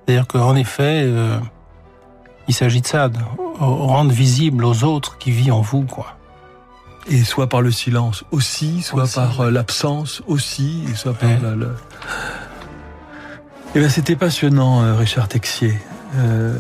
C'est-à-dire 0.06 0.28
qu'en 0.28 0.56
effet, 0.56 1.04
euh, 1.06 1.40
il 2.48 2.54
s'agit 2.54 2.82
de 2.82 2.88
ça, 2.88 3.10
de 3.10 3.20
rendre 3.60 4.12
visible 4.12 4.66
aux 4.66 4.84
autres 4.84 5.18
qui 5.18 5.32
vit 5.32 5.52
en 5.52 5.62
vous, 5.62 5.84
quoi. 5.84 6.18
Et 7.08 7.24
soit 7.24 7.48
par 7.48 7.62
le 7.62 7.72
silence 7.72 8.24
aussi, 8.32 8.82
soit 8.82 9.08
par 9.14 9.42
euh, 9.42 9.52
l'absence 9.52 10.24
aussi, 10.28 10.84
et 10.90 10.96
soit 10.96 11.14
par 11.14 11.30
le... 11.30 11.76
Eh 13.76 13.80
ben, 13.80 13.90
c'était 13.90 14.16
passionnant, 14.16 14.82
euh, 14.82 14.96
Richard 14.96 15.28
Texier. 15.28 15.78
Euh, 16.18 16.58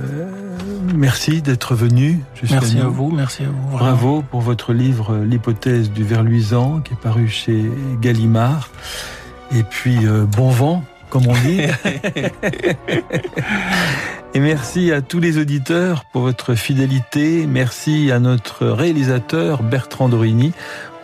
merci 0.93 1.41
d'être 1.41 1.75
venu. 1.75 2.21
Merci 2.49 2.79
à 2.79 2.87
vous, 2.87 3.11
merci 3.11 3.43
à 3.43 3.47
vous. 3.47 3.77
Bravo 3.77 4.23
pour 4.29 4.41
votre 4.41 4.73
livre 4.73 5.17
L'hypothèse 5.17 5.91
du 5.91 6.03
ver 6.03 6.23
luisant 6.23 6.81
qui 6.81 6.93
est 6.93 7.01
paru 7.01 7.27
chez 7.27 7.71
Gallimard. 8.01 8.69
Et 9.55 9.63
puis 9.63 9.97
bon 10.35 10.49
vent, 10.49 10.83
comme 11.09 11.27
on 11.27 11.33
dit. 11.33 11.61
Et 14.35 14.39
merci 14.41 14.91
à 14.91 15.01
tous 15.01 15.21
les 15.21 15.37
auditeurs 15.37 16.03
pour 16.11 16.23
votre 16.23 16.55
fidélité. 16.55 17.47
Merci 17.47 18.11
à 18.11 18.19
notre 18.19 18.67
réalisateur 18.67 19.63
Bertrand 19.63 20.09
Dorini. 20.09 20.51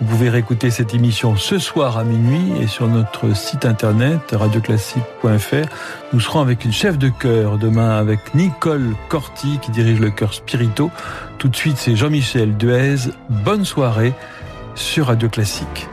Vous 0.02 0.08
pouvez 0.08 0.30
réécouter 0.30 0.72
cette 0.72 0.96
émission 0.96 1.36
ce 1.36 1.60
soir 1.60 2.00
à 2.00 2.04
minuit 2.04 2.60
et 2.60 2.66
sur 2.66 2.88
notre 2.88 3.36
site 3.36 3.66
internet 3.66 4.20
radioclassique.fr. 4.32 5.68
Nous 6.12 6.20
serons 6.20 6.42
avec 6.42 6.66
une 6.66 6.74
chef 6.74 6.98
de 6.98 7.10
chœur 7.10 7.60
demain 7.60 8.00
avec 8.00 8.34
Nicole 8.34 8.96
Corti 9.10 9.60
qui 9.62 9.70
dirige 9.70 10.00
le 10.00 10.10
chœur 10.10 10.34
Spirito. 10.34 10.90
Tout 11.38 11.50
de 11.50 11.56
suite, 11.56 11.78
c'est 11.78 11.96
Jean-Michel 11.96 12.58
Duez. 12.58 13.12
Bonne 13.30 13.64
soirée 13.64 14.14
sur 14.74 15.06
Radio 15.06 15.30
Classique. 15.30 15.88